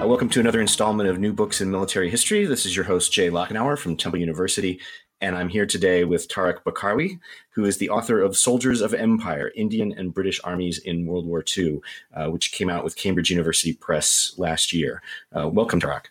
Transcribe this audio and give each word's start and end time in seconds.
Uh, 0.00 0.06
welcome 0.06 0.30
to 0.30 0.40
another 0.40 0.62
installment 0.62 1.10
of 1.10 1.18
New 1.18 1.32
Books 1.32 1.60
in 1.60 1.70
Military 1.70 2.08
History. 2.08 2.46
This 2.46 2.64
is 2.64 2.74
your 2.74 2.86
host, 2.86 3.12
Jay 3.12 3.28
Lockenour 3.28 3.76
from 3.76 3.98
Temple 3.98 4.18
University, 4.18 4.80
and 5.20 5.36
I'm 5.36 5.50
here 5.50 5.66
today 5.66 6.04
with 6.04 6.26
Tarak 6.26 6.62
Barkawi, 6.64 7.18
who 7.50 7.66
is 7.66 7.76
the 7.76 7.90
author 7.90 8.22
of 8.22 8.34
Soldiers 8.34 8.80
of 8.80 8.94
Empire 8.94 9.52
Indian 9.54 9.92
and 9.92 10.14
British 10.14 10.40
Armies 10.42 10.78
in 10.78 11.04
World 11.04 11.26
War 11.26 11.44
II, 11.54 11.80
uh, 12.14 12.28
which 12.28 12.50
came 12.50 12.70
out 12.70 12.82
with 12.82 12.96
Cambridge 12.96 13.28
University 13.28 13.74
Press 13.74 14.32
last 14.38 14.72
year. 14.72 15.02
Uh, 15.38 15.50
welcome, 15.50 15.82
Tarak. 15.82 16.06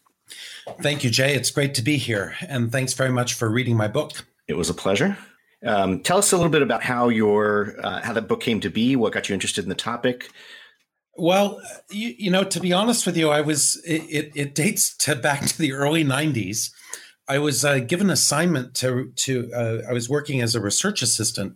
Thank 0.84 1.04
you, 1.04 1.10
Jay. 1.10 1.34
It's 1.34 1.50
great 1.50 1.74
to 1.74 1.82
be 1.82 1.98
here, 1.98 2.36
and 2.48 2.72
thanks 2.72 2.94
very 2.94 3.12
much 3.12 3.34
for 3.34 3.50
reading 3.50 3.76
my 3.76 3.88
book. 3.88 4.24
It 4.48 4.54
was 4.54 4.70
a 4.70 4.76
pleasure. 4.76 5.18
Um, 5.66 6.02
tell 6.02 6.20
us 6.20 6.32
a 6.32 6.38
little 6.38 6.52
bit 6.52 6.62
about 6.62 6.84
how 6.84 7.10
your 7.10 7.76
uh, 7.84 8.02
how 8.02 8.14
that 8.14 8.28
book 8.28 8.42
came 8.42 8.60
to 8.60 8.70
be, 8.70 8.96
what 8.96 9.14
got 9.14 9.30
you 9.30 9.34
interested 9.34 9.66
in 9.66 9.70
the 9.70 9.76
topic, 9.76 10.30
well, 11.20 11.62
you, 11.90 12.16
you, 12.18 12.32
know, 12.32 12.44
to 12.44 12.60
be 12.60 12.74
honest 12.74 13.06
with 13.06 13.18
you, 13.18 13.30
I 13.30 13.42
was 13.42 13.82
it, 13.86 14.32
it, 14.36 14.56
dates 14.56 14.96
to 14.98 15.16
back 15.16 15.46
to 15.46 15.58
the 15.58 15.74
early 15.74 16.04
'90s. 16.04 16.72
I 17.28 17.40
was 17.40 17.64
uh, 17.64 17.80
given 17.80 18.10
assignment 18.10 18.74
to 18.76 19.12
to 19.16 19.52
uh, 19.54 19.82
I 19.88 19.94
was 19.94 20.10
working 20.10 20.42
as 20.42 20.56
a 20.56 20.62
research 20.62 21.02
assistant 21.02 21.56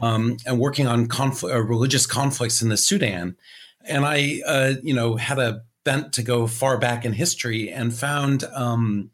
um, 0.00 0.36
and 0.46 0.58
working 0.58 0.86
on 0.86 1.06
confl- 1.06 1.52
uh, 1.52 1.60
religious 1.62 2.06
conflicts 2.06 2.62
in 2.62 2.68
the 2.68 2.76
Sudan, 2.76 3.36
and 3.84 4.06
I 4.06 4.40
uh, 4.46 4.74
you 4.82 4.94
know 4.94 5.16
had 5.16 5.38
a 5.38 5.62
bent 5.84 6.12
to 6.14 6.22
go 6.22 6.46
far 6.46 6.78
back 6.78 7.04
in 7.04 7.12
history 7.12 7.70
and 7.70 7.94
found. 7.94 8.44
Um, 8.54 9.10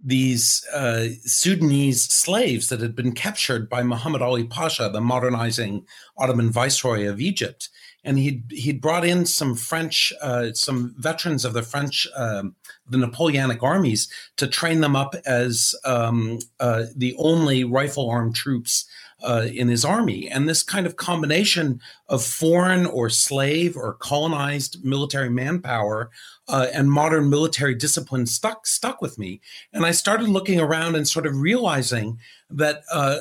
these 0.00 0.64
uh, 0.72 1.08
Sudanese 1.22 2.04
slaves 2.04 2.68
that 2.68 2.80
had 2.80 2.94
been 2.94 3.10
captured 3.10 3.68
by 3.68 3.82
Muhammad 3.82 4.22
Ali 4.22 4.44
Pasha, 4.44 4.88
the 4.88 5.00
modernizing 5.00 5.84
Ottoman 6.16 6.50
viceroy 6.50 7.08
of 7.08 7.20
Egypt, 7.20 7.68
and 8.08 8.18
he'd 8.18 8.42
he'd 8.50 8.80
brought 8.80 9.04
in 9.04 9.26
some 9.26 9.54
French, 9.54 10.14
uh, 10.22 10.50
some 10.54 10.94
veterans 10.96 11.44
of 11.44 11.52
the 11.52 11.60
French, 11.60 12.08
uh, 12.16 12.44
the 12.88 12.96
Napoleonic 12.96 13.62
armies 13.62 14.08
to 14.38 14.46
train 14.46 14.80
them 14.80 14.96
up 14.96 15.14
as 15.26 15.74
um, 15.84 16.38
uh, 16.58 16.84
the 16.96 17.14
only 17.18 17.64
rifle 17.64 18.08
armed 18.08 18.34
troops 18.34 18.86
uh, 19.22 19.46
in 19.52 19.68
his 19.68 19.84
army. 19.84 20.26
And 20.26 20.48
this 20.48 20.62
kind 20.62 20.86
of 20.86 20.96
combination 20.96 21.82
of 22.08 22.24
foreign 22.24 22.86
or 22.86 23.10
slave 23.10 23.76
or 23.76 23.92
colonized 23.94 24.82
military 24.82 25.28
manpower 25.28 26.10
uh, 26.48 26.68
and 26.72 26.90
modern 26.90 27.28
military 27.28 27.74
discipline 27.74 28.24
stuck 28.24 28.66
stuck 28.66 29.02
with 29.02 29.18
me. 29.18 29.42
And 29.74 29.84
I 29.84 29.90
started 29.90 30.30
looking 30.30 30.60
around 30.60 30.96
and 30.96 31.06
sort 31.06 31.26
of 31.26 31.36
realizing 31.36 32.18
that 32.48 32.84
uh, 32.90 33.18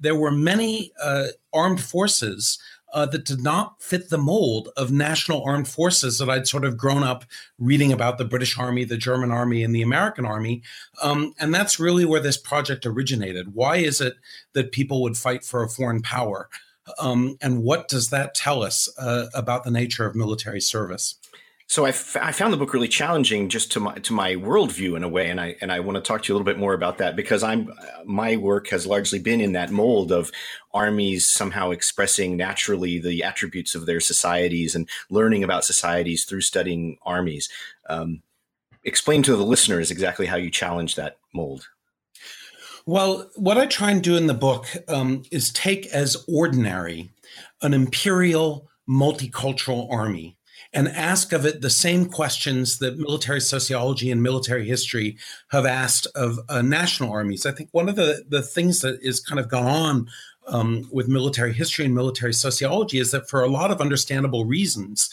there 0.00 0.16
were 0.16 0.32
many 0.32 0.90
armed 1.52 1.80
forces 1.80 2.58
uh, 2.94 3.04
that 3.06 3.24
did 3.24 3.42
not 3.42 3.82
fit 3.82 4.08
the 4.08 4.16
mold 4.16 4.70
of 4.76 4.92
national 4.92 5.42
armed 5.44 5.68
forces 5.68 6.18
that 6.18 6.30
I'd 6.30 6.46
sort 6.46 6.64
of 6.64 6.78
grown 6.78 7.02
up 7.02 7.24
reading 7.58 7.92
about 7.92 8.18
the 8.18 8.24
British 8.24 8.56
Army, 8.56 8.84
the 8.84 8.96
German 8.96 9.32
Army, 9.32 9.64
and 9.64 9.74
the 9.74 9.82
American 9.82 10.24
Army. 10.24 10.62
Um, 11.02 11.34
and 11.38 11.52
that's 11.52 11.80
really 11.80 12.04
where 12.04 12.20
this 12.20 12.36
project 12.36 12.86
originated. 12.86 13.54
Why 13.54 13.76
is 13.76 14.00
it 14.00 14.14
that 14.52 14.72
people 14.72 15.02
would 15.02 15.16
fight 15.16 15.44
for 15.44 15.62
a 15.62 15.68
foreign 15.68 16.02
power? 16.02 16.48
Um, 16.98 17.36
and 17.42 17.62
what 17.62 17.88
does 17.88 18.10
that 18.10 18.34
tell 18.34 18.62
us 18.62 18.88
uh, 18.98 19.26
about 19.34 19.64
the 19.64 19.70
nature 19.70 20.06
of 20.06 20.14
military 20.14 20.60
service? 20.60 21.16
So 21.66 21.86
I, 21.86 21.90
f- 21.90 22.16
I 22.20 22.30
found 22.32 22.52
the 22.52 22.58
book 22.58 22.74
really 22.74 22.88
challenging 22.88 23.48
just 23.48 23.72
to 23.72 23.80
my 23.80 23.94
to 23.94 24.12
my 24.12 24.34
worldview 24.34 24.96
in 24.96 25.02
a 25.02 25.08
way, 25.08 25.30
and 25.30 25.40
I 25.40 25.56
and 25.60 25.72
I 25.72 25.80
want 25.80 25.96
to 25.96 26.02
talk 26.02 26.22
to 26.22 26.28
you 26.28 26.34
a 26.34 26.36
little 26.36 26.44
bit 26.44 26.58
more 26.58 26.74
about 26.74 26.98
that 26.98 27.16
because 27.16 27.42
I'm 27.42 27.72
my 28.04 28.36
work 28.36 28.68
has 28.68 28.86
largely 28.86 29.18
been 29.18 29.40
in 29.40 29.52
that 29.52 29.70
mold 29.70 30.12
of 30.12 30.30
armies 30.74 31.26
somehow 31.26 31.70
expressing 31.70 32.36
naturally 32.36 32.98
the 32.98 33.22
attributes 33.22 33.74
of 33.74 33.86
their 33.86 34.00
societies 34.00 34.74
and 34.74 34.88
learning 35.08 35.42
about 35.42 35.64
societies 35.64 36.24
through 36.24 36.42
studying 36.42 36.98
armies. 37.02 37.48
Um, 37.88 38.22
explain 38.84 39.22
to 39.22 39.34
the 39.34 39.44
listeners 39.44 39.90
exactly 39.90 40.26
how 40.26 40.36
you 40.36 40.50
challenge 40.50 40.96
that 40.96 41.16
mold. 41.32 41.68
Well, 42.86 43.30
what 43.36 43.56
I 43.56 43.64
try 43.64 43.90
and 43.90 44.02
do 44.02 44.16
in 44.16 44.26
the 44.26 44.34
book 44.34 44.66
um, 44.88 45.22
is 45.30 45.50
take 45.50 45.86
as 45.86 46.22
ordinary 46.28 47.10
an 47.62 47.72
imperial 47.72 48.68
multicultural 48.86 49.90
army 49.90 50.36
and 50.74 50.88
ask 50.88 51.32
of 51.32 51.46
it 51.46 51.60
the 51.60 51.70
same 51.70 52.06
questions 52.06 52.78
that 52.78 52.98
military 52.98 53.40
sociology 53.40 54.10
and 54.10 54.22
military 54.22 54.66
history 54.66 55.16
have 55.52 55.64
asked 55.64 56.08
of 56.16 56.40
uh, 56.48 56.62
national 56.62 57.12
armies. 57.12 57.46
I 57.46 57.52
think 57.52 57.68
one 57.70 57.88
of 57.88 57.94
the, 57.94 58.24
the 58.28 58.42
things 58.42 58.80
that 58.80 59.00
is 59.00 59.20
kind 59.20 59.38
of 59.38 59.48
gone 59.48 59.66
on 59.66 60.10
um, 60.48 60.88
with 60.92 61.08
military 61.08 61.52
history 61.52 61.84
and 61.84 61.94
military 61.94 62.34
sociology 62.34 62.98
is 62.98 63.12
that 63.12 63.30
for 63.30 63.42
a 63.42 63.48
lot 63.48 63.70
of 63.70 63.80
understandable 63.80 64.44
reasons, 64.44 65.08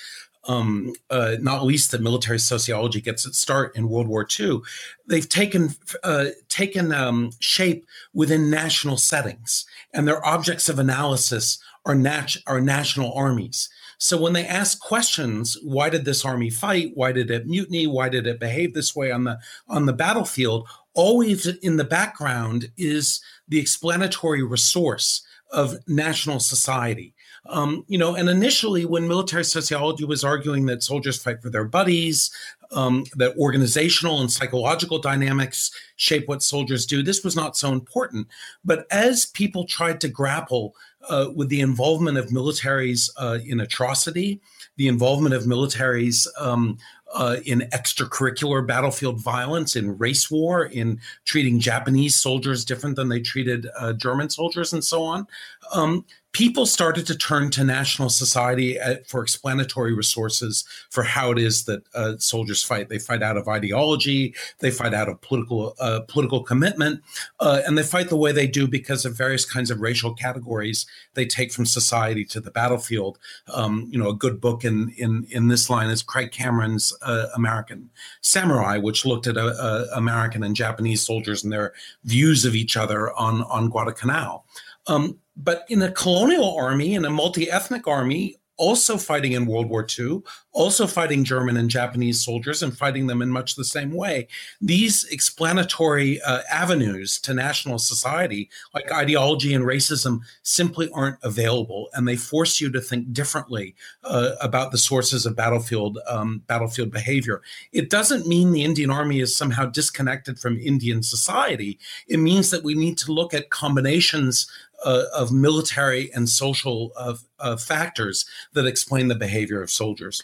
um, 0.47 0.93
uh, 1.11 1.35
not 1.39 1.63
least 1.63 1.91
that 1.91 2.01
military 2.01 2.39
sociology 2.39 2.99
gets 2.99 3.27
its 3.27 3.37
start 3.37 3.75
in 3.75 3.87
World 3.87 4.07
War 4.07 4.27
II, 4.39 4.61
they've 5.05 5.29
taken 5.29 5.75
uh, 6.03 6.29
taken 6.49 6.91
um, 6.91 7.31
shape 7.39 7.85
within 8.13 8.49
national 8.49 8.97
settings, 8.97 9.65
and 9.93 10.07
their 10.07 10.25
objects 10.25 10.67
of 10.67 10.79
analysis 10.79 11.59
are, 11.85 11.95
nat- 11.95 12.37
are 12.47 12.59
national 12.59 13.13
armies. 13.13 13.69
So 14.01 14.19
when 14.19 14.33
they 14.33 14.47
ask 14.47 14.79
questions, 14.79 15.55
why 15.61 15.91
did 15.91 16.05
this 16.05 16.25
army 16.25 16.49
fight? 16.49 16.91
Why 16.95 17.11
did 17.11 17.29
it 17.29 17.45
mutiny? 17.45 17.85
Why 17.85 18.09
did 18.09 18.25
it 18.25 18.39
behave 18.39 18.73
this 18.73 18.95
way 18.95 19.11
on 19.11 19.25
the 19.25 19.37
on 19.67 19.85
the 19.85 19.93
battlefield? 19.93 20.67
Always 20.95 21.45
in 21.45 21.77
the 21.77 21.83
background 21.83 22.71
is 22.77 23.21
the 23.47 23.59
explanatory 23.59 24.41
resource 24.41 25.21
of 25.51 25.77
national 25.87 26.39
society. 26.39 27.13
Um, 27.45 27.85
you 27.87 27.99
know, 27.99 28.15
and 28.15 28.27
initially, 28.27 28.85
when 28.85 29.07
military 29.07 29.45
sociology 29.45 30.03
was 30.03 30.23
arguing 30.23 30.65
that 30.65 30.81
soldiers 30.81 31.21
fight 31.21 31.39
for 31.43 31.51
their 31.51 31.65
buddies, 31.65 32.31
um, 32.71 33.05
that 33.17 33.37
organizational 33.37 34.21
and 34.21 34.31
psychological 34.31 34.97
dynamics 34.97 35.69
shape 35.97 36.27
what 36.27 36.41
soldiers 36.41 36.87
do, 36.87 37.03
this 37.03 37.23
was 37.23 37.35
not 37.35 37.55
so 37.55 37.71
important. 37.71 38.27
But 38.65 38.87
as 38.89 39.27
people 39.27 39.65
tried 39.65 40.01
to 40.01 40.07
grapple 40.07 40.73
uh, 41.09 41.27
with 41.35 41.49
the 41.49 41.61
involvement 41.61 42.17
of 42.17 42.27
militaries 42.27 43.09
uh, 43.17 43.39
in 43.45 43.61
atrocity, 43.61 44.41
the 44.77 44.87
involvement 44.87 45.35
of 45.35 45.43
militaries 45.43 46.27
um, 46.39 46.77
uh, 47.13 47.37
in 47.45 47.61
extracurricular 47.73 48.65
battlefield 48.65 49.19
violence, 49.21 49.75
in 49.75 49.97
race 49.97 50.31
war, 50.31 50.65
in 50.65 50.99
treating 51.25 51.59
Japanese 51.59 52.15
soldiers 52.15 52.63
different 52.63 52.95
than 52.95 53.09
they 53.09 53.19
treated 53.19 53.67
uh, 53.77 53.93
German 53.93 54.29
soldiers, 54.29 54.73
and 54.73 54.83
so 54.83 55.03
on. 55.03 55.27
Um, 55.73 56.05
people 56.33 56.65
started 56.65 57.05
to 57.07 57.15
turn 57.15 57.49
to 57.51 57.63
national 57.63 58.09
society 58.09 58.79
uh, 58.79 58.95
for 59.05 59.21
explanatory 59.21 59.93
resources 59.93 60.63
for 60.89 61.03
how 61.03 61.31
it 61.31 61.37
is 61.37 61.65
that 61.65 61.83
uh, 61.93 62.13
soldiers 62.17 62.63
fight. 62.63 62.89
They 62.89 62.99
fight 62.99 63.21
out 63.21 63.37
of 63.37 63.47
ideology, 63.47 64.33
they 64.59 64.71
fight 64.71 64.93
out 64.93 65.09
of 65.09 65.19
political 65.21 65.75
uh, 65.79 66.01
political 66.07 66.43
commitment, 66.43 67.01
uh, 67.39 67.61
and 67.65 67.77
they 67.77 67.83
fight 67.83 68.09
the 68.09 68.15
way 68.15 68.31
they 68.31 68.47
do 68.47 68.67
because 68.67 69.05
of 69.05 69.17
various 69.17 69.45
kinds 69.45 69.71
of 69.71 69.81
racial 69.81 70.13
categories 70.13 70.85
they 71.13 71.25
take 71.25 71.51
from 71.51 71.65
society 71.65 72.23
to 72.25 72.39
the 72.39 72.51
battlefield. 72.51 73.17
Um, 73.53 73.87
you 73.91 73.99
know, 73.99 74.09
a 74.09 74.15
good 74.15 74.39
book 74.39 74.63
in 74.63 74.93
in 74.97 75.27
in 75.29 75.49
this 75.49 75.69
line 75.69 75.89
is 75.89 76.01
Craig 76.01 76.31
Cameron's 76.31 76.95
uh, 77.01 77.27
American 77.35 77.89
Samurai, 78.21 78.77
which 78.77 79.05
looked 79.05 79.27
at 79.27 79.37
uh, 79.37 79.85
American 79.93 80.43
and 80.43 80.55
Japanese 80.55 81.05
soldiers 81.05 81.43
and 81.43 81.51
their 81.51 81.73
views 82.05 82.45
of 82.45 82.55
each 82.55 82.77
other 82.77 83.11
on 83.13 83.43
on 83.43 83.69
Guadalcanal. 83.69 84.45
Um, 84.87 85.19
but 85.35 85.65
in 85.69 85.81
a 85.81 85.91
colonial 85.91 86.57
army, 86.57 86.93
in 86.95 87.05
a 87.05 87.09
multi 87.09 87.49
ethnic 87.49 87.87
army, 87.87 88.37
also 88.61 88.95
fighting 88.95 89.31
in 89.31 89.47
World 89.47 89.69
War 89.69 89.87
II, 89.97 90.21
also 90.51 90.85
fighting 90.85 91.23
German 91.23 91.57
and 91.57 91.67
Japanese 91.67 92.23
soldiers 92.23 92.61
and 92.61 92.77
fighting 92.77 93.07
them 93.07 93.23
in 93.23 93.29
much 93.29 93.55
the 93.55 93.65
same 93.65 93.91
way. 93.91 94.27
These 94.61 95.05
explanatory 95.05 96.21
uh, 96.21 96.41
avenues 96.51 97.19
to 97.21 97.33
national 97.33 97.79
society, 97.79 98.51
like 98.75 98.91
ideology 98.91 99.55
and 99.55 99.65
racism, 99.65 100.19
simply 100.43 100.91
aren't 100.93 101.17
available, 101.23 101.89
and 101.93 102.07
they 102.07 102.15
force 102.15 102.61
you 102.61 102.69
to 102.71 102.79
think 102.79 103.11
differently 103.11 103.75
uh, 104.03 104.33
about 104.41 104.71
the 104.71 104.77
sources 104.77 105.25
of 105.25 105.35
battlefield 105.35 105.97
um, 106.07 106.43
battlefield 106.45 106.91
behavior. 106.91 107.41
It 107.71 107.89
doesn't 107.89 108.27
mean 108.27 108.51
the 108.51 108.63
Indian 108.63 108.91
Army 108.91 109.21
is 109.21 109.35
somehow 109.35 109.65
disconnected 109.65 110.37
from 110.37 110.59
Indian 110.59 111.01
society. 111.01 111.79
It 112.07 112.17
means 112.17 112.51
that 112.51 112.63
we 112.63 112.75
need 112.75 112.99
to 112.99 113.11
look 113.11 113.33
at 113.33 113.49
combinations 113.49 114.47
uh, 114.83 115.03
of 115.13 115.31
military 115.31 116.11
and 116.13 116.29
social 116.29 116.91
uh, 117.39 117.57
factors 117.57 118.25
that 118.53 118.65
explain 118.65 119.07
the 119.07 119.15
behavior 119.15 119.61
of 119.61 119.71
soldiers. 119.71 120.23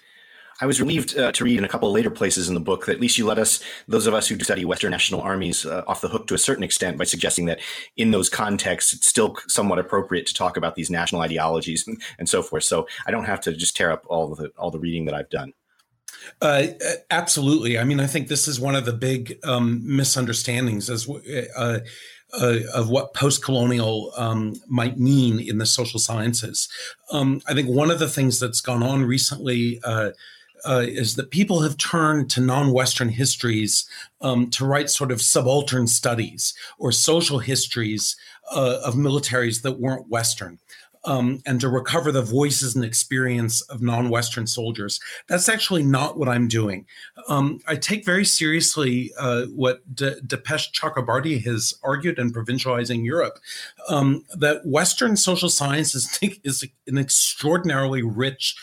I 0.59 0.65
was 0.65 0.81
relieved 0.81 1.17
uh, 1.17 1.31
to 1.33 1.43
read 1.43 1.59
in 1.59 1.63
a 1.63 1.67
couple 1.67 1.87
of 1.87 1.93
later 1.93 2.09
places 2.09 2.47
in 2.49 2.55
the 2.55 2.59
book 2.59 2.85
that 2.85 2.93
at 2.93 2.99
least 2.99 3.17
you 3.17 3.25
let 3.25 3.37
us, 3.37 3.61
those 3.87 4.07
of 4.07 4.13
us 4.13 4.27
who 4.27 4.39
study 4.39 4.65
Western 4.65 4.91
national 4.91 5.21
armies, 5.21 5.65
uh, 5.65 5.83
off 5.87 6.01
the 6.01 6.07
hook 6.07 6.27
to 6.27 6.33
a 6.33 6.39
certain 6.39 6.63
extent 6.63 6.97
by 6.97 7.03
suggesting 7.03 7.45
that 7.45 7.59
in 7.95 8.11
those 8.11 8.27
contexts, 8.27 8.93
it's 8.93 9.07
still 9.07 9.35
somewhat 9.47 9.77
appropriate 9.77 10.25
to 10.27 10.33
talk 10.33 10.57
about 10.57 10.75
these 10.75 10.89
national 10.89 11.21
ideologies 11.21 11.87
and, 11.87 12.01
and 12.17 12.27
so 12.27 12.41
forth. 12.41 12.63
So 12.63 12.87
I 13.05 13.11
don't 13.11 13.25
have 13.25 13.41
to 13.41 13.53
just 13.53 13.75
tear 13.75 13.91
up 13.91 14.03
all 14.07 14.33
the 14.33 14.51
all 14.57 14.71
the 14.71 14.79
reading 14.79 15.05
that 15.05 15.13
I've 15.13 15.29
done. 15.29 15.53
Uh, 16.41 16.67
absolutely. 17.11 17.77
I 17.77 17.83
mean, 17.83 17.99
I 17.99 18.07
think 18.07 18.27
this 18.27 18.47
is 18.47 18.59
one 18.59 18.75
of 18.75 18.85
the 18.85 18.93
big 18.93 19.37
um, 19.43 19.81
misunderstandings 19.83 20.89
as 20.89 21.07
uh, 21.55 21.79
uh, 22.33 22.59
of 22.73 22.89
what 22.89 23.13
post-colonial 23.13 24.11
um, 24.17 24.55
might 24.67 24.99
mean 24.99 25.39
in 25.39 25.57
the 25.57 25.65
social 25.65 25.99
sciences. 25.99 26.67
Um, 27.11 27.41
I 27.47 27.53
think 27.53 27.69
one 27.69 27.91
of 27.91 27.99
the 27.99 28.09
things 28.09 28.39
that's 28.39 28.61
gone 28.61 28.83
on 28.83 29.05
recently. 29.05 29.79
Uh, 29.83 30.11
uh, 30.65 30.83
is 30.85 31.15
that 31.15 31.29
people 31.29 31.61
have 31.61 31.77
turned 31.77 32.29
to 32.31 32.41
non-Western 32.41 33.09
histories 33.09 33.87
um, 34.21 34.49
to 34.49 34.65
write 34.65 34.89
sort 34.89 35.11
of 35.11 35.21
subaltern 35.21 35.87
studies 35.87 36.53
or 36.79 36.91
social 36.91 37.39
histories 37.39 38.17
uh, 38.53 38.79
of 38.83 38.95
militaries 38.95 39.61
that 39.61 39.79
weren't 39.79 40.09
Western 40.09 40.57
um, 41.07 41.41
and 41.45 41.61
to 41.61 41.69
recover 41.69 42.11
the 42.11 42.21
voices 42.21 42.75
and 42.75 42.83
experience 42.83 43.61
of 43.61 43.81
non 43.81 44.09
Western 44.09 44.45
soldiers. 44.45 44.99
That's 45.27 45.47
actually 45.47 45.83
not 45.83 46.19
what 46.19 46.27
I'm 46.27 46.47
doing. 46.47 46.85
Um, 47.29 47.59
I 47.65 47.77
take 47.77 48.05
very 48.05 48.25
seriously 48.25 49.11
uh, 49.17 49.45
what 49.45 49.81
De- 49.95 50.19
Dipesh 50.21 50.71
Chakrabarty 50.73 51.43
has 51.45 51.73
argued 51.81 52.19
in 52.19 52.33
Provincializing 52.33 53.05
Europe 53.05 53.39
um, 53.87 54.25
that 54.35 54.65
Western 54.65 55.15
social 55.15 55.49
science 55.49 55.95
is, 55.95 56.19
is 56.43 56.67
an 56.87 56.97
extraordinarily 56.97 58.03
rich 58.03 58.55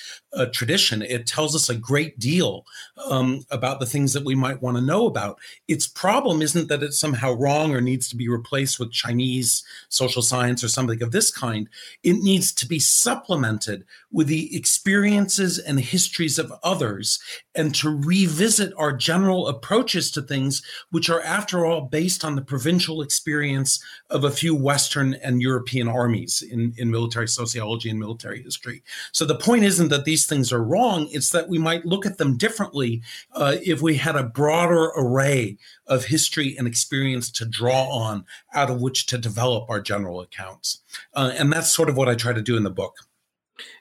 tradition. 0.53 1.03
It 1.03 1.27
tells 1.27 1.55
us 1.55 1.69
a 1.69 1.75
great 1.75 2.19
deal 2.19 2.65
um, 3.09 3.45
about 3.51 3.81
the 3.81 3.87
things 3.87 4.13
that 4.13 4.25
we 4.25 4.35
might 4.35 4.63
want 4.63 4.77
to 4.77 4.83
know 4.83 5.07
about. 5.07 5.39
Its 5.69 5.87
problem 5.87 6.43
isn't 6.43 6.69
that 6.69 6.83
it's 6.83 6.99
somehow 6.99 7.33
wrong 7.33 7.75
or 7.75 7.81
needs 7.81 8.09
to 8.09 8.17
be 8.17 8.29
replaced 8.29 8.79
with 8.79 8.93
Chinese 8.93 9.65
social 9.89 10.23
science 10.23 10.63
or 10.65 10.69
something 10.69 11.03
of 11.03 11.13
this 11.13 11.31
kind. 11.31 11.69
It 12.03 12.17
needs 12.19 12.53
to 12.53 12.67
be 12.67 12.79
supplemented 12.79 13.85
with 14.11 14.29
the 14.29 14.57
experiences 14.57 15.59
and 15.59 15.81
histories 15.81 16.39
of 16.39 16.53
others 16.63 17.19
and 17.55 17.75
to 17.77 17.91
revisit 17.91 18.73
our 18.77 18.93
general 18.93 19.49
approaches 19.49 20.11
to 20.13 20.23
things, 20.23 20.63
which 20.91 21.09
are, 21.09 21.21
after 21.23 21.65
all, 21.65 21.83
based 21.83 22.25
on 22.25 22.35
the 22.35 22.43
provincial 22.43 23.03
experience 23.03 23.83
of 24.11 24.25
a 24.25 24.31
few 24.31 24.55
Western 24.55 25.15
and 25.15 25.41
European 25.43 25.89
armies 25.89 26.43
in, 26.43 26.75
in 26.77 26.91
military 26.91 27.29
sociology 27.29 27.91
and 27.91 27.99
military 27.99 28.43
history. 28.43 28.83
So 29.13 29.25
the 29.25 29.35
point 29.35 29.65
isn't 29.65 29.89
that 29.89 30.05
these 30.05 30.24
things 30.27 30.53
are 30.53 30.63
wrong, 30.63 31.09
it's 31.11 31.31
that 31.31 31.49
we 31.49 31.59
might 31.59 31.85
look 31.85 32.07
at 32.07 32.19
them 32.19 32.37
differently 32.37 33.03
uh, 33.33 33.57
if 33.63 33.81
we 33.83 33.97
had 33.97 34.17
a 34.17 34.25
broader 34.25 34.91
array 34.97 35.57
of 35.87 36.07
history 36.07 36.57
and 36.59 36.67
experience 36.67 37.31
to 37.33 37.45
draw 37.45 37.89
on 37.91 38.25
out 38.55 38.71
of 38.71 38.81
which 38.81 39.07
to 39.07 39.19
develop 39.19 39.69
our 39.69 39.81
general 39.81 40.21
accounts. 40.21 40.83
Uh, 41.15 41.33
and 41.37 41.53
that's 41.53 41.73
sort 41.73 41.89
of 41.89 41.97
what 41.97 42.09
I 42.09 42.15
try 42.15 42.33
to 42.33 42.43
do 42.43 42.57
in 42.57 42.63
the 42.63 42.71
book 42.71 42.97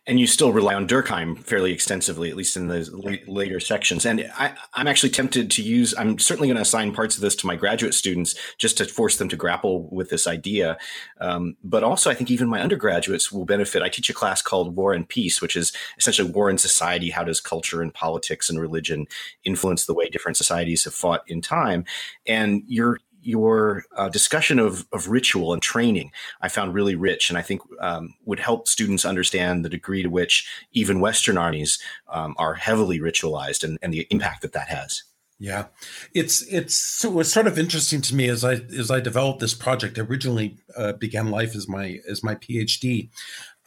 and 0.06 0.20
you 0.20 0.28
still 0.28 0.52
rely 0.52 0.74
on 0.74 0.88
Durkheim 0.88 1.38
fairly 1.40 1.72
extensively, 1.72 2.30
at 2.30 2.36
least 2.36 2.58
in 2.58 2.68
the 2.68 3.22
later 3.28 3.60
sections. 3.60 4.06
And 4.06 4.30
I, 4.38 4.54
am 4.76 4.88
actually 4.88 5.10
tempted 5.10 5.50
to 5.52 5.64
use. 5.64 5.94
I'm 5.98 6.20
certainly 6.20 6.48
going 6.48 6.58
to 6.58 6.62
assign 6.62 6.94
parts 6.94 7.16
of 7.16 7.22
this 7.22 7.36
to 7.38 7.48
my 7.48 7.56
graduate 7.56 7.94
students 7.94 8.36
just 8.58 8.78
to 8.78 8.86
force 8.86 9.18
them 9.18 9.30
to 9.30 9.36
grapple 9.36 9.88
with 9.90 10.10
this 10.10 10.28
idea. 10.28 10.78
Um, 11.20 11.56
but 11.64 11.84
also, 11.84 12.10
I 12.10 12.16
think 12.16 12.30
even 12.30 12.50
my 12.50 12.62
undergraduates 12.62 13.32
will 13.32 13.46
benefit. 13.46 13.82
I 13.82 13.90
teach 13.90 14.10
a 14.10 14.14
class 14.14 14.42
called 14.42 14.76
War 14.76 14.94
and 14.94 15.08
Peace, 15.08 15.42
which 15.42 15.56
is 15.56 15.72
essentially 15.98 16.30
war 16.30 16.50
and 16.50 16.60
society. 16.60 17.10
How 17.10 17.24
does 17.24 17.40
culture 17.40 17.82
and 17.82 17.94
politics 17.94 18.50
and 18.50 18.60
religion 18.60 19.08
influence 19.44 19.86
the 19.86 19.94
way 19.94 20.10
different 20.10 20.38
societies 20.38 20.84
have 20.84 20.94
fought 20.94 21.24
in 21.28 21.42
time? 21.42 21.86
And 22.28 22.64
you're 22.68 23.00
your 23.24 23.86
uh, 23.96 24.10
discussion 24.10 24.60
of, 24.60 24.86
of 24.92 25.08
ritual 25.08 25.54
and 25.54 25.62
training 25.62 26.12
I 26.42 26.50
found 26.50 26.74
really 26.74 26.96
rich, 26.96 27.30
and 27.30 27.38
I 27.38 27.42
think 27.42 27.62
um, 27.80 28.16
would 28.26 28.40
help 28.40 28.68
students 28.68 29.06
understand 29.06 29.64
the 29.64 29.70
degree 29.70 30.04
to 30.04 30.10
which 30.10 30.48
even 30.72 31.00
Western 31.00 31.38
armies 31.38 31.80
um, 32.08 32.36
are 32.38 32.56
heavily 32.56 33.00
ritualized 33.00 33.64
and, 33.64 33.78
and 33.82 33.94
the 33.94 34.08
impact 34.10 34.42
that 34.42 34.54
that 34.54 34.68
has. 34.68 35.04
Yeah, 35.40 35.66
it's 36.14 36.42
it's 36.44 37.04
it 37.04 37.12
was 37.12 37.32
sort 37.32 37.48
of 37.48 37.60
interesting 37.60 38.02
to 38.02 38.16
me 38.16 38.30
as 38.30 38.46
I 38.46 38.54
as 38.78 38.92
I 38.92 39.00
developed 39.00 39.40
this 39.40 39.54
project. 39.54 39.98
I 39.98 40.04
originally 40.04 40.58
uh, 40.78 40.94
began 40.94 41.32
life 41.32 41.56
as 41.56 41.68
my 41.68 42.00
as 42.10 42.24
my 42.24 42.36
PhD. 42.36 43.10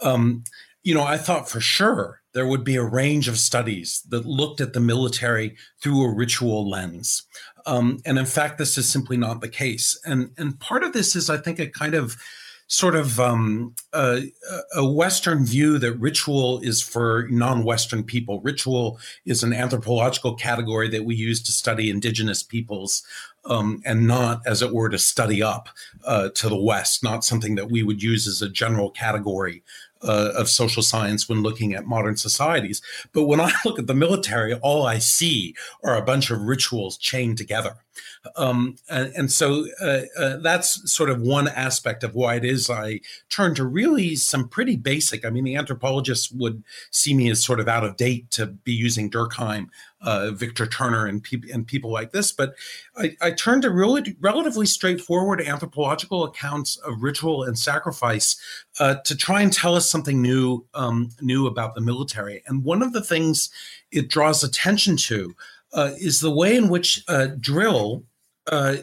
Um, 0.01 0.45
you 0.83 0.95
know, 0.95 1.03
I 1.03 1.19
thought 1.19 1.51
for 1.51 1.61
sure 1.61 2.23
there 2.37 2.47
would 2.47 2.65
be 2.65 2.77
a 2.77 2.85
range 2.85 3.29
of 3.29 3.39
studies 3.39 4.03
that 4.11 4.27
looked 4.27 4.61
at 4.61 4.75
the 4.75 4.81
military 4.81 5.57
through 5.83 6.05
a 6.05 6.15
ritual 6.15 6.69
lens. 6.69 7.23
Um, 7.65 7.99
and 8.05 8.19
in 8.19 8.27
fact, 8.27 8.59
this 8.59 8.77
is 8.77 8.87
simply 8.87 9.17
not 9.17 9.41
the 9.41 9.49
case. 9.49 9.99
And 10.05 10.33
and 10.37 10.61
part 10.61 10.85
of 10.85 10.93
this 10.93 11.17
is, 11.17 11.31
I 11.31 11.39
think, 11.39 11.59
a 11.59 11.67
kind 11.67 11.95
of 11.95 12.15
sort 12.69 12.95
of 12.95 13.19
um, 13.19 13.75
a, 13.95 14.25
a, 14.75 14.87
Western 14.87 15.47
view 15.47 15.79
that 15.79 15.93
ritual 15.95 16.59
is 16.59 16.83
for 16.83 17.27
non-Western 17.31 18.03
people. 18.03 18.41
Ritual 18.41 18.99
is 19.25 19.43
an 19.43 19.55
anthropological 19.55 20.35
category 20.35 20.89
that 20.91 21.05
we 21.05 21.15
use 21.15 21.43
to 21.45 21.53
study 21.53 21.89
indigenous 21.89 22.43
peoples, 22.43 23.03
um, 23.47 23.81
and 23.87 24.07
not, 24.07 24.43
as 24.47 24.61
it 24.61 24.75
were, 24.75 24.91
to 24.91 24.99
study 24.99 25.43
up 25.43 25.71
uh, 26.05 26.29
to 26.35 26.51
the 26.51 26.61
West. 26.61 27.03
Not 27.03 27.25
something 27.25 27.55
that 27.55 27.71
we 27.71 27.83
would 27.83 28.03
use 28.03 28.27
as 28.27 28.43
a 28.43 28.51
general 28.51 28.91
category 28.91 29.63
uh, 30.07 30.33
of 30.37 30.49
social 30.49 30.83
science 30.83 31.29
when 31.29 31.43
looking 31.43 31.75
at 31.75 31.87
modern 31.87 32.17
societies. 32.17 32.81
But 33.13 33.25
when 33.25 33.41
I 33.41 33.53
look 33.65 33.79
at 33.79 33.87
the 33.87 33.95
military, 33.95 34.55
all 34.55 34.87
I 34.87 34.99
see 34.99 35.55
are 35.83 35.97
a 35.97 36.03
bunch 36.03 36.31
of 36.31 36.41
rituals 36.41 36.97
chained 36.97 37.39
together. 37.39 37.77
Um, 38.37 38.77
and, 38.89 39.13
and, 39.15 39.33
so 39.33 39.67
uh, 39.81 40.03
uh, 40.19 40.37
that's 40.39 40.91
sort 40.91 41.11
of 41.11 41.21
one 41.21 41.49
aspect 41.49 42.03
of 42.05 42.15
why 42.15 42.35
it 42.35 42.45
is 42.45 42.69
I 42.69 43.01
turn 43.29 43.55
to 43.55 43.65
really 43.65 44.17
some 44.17 44.49
pretty 44.49 44.77
basic. 44.77 45.25
I 45.25 45.31
mean, 45.31 45.45
the 45.45 45.57
anthropologists 45.57 46.31
would 46.33 46.65
see 46.91 47.15
me 47.15 47.31
as 47.31 47.45
sort 47.45 47.61
of 47.61 47.69
out 47.69 47.85
of 47.85 47.97
date 47.97 48.31
to 48.33 48.47
be 48.47 48.73
using 48.73 49.11
Durkheim, 49.11 49.69
uh, 50.01 50.31
Victor 50.33 50.67
Turner, 50.67 51.07
and, 51.07 51.23
pe- 51.23 51.51
and 51.53 51.67
people 51.67 51.91
like 51.91 52.13
this. 52.13 52.33
But 52.33 52.55
I, 52.97 53.17
I 53.21 53.31
turn 53.31 53.61
to 53.63 53.71
really 53.71 54.17
relatively 54.21 54.67
straightforward 54.67 55.41
anthropological 55.41 56.25
accounts 56.25 56.77
of 56.79 57.03
ritual 57.03 57.45
and 57.45 57.59
sacrifice 57.59 58.37
uh, 58.81 58.97
to 59.05 59.17
try 59.17 59.43
and 59.43 59.53
tell 59.53 59.75
us 59.75 59.89
something 59.89 60.21
new, 60.21 60.65
um, 60.75 61.11
new 61.21 61.47
about 61.47 61.75
the 61.75 61.81
military. 61.81 62.43
And 62.47 62.65
one 62.65 62.83
of 62.83 62.93
the 62.93 63.03
things 63.03 63.51
it 63.93 64.09
draws 64.09 64.43
attention 64.43 64.97
to 64.97 65.35
uh, 65.77 65.93
is 65.99 66.21
the 66.21 66.35
way 66.35 66.57
in 66.57 66.69
which 66.69 67.05
uh, 67.07 67.29
drill 67.39 68.03
uh, 68.51 68.77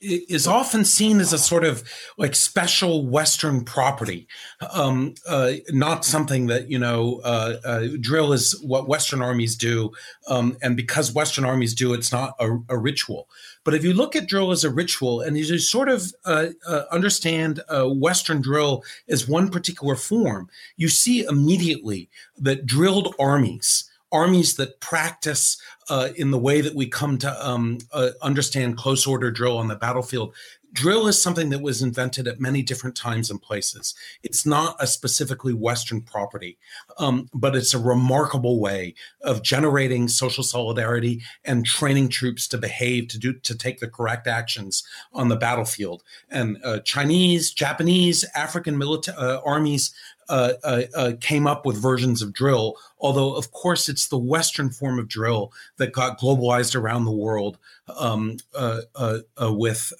is 0.00 0.46
often 0.46 0.84
seen 0.84 1.18
as 1.18 1.32
a 1.32 1.38
sort 1.38 1.64
of 1.64 1.82
like 2.18 2.36
special 2.36 3.04
Western 3.04 3.64
property, 3.64 4.28
um, 4.72 5.14
uh, 5.28 5.54
not 5.70 6.04
something 6.04 6.46
that 6.46 6.70
you 6.70 6.78
know. 6.78 7.20
Uh, 7.24 7.56
uh, 7.64 7.88
drill 8.00 8.32
is 8.32 8.60
what 8.62 8.88
Western 8.88 9.22
armies 9.22 9.56
do, 9.56 9.90
um, 10.28 10.56
and 10.62 10.76
because 10.76 11.12
Western 11.12 11.44
armies 11.44 11.74
do, 11.74 11.94
it's 11.94 12.12
not 12.12 12.34
a, 12.38 12.58
a, 12.68 12.78
ritual. 12.78 13.28
But 13.64 13.74
if 13.74 13.82
you 13.82 13.92
look 13.92 14.14
at 14.14 14.28
drill 14.28 14.52
as 14.52 14.62
a 14.62 14.70
ritual, 14.70 15.20
and 15.20 15.36
you 15.36 15.58
sort 15.58 15.88
of 15.88 16.12
uh, 16.24 16.48
uh, 16.64 16.82
understand 16.92 17.60
Western 17.68 18.40
drill 18.40 18.84
as 19.08 19.26
one 19.26 19.50
particular 19.50 19.96
form, 19.96 20.48
you 20.76 20.88
see 20.88 21.24
immediately 21.24 22.08
that 22.38 22.66
drilled 22.66 23.16
armies 23.18 23.90
armies 24.12 24.56
that 24.56 24.80
practice 24.80 25.60
uh, 25.88 26.08
in 26.16 26.30
the 26.30 26.38
way 26.38 26.60
that 26.60 26.74
we 26.74 26.86
come 26.86 27.18
to 27.18 27.46
um, 27.48 27.78
uh, 27.92 28.10
understand 28.22 28.76
close 28.76 29.06
order 29.06 29.30
drill 29.30 29.58
on 29.58 29.68
the 29.68 29.76
battlefield. 29.76 30.34
Drill 30.72 31.06
is 31.06 31.20
something 31.20 31.48
that 31.50 31.62
was 31.62 31.80
invented 31.80 32.28
at 32.28 32.38
many 32.38 32.60
different 32.60 32.94
times 32.94 33.30
and 33.30 33.40
places. 33.40 33.94
It's 34.22 34.44
not 34.44 34.76
a 34.78 34.86
specifically 34.86 35.54
Western 35.54 36.02
property, 36.02 36.58
um, 36.98 37.30
but 37.32 37.56
it's 37.56 37.72
a 37.72 37.78
remarkable 37.78 38.60
way 38.60 38.94
of 39.22 39.42
generating 39.42 40.06
social 40.06 40.44
solidarity 40.44 41.22
and 41.46 41.64
training 41.64 42.10
troops 42.10 42.46
to 42.48 42.58
behave, 42.58 43.08
to 43.08 43.18
do, 43.18 43.32
to 43.32 43.56
take 43.56 43.80
the 43.80 43.88
correct 43.88 44.26
actions 44.26 44.82
on 45.14 45.28
the 45.28 45.36
battlefield. 45.36 46.02
And 46.28 46.58
uh, 46.62 46.80
Chinese, 46.80 47.52
Japanese, 47.52 48.26
African 48.34 48.76
military 48.76 49.16
uh, 49.16 49.40
armies 49.46 49.94
uh, 50.28 50.52
uh, 50.64 50.82
uh, 50.94 51.12
came 51.20 51.46
up 51.46 51.64
with 51.64 51.80
versions 51.80 52.22
of 52.22 52.32
drill, 52.32 52.76
although, 52.98 53.34
of 53.34 53.52
course, 53.52 53.88
it's 53.88 54.08
the 54.08 54.18
Western 54.18 54.70
form 54.70 54.98
of 54.98 55.08
drill 55.08 55.52
that 55.76 55.92
got 55.92 56.18
globalized 56.18 56.74
around 56.74 57.04
the 57.04 57.12
world 57.12 57.58
um, 57.98 58.36
uh, 58.54 58.80
uh, 58.96 59.52
with 59.52 59.92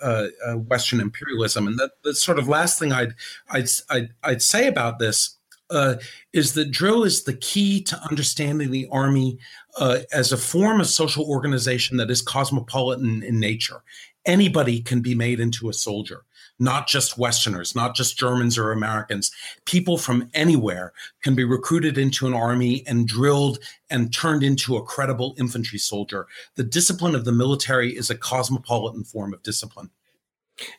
Western 0.69 1.01
imperialism. 1.01 1.67
And 1.67 1.79
the, 1.79 1.91
the, 2.03 2.15
sort 2.15 2.39
of 2.39 2.49
last 2.49 2.79
thing 2.79 2.93
I'd, 2.93 3.15
I'd, 3.51 3.69
I'd, 3.89 4.15
I'd 4.23 4.43
say 4.43 4.67
about 4.67 4.99
this 4.99 5.36
Uh, 5.71 5.97
is 6.33 6.55
that 6.55 6.71
drill 6.71 7.03
is 7.03 7.25
the 7.25 7.35
key 7.35 7.83
to 7.83 8.01
understanding 8.09 8.71
the 8.71 8.89
army 8.93 9.39
uh, 9.79 9.99
as 10.13 10.31
a 10.31 10.37
form 10.37 10.81
of 10.81 10.87
social 10.87 11.25
organization 11.25 11.97
that 11.97 12.11
is 12.11 12.23
cosmopolitan 12.23 13.23
in 13.23 13.41
nature. 13.41 13.83
Anybody 14.25 14.81
can 14.81 15.01
be 15.01 15.15
made 15.15 15.41
into 15.41 15.69
a 15.69 15.73
soldier 15.73 16.25
not 16.59 16.87
just 16.87 17.19
Westerners, 17.19 17.75
not 17.75 17.95
just 17.95 18.19
Germans 18.19 18.57
or 18.57 18.73
Americans. 18.73 19.31
People 19.65 19.99
from 19.99 20.29
anywhere 20.35 20.93
can 21.23 21.35
be 21.35 21.45
recruited 21.45 21.99
into 21.99 22.27
an 22.27 22.35
army 22.35 22.83
and 22.87 23.07
drilled 23.07 23.59
and 23.91 24.13
turned 24.13 24.43
into 24.43 24.77
a 24.77 24.83
credible 24.83 25.35
infantry 25.39 25.79
soldier. 25.79 26.27
The 26.55 26.65
discipline 26.65 27.15
of 27.15 27.25
the 27.25 27.33
military 27.33 27.97
is 27.97 28.11
a 28.11 28.17
cosmopolitan 28.17 29.05
form 29.05 29.35
of 29.35 29.43
discipline. 29.43 29.91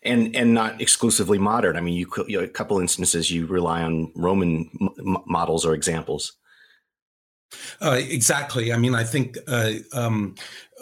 And 0.03 0.35
and 0.35 0.53
not 0.53 0.81
exclusively 0.81 1.37
modern. 1.37 1.77
I 1.77 1.81
mean, 1.81 1.93
you, 1.93 2.09
you 2.27 2.39
know, 2.39 2.43
a 2.43 2.47
couple 2.47 2.79
instances 2.79 3.29
you 3.29 3.45
rely 3.45 3.83
on 3.83 4.11
Roman 4.15 4.69
m- 4.81 5.17
models 5.27 5.65
or 5.65 5.73
examples. 5.75 6.33
Uh, 7.81 7.99
exactly. 8.09 8.73
I 8.73 8.77
mean, 8.77 8.93
I 8.93 9.03
think 9.03 9.37
uh, 9.47 9.73
um, 9.93 10.35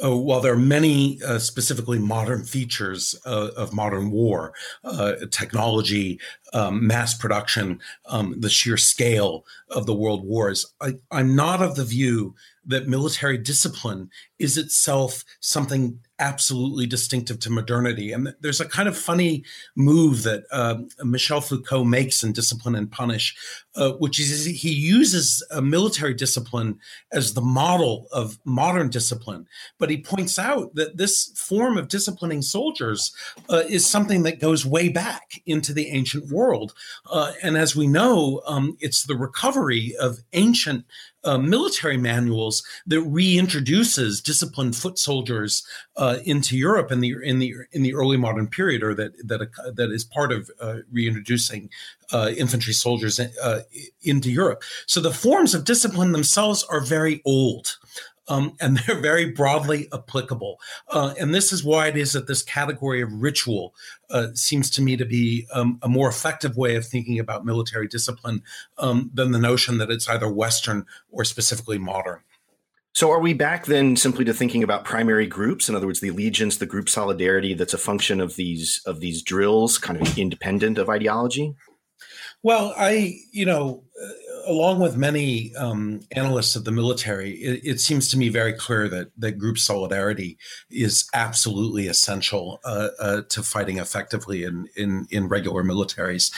uh, 0.04 0.16
while 0.18 0.42
there 0.42 0.54
are 0.54 0.58
many 0.58 1.22
uh, 1.24 1.38
specifically 1.40 2.00
modern 2.00 2.44
features 2.44 3.16
uh, 3.26 3.50
of 3.56 3.74
modern 3.74 4.12
war, 4.12 4.54
uh, 4.84 5.14
technology, 5.30 6.20
um, 6.54 6.86
mass 6.86 7.14
production, 7.14 7.80
um, 8.08 8.40
the 8.40 8.50
sheer 8.50 8.78
scale 8.78 9.46
of 9.70 9.86
the 9.86 9.94
world 9.94 10.26
wars, 10.26 10.74
I, 10.82 10.94
I'm 11.12 11.36
not 11.36 11.62
of 11.62 11.76
the 11.76 11.86
view 11.86 12.34
that 12.66 12.88
military 12.88 13.38
discipline 13.38 14.10
is 14.40 14.58
itself 14.58 15.24
something 15.40 16.00
absolutely 16.20 16.86
distinctive 16.86 17.40
to 17.40 17.50
modernity. 17.50 18.12
And 18.12 18.34
there's 18.40 18.62
a 18.62 18.68
kind 18.68 18.88
of 18.88 18.98
funny 18.98 19.44
move 19.76 20.24
that 20.24 20.44
uh, 20.52 20.78
Michel 21.04 21.42
Foucault 21.42 21.84
makes 21.84 22.24
in 22.24 22.32
Discipline 22.32 22.76
and 22.76 22.92
Punish, 22.92 23.36
uh, 23.76 23.92
which 23.94 24.20
is 24.20 24.46
he 24.46 24.74
uses 24.74 25.44
a 25.52 25.62
military 25.62 26.14
discipline 26.14 26.80
as 27.12 27.34
the 27.34 27.42
model 27.42 28.08
of 28.12 28.40
modern 28.46 28.90
discipline. 28.90 29.48
But 29.78 29.90
he 29.90 29.98
points 29.98 30.40
out 30.40 30.76
that 30.76 30.98
this 30.98 31.32
form 31.36 31.78
of 31.78 31.88
disciplining 31.88 32.42
soldiers 32.42 33.14
uh, 33.50 33.64
is 33.68 33.86
something 33.86 34.24
that 34.24 34.40
goes 34.40 34.66
way 34.66 34.90
back 34.90 35.42
into 35.46 35.74
the 35.74 35.88
ancient 35.90 36.32
world. 36.32 36.74
Uh, 37.10 37.34
and 37.44 37.58
as 37.58 37.76
we 37.76 37.88
know, 37.88 38.42
um, 38.48 38.78
it's 38.80 39.04
the 39.04 39.16
recovery 39.16 39.96
of 40.00 40.20
ancient 40.34 40.86
uh, 41.26 41.38
military 41.38 41.98
manuals 41.98 42.64
that 42.86 43.00
reintroduces 43.00 44.24
disciplined 44.24 44.76
foot 44.76 45.00
soldiers 45.00 45.66
uh, 45.98 46.18
into 46.24 46.56
Europe 46.58 46.92
in 46.92 47.00
the 47.02 47.16
in 47.24 47.40
the 47.40 47.54
in 47.72 47.82
the 47.82 47.96
early 47.96 48.18
modern 48.18 48.48
period, 48.48 48.84
or 48.84 48.94
that 48.94 49.14
that 49.28 49.42
uh, 49.42 49.72
that 49.74 49.92
is 49.92 50.04
part 50.04 50.32
of 50.32 50.50
uh, 50.62 50.78
reintroducing 50.92 51.70
uh, 52.12 52.32
infantry 52.38 52.74
soldiers 52.74 53.20
uh, 53.20 53.62
into 54.02 54.32
Europe. 54.32 54.64
So 54.86 55.00
the 55.00 55.12
forms 55.12 55.54
of 55.54 55.66
discipline 55.66 56.12
themselves 56.12 56.64
are 56.70 56.82
very 56.82 57.22
old 57.26 57.78
um, 58.28 58.56
and 58.60 58.78
they're 58.88 59.00
very 59.00 59.32
broadly 59.32 59.88
applicable. 59.94 60.60
Uh, 60.90 61.14
and 61.20 61.34
this 61.34 61.52
is 61.52 61.64
why 61.64 61.88
it 61.88 61.98
is 61.98 62.14
that 62.14 62.28
this 62.28 62.42
category 62.42 63.02
of 63.02 63.12
ritual 63.14 63.74
uh, 64.10 64.28
seems 64.34 64.70
to 64.72 64.82
me 64.82 64.98
to 64.98 65.06
be 65.06 65.48
um, 65.54 65.80
a 65.82 65.90
more 65.90 66.10
effective 66.10 66.58
way 66.58 66.76
of 66.76 66.86
thinking 66.86 67.20
about 67.20 67.46
military 67.46 67.88
discipline 67.88 68.44
um, 68.78 69.10
than 69.14 69.32
the 69.32 69.40
notion 69.40 69.78
that 69.78 69.92
it's 69.92 70.10
either 70.10 70.30
Western 70.30 70.86
or 71.12 71.24
specifically 71.24 71.78
modern. 71.78 72.20
So, 72.94 73.12
are 73.12 73.20
we 73.20 73.34
back 73.34 73.66
then 73.66 73.98
simply 73.98 74.24
to 74.24 74.34
thinking 74.34 74.64
about 74.64 74.86
primary 74.86 75.28
groups? 75.28 75.68
In 75.68 75.76
other 75.76 75.86
words, 75.86 76.00
the 76.00 76.08
allegiance, 76.08 76.58
the 76.58 76.66
group 76.66 76.88
solidarity 76.88 77.54
that's 77.54 77.74
a 77.74 77.78
function 77.78 78.22
of 78.22 78.38
these 78.38 78.82
of 78.86 79.02
these 79.02 79.22
drills, 79.22 79.78
kind 79.78 80.02
of 80.02 80.18
independent 80.18 80.78
of 80.78 80.88
ideology? 80.88 81.56
Well, 82.46 82.76
I, 82.78 83.22
you 83.32 83.44
know, 83.44 83.82
uh, 84.00 84.52
along 84.52 84.80
with 84.80 84.96
many 84.96 85.52
um, 85.56 86.02
analysts 86.12 86.56
of 86.56 86.64
the 86.64 86.72
military, 86.72 87.32
it, 87.32 87.62
it, 87.64 87.80
seems 87.80 88.08
to 88.10 88.20
me 88.20 88.30
very 88.30 88.54
clear 88.54 88.88
that 88.88 89.08
that 89.18 89.40
group 89.40 89.58
solidarity 89.58 90.38
is 90.70 91.10
absolutely 91.16 91.88
essential 91.88 92.60
uh, 92.64 92.90
uh, 93.00 93.22
to 93.30 93.42
fighting 93.42 93.80
effectively 93.80 94.44
in 94.44 94.70
in, 94.76 95.08
in 95.10 95.28
regular 95.28 95.64
militaries. 95.64 96.32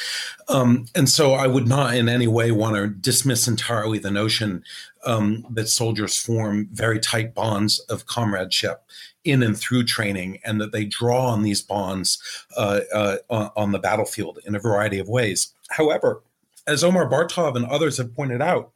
Um, 0.47 0.85
and 0.95 1.09
so, 1.09 1.33
I 1.33 1.47
would 1.47 1.67
not 1.67 1.93
in 1.93 2.07
any 2.07 2.27
way 2.27 2.53
want 2.53 2.77
to 2.77 2.87
dismiss 2.87 3.45
entirely 3.45 3.99
the 3.99 4.09
notion 4.09 4.63
um, 5.05 5.45
that 5.49 5.67
soldiers 5.67 6.15
form 6.15 6.69
very 6.71 7.01
tight 7.01 7.35
bonds 7.35 7.79
of 7.89 8.05
comradeship 8.05 8.81
in 9.27 9.43
and 9.43 9.57
through 9.57 9.83
training, 9.83 10.39
and 10.43 10.59
that 10.61 10.71
they 10.71 10.85
draw 10.85 11.27
on 11.27 11.43
these 11.43 11.61
bonds 11.61 12.19
uh, 12.55 12.81
uh, 12.93 13.17
on 13.29 13.71
the 13.71 13.79
battlefield 13.79 14.39
in 14.45 14.55
a 14.55 14.59
variety 14.59 14.99
of 14.99 15.09
ways. 15.09 15.53
However, 15.69 16.23
as 16.65 16.83
Omar 16.83 17.09
Bartov 17.09 17.55
and 17.55 17.65
others 17.65 17.97
have 17.97 18.15
pointed 18.15 18.41
out, 18.41 18.71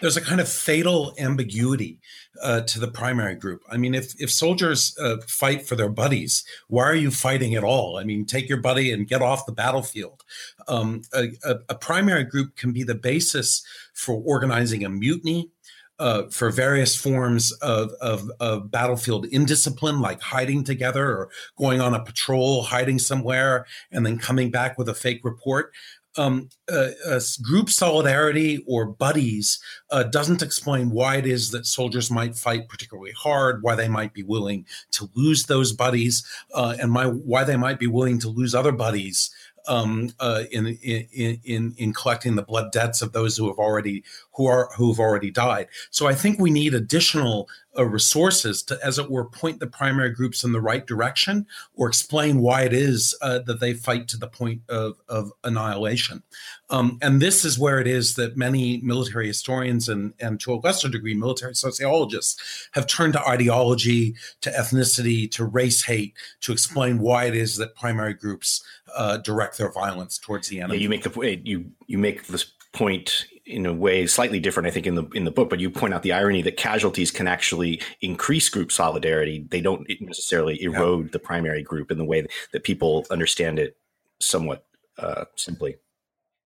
there's 0.00 0.16
a 0.16 0.20
kind 0.20 0.40
of 0.40 0.48
fatal 0.48 1.14
ambiguity 1.18 2.00
uh, 2.42 2.60
to 2.62 2.78
the 2.78 2.88
primary 2.88 3.34
group. 3.34 3.62
I 3.70 3.76
mean, 3.76 3.94
if 3.94 4.14
if 4.20 4.30
soldiers 4.30 4.96
uh, 4.98 5.16
fight 5.26 5.66
for 5.66 5.74
their 5.74 5.88
buddies, 5.88 6.44
why 6.68 6.84
are 6.84 6.94
you 6.94 7.10
fighting 7.10 7.54
at 7.54 7.64
all? 7.64 7.98
I 7.98 8.04
mean, 8.04 8.24
take 8.24 8.48
your 8.48 8.60
buddy 8.60 8.92
and 8.92 9.08
get 9.08 9.22
off 9.22 9.46
the 9.46 9.52
battlefield. 9.52 10.22
Um, 10.68 11.02
a, 11.14 11.28
a, 11.44 11.56
a, 11.70 11.74
primary 11.74 12.24
group 12.24 12.56
can 12.56 12.72
be 12.72 12.82
the 12.82 12.94
basis 12.94 13.64
for 13.94 14.22
organizing 14.24 14.84
a 14.84 14.88
mutiny. 14.88 15.50
Uh, 15.98 16.24
for 16.30 16.50
various 16.50 16.94
forms 16.94 17.52
of, 17.62 17.90
of, 18.02 18.30
of, 18.38 18.70
battlefield 18.70 19.24
indiscipline, 19.32 19.98
like 19.98 20.20
hiding 20.20 20.62
together 20.62 21.08
or 21.08 21.30
going 21.56 21.80
on 21.80 21.94
a 21.94 22.04
patrol, 22.04 22.62
hiding 22.64 22.98
somewhere, 22.98 23.64
and 23.90 24.04
then 24.04 24.18
coming 24.18 24.50
back 24.50 24.76
with 24.76 24.90
a 24.90 24.94
fake 24.94 25.22
report. 25.24 25.72
Um, 26.18 26.48
uh, 26.70 26.90
uh, 27.06 27.20
group 27.42 27.68
solidarity 27.68 28.64
or 28.66 28.86
buddies 28.86 29.58
uh, 29.90 30.02
doesn't 30.02 30.42
explain 30.42 30.90
why 30.90 31.16
it 31.16 31.26
is 31.26 31.50
that 31.50 31.66
soldiers 31.66 32.10
might 32.10 32.36
fight 32.36 32.68
particularly 32.68 33.12
hard, 33.12 33.62
why 33.62 33.74
they 33.74 33.88
might 33.88 34.14
be 34.14 34.22
willing 34.22 34.64
to 34.92 35.10
lose 35.14 35.44
those 35.44 35.72
buddies, 35.72 36.26
uh, 36.54 36.74
and 36.80 36.90
my, 36.90 37.06
why 37.06 37.44
they 37.44 37.56
might 37.56 37.78
be 37.78 37.86
willing 37.86 38.18
to 38.20 38.28
lose 38.28 38.54
other 38.54 38.72
buddies 38.72 39.30
um, 39.68 40.10
uh, 40.20 40.44
in, 40.50 40.66
in, 40.66 41.40
in 41.44 41.74
in 41.76 41.92
collecting 41.92 42.36
the 42.36 42.42
blood 42.42 42.72
debts 42.72 43.02
of 43.02 43.12
those 43.12 43.36
who 43.36 43.48
have 43.48 43.58
already 43.58 44.04
who 44.34 44.46
are 44.46 44.70
who 44.76 44.90
have 44.90 45.00
already 45.00 45.30
died. 45.30 45.68
So 45.90 46.06
I 46.06 46.14
think 46.14 46.38
we 46.38 46.50
need 46.50 46.74
additional 46.74 47.48
uh, 47.78 47.84
resources 47.84 48.62
to, 48.64 48.78
as 48.82 48.98
it 48.98 49.10
were, 49.10 49.24
point 49.24 49.60
the 49.60 49.66
primary 49.66 50.10
groups 50.10 50.44
in 50.44 50.52
the 50.52 50.60
right 50.60 50.86
direction 50.86 51.46
or 51.74 51.88
explain 51.88 52.40
why 52.40 52.62
it 52.62 52.72
is 52.72 53.14
uh, 53.22 53.40
that 53.40 53.60
they 53.60 53.74
fight 53.74 54.08
to 54.08 54.16
the 54.16 54.28
point 54.28 54.60
of, 54.68 54.96
of 55.08 55.32
annihilation. 55.44 56.22
Um, 56.70 56.98
and 57.02 57.20
this 57.20 57.44
is 57.44 57.58
where 57.58 57.80
it 57.80 57.86
is 57.86 58.14
that 58.16 58.36
many 58.36 58.78
military 58.78 59.26
historians 59.26 59.88
and, 59.88 60.14
and 60.20 60.40
to 60.40 60.54
a 60.54 60.56
lesser 60.56 60.88
degree, 60.88 61.14
military 61.14 61.54
sociologists 61.54 62.68
have 62.72 62.86
turned 62.86 63.12
to 63.12 63.28
ideology, 63.28 64.14
to 64.40 64.50
ethnicity, 64.50 65.30
to 65.32 65.44
race 65.44 65.84
hate 65.84 66.14
to 66.40 66.52
explain 66.52 66.98
why 66.98 67.24
it 67.24 67.36
is 67.36 67.56
that 67.56 67.74
primary 67.74 68.14
groups 68.14 68.64
uh, 68.96 69.18
direct 69.18 69.58
their 69.58 69.72
violence 69.72 70.18
towards 70.18 70.48
the 70.48 70.60
enemy. 70.60 70.78
Yeah, 70.78 70.82
you 70.82 70.88
make 70.88 71.02
the 71.02 71.40
you 71.44 71.70
you 71.86 71.98
make 71.98 72.26
this 72.26 72.52
point 72.72 73.26
in 73.46 73.64
a 73.64 73.72
way 73.72 74.06
slightly 74.06 74.40
different, 74.40 74.66
I 74.66 74.70
think, 74.70 74.86
in 74.86 74.96
the 74.96 75.06
in 75.14 75.24
the 75.24 75.30
book. 75.30 75.48
But 75.48 75.60
you 75.60 75.70
point 75.70 75.94
out 75.94 76.02
the 76.02 76.12
irony 76.12 76.42
that 76.42 76.56
casualties 76.56 77.10
can 77.10 77.28
actually 77.28 77.80
increase 78.00 78.48
group 78.48 78.72
solidarity. 78.72 79.46
They 79.48 79.60
don't 79.60 79.88
necessarily 80.00 80.60
erode 80.62 81.06
yeah. 81.06 81.10
the 81.12 81.18
primary 81.18 81.62
group 81.62 81.90
in 81.90 81.98
the 81.98 82.04
way 82.04 82.26
that 82.52 82.64
people 82.64 83.06
understand 83.10 83.58
it 83.58 83.76
somewhat 84.20 84.66
uh, 84.98 85.26
simply. 85.36 85.76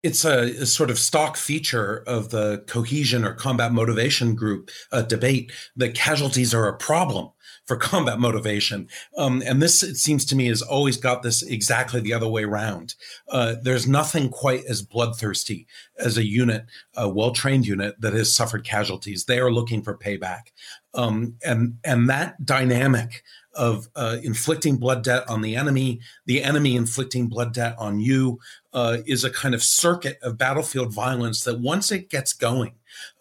It's 0.03 0.25
a, 0.25 0.63
a, 0.63 0.67
sort 0.67 0.91
of 0.91 0.99
stock 0.99 1.37
feature 1.37 2.03
of 2.07 2.31
the 2.31 2.65
cohesion 2.67 3.25
or 3.25 3.35
combat 3.35 3.73
motivation 3.73 4.35
group 4.35 4.71
uh, 4.93 5.03
debate 5.03 5.53
that 5.77 5.95
casualties 5.95 6.55
are 6.55 6.69
a 6.69 6.77
problem 6.77 7.31
for 7.67 7.77
combat 7.77 8.19
motivation. 8.19 8.89
Um, 9.17 9.43
and 9.47 9.63
this, 9.63 9.83
it 9.83 9.97
seems 9.97 10.25
to 10.27 10.35
me, 10.35 10.47
has 10.47 10.63
always 10.63 10.97
got 10.97 11.23
this 11.23 11.43
exactly 11.43 12.01
the 12.01 12.13
other 12.13 12.29
way 12.29 12.43
around. 12.43 12.97
Uh, 13.29 13.55
there's 13.63 13.87
nothing 13.87 14.29
quite 14.29 14.65
as 14.65 14.83
bloodthirsty 14.83 15.69
as 15.97 16.17
a 16.17 16.27
unit, 16.27 16.67
a 16.97 17.09
well 17.09 17.31
trained 17.31 17.67
unit 17.67 18.01
that 18.01 18.13
has 18.13 18.35
suffered 18.35 18.65
casualties. 18.65 19.27
They 19.27 19.39
are 19.39 19.53
looking 19.53 19.83
for 19.83 19.97
payback. 19.97 20.51
Um, 20.95 21.37
and, 21.45 21.79
and 21.85 22.09
that 22.11 22.45
dynamic 22.45 23.23
of 23.55 23.89
uh, 23.97 24.19
inflicting 24.23 24.77
blood 24.77 25.03
debt 25.03 25.29
on 25.29 25.41
the 25.41 25.57
enemy, 25.57 26.01
the 26.27 26.43
enemy 26.43 26.77
inflicting 26.77 27.27
blood 27.27 27.53
debt 27.53 27.75
on 27.79 28.01
you, 28.01 28.39
uh, 28.73 28.99
is 29.07 29.25
a 29.25 29.31
kind 29.31 29.55
of 29.55 29.63
circuit 29.63 30.19
of 30.23 30.39
battlefield 30.39 30.93
violence 30.93 31.43
that 31.43 31.59
once 31.59 31.91
it 31.91 32.09
gets 32.09 32.33
going, 32.33 32.73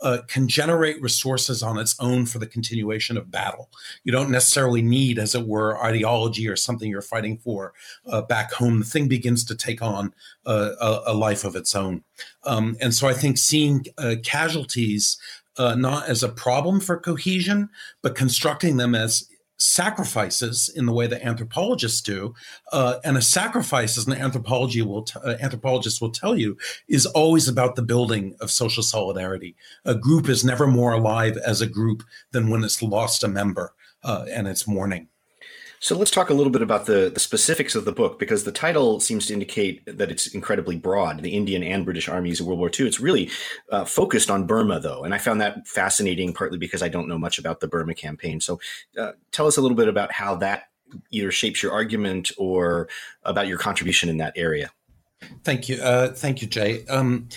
uh, 0.01 0.19
can 0.27 0.47
generate 0.47 1.01
resources 1.01 1.63
on 1.63 1.77
its 1.77 1.95
own 1.99 2.25
for 2.25 2.39
the 2.39 2.45
continuation 2.45 3.17
of 3.17 3.31
battle. 3.31 3.69
You 4.03 4.11
don't 4.11 4.29
necessarily 4.29 4.81
need, 4.81 5.17
as 5.17 5.35
it 5.35 5.47
were, 5.47 5.81
ideology 5.83 6.47
or 6.47 6.55
something 6.55 6.89
you're 6.89 7.01
fighting 7.01 7.37
for 7.37 7.73
uh, 8.07 8.21
back 8.23 8.51
home. 8.53 8.79
The 8.79 8.85
thing 8.85 9.07
begins 9.07 9.43
to 9.45 9.55
take 9.55 9.81
on 9.81 10.13
uh, 10.45 10.71
a, 10.79 11.01
a, 11.07 11.13
life 11.13 11.43
of 11.43 11.55
its 11.55 11.75
own. 11.75 12.03
Um, 12.43 12.77
and 12.81 12.93
so 12.93 13.07
I 13.07 13.13
think 13.13 13.37
seeing 13.37 13.85
uh, 13.97 14.15
casualties 14.23 15.17
uh, 15.59 15.75
not 15.75 16.07
as 16.07 16.23
a 16.23 16.29
problem 16.29 16.79
for 16.79 16.97
cohesion, 16.97 17.69
but 18.01 18.15
constructing 18.15 18.77
them 18.77 18.95
as 18.95 19.29
sacrifices 19.57 20.69
in 20.73 20.85
the 20.85 20.93
way 20.93 21.05
that 21.05 21.21
anthropologists 21.21 22.01
do, 22.01 22.33
uh, 22.71 22.95
and 23.03 23.17
a 23.17 23.21
sacrifice, 23.21 23.97
as 23.97 24.07
an 24.07 24.13
anthropology 24.13 24.81
will 24.81 25.03
t- 25.03 25.19
uh, 25.21 25.35
anthropologist 25.41 26.01
will 26.01 26.11
tell 26.11 26.35
you, 26.37 26.57
is 26.87 27.05
always 27.05 27.49
about 27.49 27.75
the 27.75 27.81
building 27.81 28.35
of 28.39 28.49
social 28.49 28.81
solidarity. 28.81 29.55
A 29.83 29.95
group 29.95 30.29
is 30.29 30.45
never 30.45 30.65
more 30.65 30.93
alive 30.93 31.35
as 31.45 31.59
a 31.59 31.67
group 31.67 32.03
than 32.31 32.49
when 32.49 32.63
it's 32.63 32.81
lost 32.81 33.23
a 33.23 33.27
member 33.27 33.73
uh, 34.03 34.25
and 34.31 34.47
it's 34.47 34.65
mourning. 34.65 35.09
So 35.81 35.97
let's 35.97 36.11
talk 36.11 36.29
a 36.29 36.33
little 36.33 36.51
bit 36.51 36.61
about 36.61 36.85
the, 36.85 37.09
the 37.13 37.19
specifics 37.19 37.73
of 37.73 37.85
the 37.85 37.91
book 37.91 38.19
because 38.19 38.43
the 38.43 38.51
title 38.51 38.99
seems 38.99 39.27
to 39.27 39.33
indicate 39.33 39.81
that 39.85 40.11
it's 40.11 40.27
incredibly 40.27 40.75
broad. 40.75 41.21
The 41.21 41.35
Indian 41.35 41.63
and 41.63 41.85
British 41.85 42.09
armies 42.09 42.39
in 42.41 42.45
World 42.45 42.59
War 42.59 42.69
II. 42.77 42.85
It's 42.85 42.99
really 42.99 43.29
uh, 43.71 43.85
focused 43.85 44.29
on 44.29 44.45
Burma, 44.45 44.79
though, 44.79 45.03
and 45.03 45.13
I 45.13 45.17
found 45.17 45.39
that 45.39 45.67
fascinating, 45.67 46.33
partly 46.33 46.57
because 46.57 46.83
I 46.83 46.89
don't 46.89 47.07
know 47.07 47.17
much 47.17 47.39
about 47.39 47.61
the 47.61 47.67
Burma 47.67 47.93
campaign. 47.93 48.41
So 48.41 48.59
uh, 48.97 49.13
tell 49.31 49.47
us 49.47 49.57
a 49.57 49.61
little 49.61 49.77
bit 49.77 49.87
about 49.87 50.11
how 50.11 50.35
that 50.35 50.63
either 51.11 51.31
shapes 51.31 51.63
your 51.63 51.71
argument 51.71 52.31
or 52.37 52.89
about 53.23 53.47
your 53.47 53.57
contribution 53.57 54.09
in 54.09 54.17
that 54.17 54.33
area. 54.35 54.71
Thank 55.43 55.69
you, 55.69 55.81
uh, 55.81 56.09
thank 56.13 56.41
you, 56.41 56.47
Jay. 56.47 56.85
Um, 56.87 57.29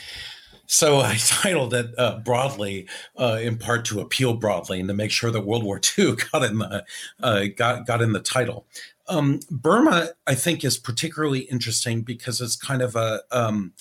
So 0.73 1.01
I 1.01 1.17
titled 1.17 1.75
it 1.75 1.95
uh, 1.99 2.19
broadly, 2.21 2.89
uh, 3.17 3.39
in 3.43 3.59
part 3.59 3.85
to 3.87 4.01
appeal 4.01 4.35
broadly 4.35 4.81
and 4.81 4.89
to 4.89 4.95
make 4.95 5.11
sure 5.11 5.31
that 5.31 5.43
World 5.43 5.63
War 5.63 5.81
II 5.99 6.17
got 6.33 6.43
in 6.43 6.59
the 6.59 6.85
uh, 7.23 7.45
got 7.57 7.87
got 7.87 8.03
in 8.03 8.13
the 8.13 8.21
title. 8.21 8.67
Um, 9.09 9.41
Burma, 9.51 10.11
I 10.27 10.35
think, 10.35 10.65
is 10.65 10.79
particularly 10.79 11.41
interesting 11.41 12.03
because 12.03 12.41
it's 12.41 12.57
kind 12.57 12.81
of 12.81 12.97
a 12.97 13.21
um, 13.31 13.75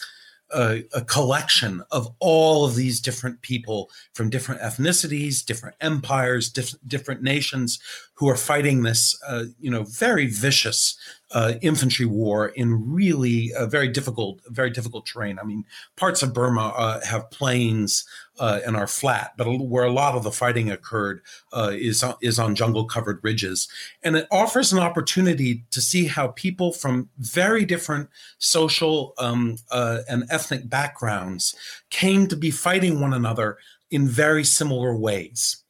a, 0.53 0.83
a, 0.93 1.01
collection 1.05 1.81
of 1.91 2.13
all 2.19 2.65
of 2.65 2.75
these 2.75 2.99
different 2.99 3.41
people 3.41 3.89
from 4.13 4.29
different 4.29 4.59
ethnicities, 4.59 5.45
different 5.45 5.77
empires, 5.79 6.49
diff- 6.49 6.75
different 6.85 7.21
nations 7.21 7.79
who 8.21 8.29
are 8.29 8.37
fighting 8.37 8.83
this, 8.83 9.19
uh, 9.27 9.45
you 9.59 9.71
know, 9.71 9.81
very 9.81 10.27
vicious 10.27 10.95
uh, 11.31 11.53
infantry 11.63 12.05
war 12.05 12.49
in 12.49 12.93
really 12.93 13.51
a 13.57 13.65
very 13.65 13.87
difficult, 13.87 14.39
very 14.49 14.69
difficult 14.69 15.07
terrain. 15.07 15.39
I 15.39 15.43
mean, 15.43 15.65
parts 15.95 16.21
of 16.21 16.31
Burma 16.31 16.67
uh, 16.77 17.03
have 17.03 17.31
plains 17.31 18.05
uh, 18.37 18.59
and 18.63 18.77
are 18.77 18.85
flat, 18.85 19.33
but 19.37 19.47
where 19.47 19.85
a 19.85 19.91
lot 19.91 20.13
of 20.13 20.21
the 20.21 20.31
fighting 20.31 20.69
occurred 20.69 21.23
uh, 21.51 21.71
is 21.73 22.03
on, 22.03 22.13
is 22.21 22.37
on 22.37 22.53
jungle-covered 22.53 23.21
ridges, 23.23 23.67
and 24.03 24.15
it 24.15 24.27
offers 24.31 24.71
an 24.71 24.77
opportunity 24.77 25.63
to 25.71 25.81
see 25.81 26.05
how 26.05 26.27
people 26.27 26.71
from 26.71 27.09
very 27.17 27.65
different 27.65 28.07
social 28.37 29.15
um, 29.17 29.57
uh, 29.71 30.01
and 30.07 30.25
ethnic 30.29 30.69
backgrounds 30.69 31.55
came 31.89 32.27
to 32.27 32.35
be 32.35 32.51
fighting 32.51 33.01
one 33.01 33.13
another 33.13 33.57
in 33.89 34.07
very 34.07 34.43
similar 34.43 34.95
ways 34.95 35.60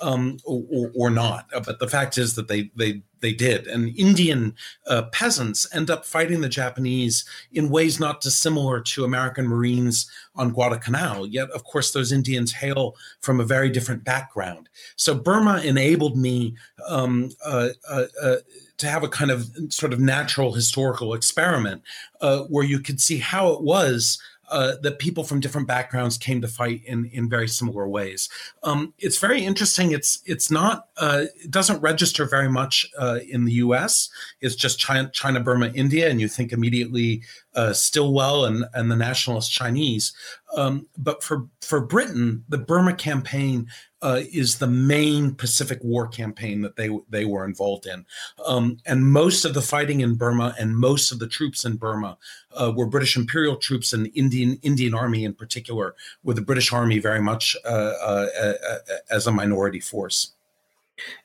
um, 0.00 0.38
or, 0.44 0.90
or, 0.94 1.10
not. 1.10 1.46
Uh, 1.54 1.60
but 1.60 1.78
the 1.78 1.88
fact 1.88 2.18
is 2.18 2.34
that 2.34 2.48
they 2.48 2.70
they 2.74 3.02
they 3.20 3.32
did, 3.32 3.66
and 3.66 3.96
Indian 3.98 4.54
uh, 4.86 5.02
peasants 5.12 5.66
end 5.74 5.90
up 5.90 6.06
fighting 6.06 6.40
the 6.40 6.48
Japanese 6.48 7.24
in 7.52 7.68
ways 7.68 8.00
not 8.00 8.20
dissimilar 8.20 8.80
to 8.80 9.04
American 9.04 9.46
Marines 9.46 10.10
on 10.36 10.50
Guadalcanal. 10.50 11.26
Yet, 11.26 11.50
of 11.50 11.64
course, 11.64 11.92
those 11.92 12.12
Indians 12.12 12.52
hail 12.52 12.96
from 13.20 13.40
a 13.40 13.44
very 13.44 13.68
different 13.68 14.04
background. 14.04 14.68
So 14.96 15.14
Burma 15.14 15.60
enabled 15.62 16.16
me 16.16 16.56
um, 16.88 17.30
uh, 17.44 17.68
uh, 17.88 18.04
uh 18.22 18.36
to 18.78 18.86
have 18.86 19.04
a 19.04 19.08
kind 19.08 19.30
of 19.30 19.50
sort 19.68 19.92
of 19.92 20.00
natural 20.00 20.54
historical 20.54 21.12
experiment 21.12 21.82
uh, 22.22 22.40
where 22.44 22.64
you 22.64 22.80
could 22.80 22.98
see 22.98 23.18
how 23.18 23.52
it 23.52 23.60
was 23.60 24.18
uh, 24.50 24.74
that 24.82 24.98
people 24.98 25.24
from 25.24 25.40
different 25.40 25.66
backgrounds 25.66 26.18
came 26.18 26.40
to 26.40 26.48
fight 26.48 26.82
in 26.84 27.06
in 27.06 27.28
very 27.28 27.48
similar 27.48 27.88
ways. 27.88 28.28
Um, 28.62 28.94
it's 28.98 29.18
very 29.18 29.44
interesting. 29.44 29.92
It's 29.92 30.20
it's 30.26 30.50
not 30.50 30.88
uh, 30.96 31.24
it 31.42 31.50
doesn't 31.50 31.80
register 31.80 32.26
very 32.26 32.48
much 32.48 32.90
uh, 32.98 33.20
in 33.28 33.44
the 33.44 33.52
U.S. 33.52 34.10
It's 34.40 34.54
just 34.54 34.78
China, 34.78 35.08
China, 35.10 35.40
Burma, 35.40 35.70
India, 35.74 36.08
and 36.10 36.20
you 36.20 36.28
think 36.28 36.52
immediately 36.52 37.22
uh, 37.54 37.72
Stilwell 37.72 38.44
and 38.44 38.64
and 38.74 38.90
the 38.90 38.96
nationalist 38.96 39.52
Chinese. 39.52 40.12
Um, 40.56 40.86
but 40.96 41.22
for 41.22 41.46
for 41.60 41.80
Britain, 41.80 42.44
the 42.48 42.58
Burma 42.58 42.94
campaign 42.94 43.68
uh, 44.02 44.22
is 44.32 44.58
the 44.58 44.66
main 44.66 45.34
Pacific 45.34 45.78
War 45.82 46.08
campaign 46.08 46.62
that 46.62 46.76
they 46.76 46.90
they 47.08 47.24
were 47.24 47.44
involved 47.44 47.86
in, 47.86 48.04
um, 48.46 48.78
and 48.86 49.12
most 49.12 49.44
of 49.44 49.54
the 49.54 49.62
fighting 49.62 50.00
in 50.00 50.14
Burma 50.14 50.54
and 50.58 50.76
most 50.76 51.12
of 51.12 51.18
the 51.18 51.28
troops 51.28 51.64
in 51.64 51.76
Burma 51.76 52.16
uh, 52.52 52.72
were 52.74 52.86
British 52.86 53.16
Imperial 53.16 53.56
troops 53.56 53.92
and 53.92 54.10
Indian 54.14 54.58
Indian 54.62 54.94
Army 54.94 55.24
in 55.24 55.34
particular, 55.34 55.94
with 56.24 56.36
the 56.36 56.42
British 56.42 56.72
Army 56.72 56.98
very 56.98 57.22
much 57.22 57.56
uh, 57.64 57.68
uh, 57.68 58.26
uh 58.40 58.78
as 59.10 59.26
a 59.26 59.32
minority 59.32 59.80
force. 59.80 60.34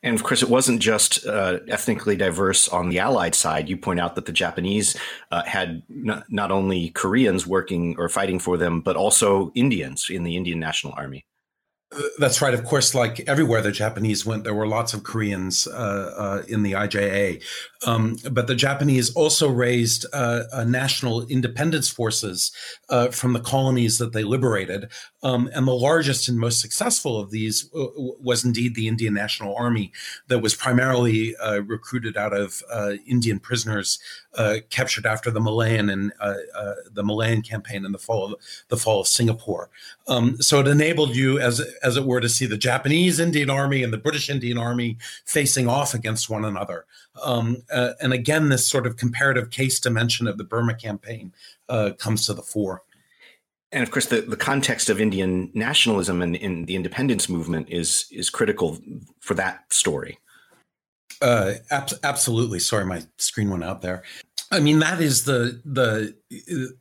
And 0.03 0.15
of 0.15 0.23
course, 0.23 0.41
it 0.41 0.49
wasn't 0.49 0.81
just 0.81 1.25
uh, 1.25 1.59
ethnically 1.67 2.15
diverse 2.15 2.67
on 2.67 2.89
the 2.89 2.99
Allied 2.99 3.35
side. 3.35 3.69
You 3.69 3.77
point 3.77 3.99
out 3.99 4.15
that 4.15 4.25
the 4.25 4.31
Japanese 4.31 4.95
uh, 5.31 5.43
had 5.43 5.83
not, 5.89 6.25
not, 6.29 6.51
only 6.51 6.89
Koreans 6.89 7.47
working 7.47 7.95
or 7.97 8.07
fighting 8.09 8.39
for 8.39 8.57
them, 8.57 8.81
but 8.81 8.95
also 8.95 9.51
Indians 9.55 10.09
in 10.09 10.23
the 10.23 10.37
Indian 10.37 10.59
National 10.59 10.93
Army. 10.95 11.25
That's 12.17 12.41
right. 12.41 12.53
Of 12.53 12.65
course, 12.65 12.93
like 12.93 13.21
everywhere 13.21 13.61
the 13.61 13.71
Japanese 13.71 14.25
went, 14.25 14.43
there 14.43 14.53
were 14.53 14.67
lots 14.67 14.93
of 14.93 15.03
Koreans 15.03 15.67
uh, 15.67 16.13
uh, 16.17 16.41
in 16.47 16.63
the 16.63 16.73
IJA. 16.73 17.41
Um, 17.85 18.17
but 18.31 18.47
the 18.47 18.55
Japanese 18.55 19.13
also 19.13 19.47
raised 19.49 20.05
uh, 20.11 20.65
national 20.67 21.25
independence 21.27 21.89
forces 21.89 22.51
uh, 22.89 23.09
from 23.09 23.33
the 23.33 23.39
colonies 23.39 23.97
that 23.99 24.11
they 24.11 24.23
liberated. 24.23 24.89
Um, 25.23 25.49
and 25.53 25.67
the 25.67 25.73
largest 25.73 26.27
and 26.27 26.37
most 26.37 26.59
successful 26.61 27.19
of 27.19 27.31
these 27.31 27.69
uh, 27.75 27.85
was 27.95 28.43
indeed 28.43 28.75
the 28.75 28.87
Indian 28.87 29.13
National 29.13 29.55
Army, 29.55 29.91
that 30.27 30.39
was 30.39 30.55
primarily 30.55 31.35
uh, 31.37 31.61
recruited 31.61 32.17
out 32.17 32.33
of 32.33 32.61
Indian 33.07 33.39
prisoners 33.39 33.99
captured 34.69 35.05
after 35.05 35.31
the 35.31 35.39
Malayan 35.39 35.89
and 35.89 36.11
the 36.93 37.03
Malayan 37.03 37.41
campaign 37.41 37.85
in 37.85 37.91
the 37.91 37.97
fall 37.97 38.33
of 38.33 38.39
the 38.67 38.77
fall 38.77 38.99
of 39.01 39.07
Singapore. 39.07 39.69
Um, 40.07 40.41
so 40.41 40.59
it 40.59 40.67
enabled 40.67 41.15
you, 41.15 41.39
as 41.39 41.61
as 41.83 41.97
it 41.97 42.05
were, 42.05 42.21
to 42.21 42.29
see 42.29 42.45
the 42.45 42.57
Japanese 42.57 43.19
Indian 43.19 43.49
Army 43.49 43.83
and 43.83 43.93
the 43.93 43.97
British 43.97 44.29
Indian 44.29 44.57
Army 44.57 44.97
facing 45.25 45.67
off 45.67 45.93
against 45.93 46.29
one 46.29 46.45
another. 46.45 46.85
Um, 47.23 47.63
uh, 47.71 47.91
and 48.01 48.13
again, 48.13 48.49
this 48.49 48.67
sort 48.67 48.85
of 48.85 48.97
comparative 48.97 49.49
case 49.49 49.79
dimension 49.79 50.27
of 50.27 50.37
the 50.37 50.43
Burma 50.43 50.75
campaign 50.75 51.33
uh, 51.69 51.91
comes 51.97 52.25
to 52.25 52.33
the 52.33 52.41
fore. 52.41 52.83
And 53.71 53.83
of 53.83 53.91
course, 53.91 54.05
the, 54.05 54.21
the 54.21 54.37
context 54.37 54.89
of 54.89 55.01
Indian 55.01 55.51
nationalism 55.53 56.21
and 56.21 56.35
in 56.35 56.65
the 56.65 56.75
independence 56.75 57.27
movement 57.27 57.67
is 57.69 58.05
is 58.11 58.29
critical 58.29 58.79
for 59.19 59.33
that 59.33 59.71
story. 59.73 60.17
Uh, 61.21 61.55
ab- 61.71 61.89
absolutely. 62.03 62.59
Sorry, 62.59 62.85
my 62.85 63.03
screen 63.17 63.49
went 63.49 63.63
out 63.63 63.81
there. 63.81 64.03
I 64.55 64.61
mean, 64.61 64.79
that 64.79 65.01
is 65.01 65.25
the 65.25 65.61
the 65.65 66.15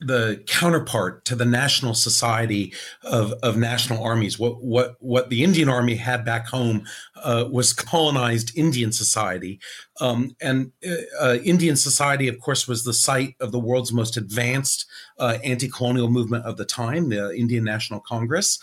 the 0.00 0.42
counterpart 0.46 1.24
to 1.24 1.34
the 1.34 1.44
National 1.44 1.92
Society 1.92 2.72
of, 3.02 3.32
of 3.42 3.56
National 3.56 4.02
Armies. 4.02 4.38
What 4.38 4.62
what 4.62 4.94
what 5.00 5.28
the 5.28 5.42
Indian 5.42 5.68
Army 5.68 5.96
had 5.96 6.24
back 6.24 6.46
home 6.46 6.84
uh, 7.22 7.46
was 7.50 7.72
colonized 7.72 8.56
Indian 8.56 8.92
society, 8.92 9.58
um, 10.00 10.36
and 10.40 10.70
uh, 10.88 10.94
uh, 11.20 11.36
Indian 11.44 11.74
society, 11.74 12.28
of 12.28 12.38
course, 12.38 12.68
was 12.68 12.84
the 12.84 12.94
site 12.94 13.34
of 13.40 13.50
the 13.50 13.58
world's 13.58 13.92
most 13.92 14.16
advanced 14.16 14.86
uh, 15.18 15.38
anti-colonial 15.42 16.08
movement 16.08 16.44
of 16.46 16.56
the 16.56 16.64
time, 16.64 17.08
the 17.08 17.34
Indian 17.36 17.64
National 17.64 18.00
Congress. 18.00 18.58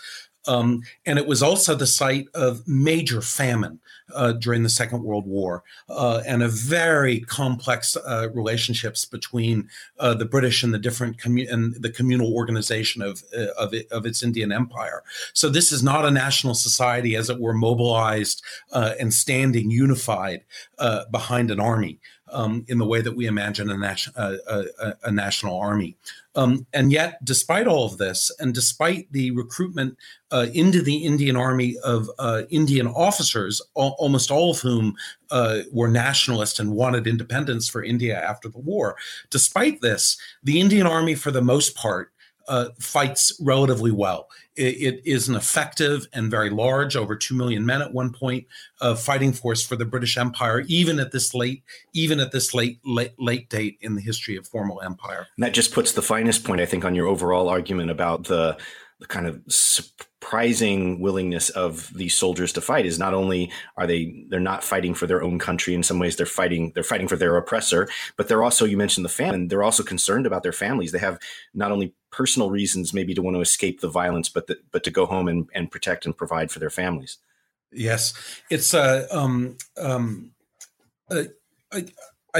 Um, 0.48 0.82
and 1.06 1.18
it 1.18 1.26
was 1.26 1.42
also 1.42 1.74
the 1.74 1.86
site 1.86 2.26
of 2.34 2.66
major 2.66 3.20
famine 3.20 3.78
uh, 4.14 4.32
during 4.32 4.62
the 4.62 4.68
Second 4.68 5.02
World 5.02 5.26
War 5.26 5.62
uh, 5.88 6.22
and 6.26 6.42
a 6.42 6.48
very 6.48 7.20
complex 7.20 7.96
uh, 7.96 8.28
relationships 8.34 9.04
between 9.04 9.68
uh, 9.98 10.14
the 10.14 10.24
British 10.24 10.62
and 10.62 10.72
the 10.72 10.78
different 10.78 11.18
commu- 11.18 11.50
and 11.50 11.74
the 11.82 11.90
communal 11.90 12.34
organization 12.34 13.02
of 13.02 13.22
uh, 13.36 13.46
of, 13.58 13.74
it, 13.74 13.90
of, 13.90 14.06
its 14.06 14.22
Indian 14.22 14.52
Empire. 14.52 15.02
So 15.32 15.48
this 15.48 15.72
is 15.72 15.82
not 15.82 16.04
a 16.04 16.10
national 16.10 16.54
society, 16.54 17.16
as 17.16 17.30
it 17.30 17.40
were, 17.40 17.52
mobilized 17.52 18.42
and 18.72 19.12
standing 19.12 19.70
unified 19.70 20.42
behind 21.10 21.50
an 21.50 21.60
army 21.60 21.98
um, 22.32 22.64
in 22.68 22.78
the 22.78 22.86
way 22.86 23.00
that 23.00 23.14
we 23.14 23.26
imagine 23.26 23.70
a, 23.70 23.76
nation, 23.76 24.12
a, 24.16 24.36
a, 24.48 24.94
a 25.04 25.12
national 25.12 25.58
army. 25.58 25.96
Um, 26.34 26.66
and 26.72 26.90
yet, 26.90 27.22
despite 27.24 27.66
all 27.66 27.84
of 27.84 27.98
this, 27.98 28.30
and 28.38 28.54
despite 28.54 29.06
the 29.12 29.32
recruitment 29.32 29.98
uh, 30.30 30.46
into 30.54 30.80
the 30.80 30.96
Indian 30.96 31.36
Army 31.36 31.76
of 31.84 32.08
uh, 32.18 32.42
Indian 32.48 32.86
officers, 32.86 33.60
al- 33.76 33.96
almost 33.98 34.30
all 34.30 34.52
of 34.52 34.60
whom 34.60 34.94
uh, 35.30 35.60
were 35.72 35.88
nationalist 35.88 36.58
and 36.58 36.72
wanted 36.72 37.06
independence 37.06 37.68
for 37.68 37.84
India 37.84 38.18
after 38.18 38.48
the 38.48 38.58
war, 38.58 38.96
despite 39.28 39.82
this, 39.82 40.16
the 40.42 40.58
Indian 40.58 40.86
Army, 40.86 41.14
for 41.14 41.30
the 41.30 41.42
most 41.42 41.76
part, 41.76 42.11
uh, 42.48 42.68
fights 42.78 43.32
relatively 43.40 43.90
well. 43.90 44.28
It, 44.54 44.76
it 44.76 45.02
is 45.04 45.28
an 45.28 45.34
effective 45.34 46.06
and 46.12 46.30
very 46.30 46.50
large, 46.50 46.96
over 46.96 47.16
two 47.16 47.34
million 47.34 47.64
men 47.64 47.82
at 47.82 47.92
one 47.92 48.12
point, 48.12 48.46
uh, 48.80 48.94
fighting 48.94 49.32
force 49.32 49.64
for 49.64 49.76
the 49.76 49.86
British 49.86 50.16
Empire, 50.18 50.60
even 50.66 51.00
at 51.00 51.12
this 51.12 51.34
late, 51.34 51.62
even 51.94 52.20
at 52.20 52.32
this 52.32 52.52
late, 52.54 52.78
late, 52.84 53.14
late 53.18 53.48
date 53.48 53.78
in 53.80 53.94
the 53.94 54.02
history 54.02 54.36
of 54.36 54.46
formal 54.46 54.80
empire. 54.82 55.26
And 55.36 55.44
that 55.44 55.54
just 55.54 55.72
puts 55.72 55.92
the 55.92 56.02
finest 56.02 56.44
point, 56.44 56.60
I 56.60 56.66
think, 56.66 56.84
on 56.84 56.94
your 56.94 57.06
overall 57.06 57.48
argument 57.48 57.90
about 57.90 58.24
the 58.24 58.58
the 59.02 59.08
kind 59.08 59.26
of 59.26 59.42
surprising 59.48 61.00
willingness 61.00 61.50
of 61.50 61.92
these 61.92 62.14
soldiers 62.14 62.52
to 62.52 62.60
fight 62.60 62.86
is 62.86 63.00
not 63.00 63.14
only 63.14 63.50
are 63.76 63.86
they 63.86 64.24
they're 64.28 64.38
not 64.38 64.62
fighting 64.62 64.94
for 64.94 65.08
their 65.08 65.24
own 65.24 65.40
country 65.40 65.74
in 65.74 65.82
some 65.82 65.98
ways 65.98 66.14
they're 66.14 66.24
fighting 66.24 66.70
they're 66.74 66.84
fighting 66.84 67.08
for 67.08 67.16
their 67.16 67.36
oppressor 67.36 67.88
but 68.16 68.28
they're 68.28 68.44
also 68.44 68.64
you 68.64 68.76
mentioned 68.76 69.04
the 69.04 69.10
famine 69.10 69.48
they're 69.48 69.64
also 69.64 69.82
concerned 69.82 70.24
about 70.24 70.44
their 70.44 70.52
families 70.52 70.92
they 70.92 71.00
have 71.00 71.18
not 71.52 71.72
only 71.72 71.92
personal 72.12 72.50
reasons 72.50 72.94
maybe 72.94 73.14
to 73.14 73.22
want 73.22 73.34
to 73.34 73.40
escape 73.40 73.80
the 73.80 73.88
violence 73.88 74.28
but 74.28 74.46
the, 74.46 74.56
but 74.70 74.84
to 74.84 74.90
go 74.90 75.06
home 75.06 75.26
and, 75.26 75.48
and 75.54 75.70
protect 75.70 76.06
and 76.06 76.16
provide 76.16 76.50
for 76.50 76.60
their 76.60 76.70
families. 76.70 77.18
Yes. 77.72 78.14
It's 78.50 78.74
uh, 78.74 79.08
um 79.10 79.56
um 79.78 80.32
uh, 81.10 81.24
I 81.72 81.86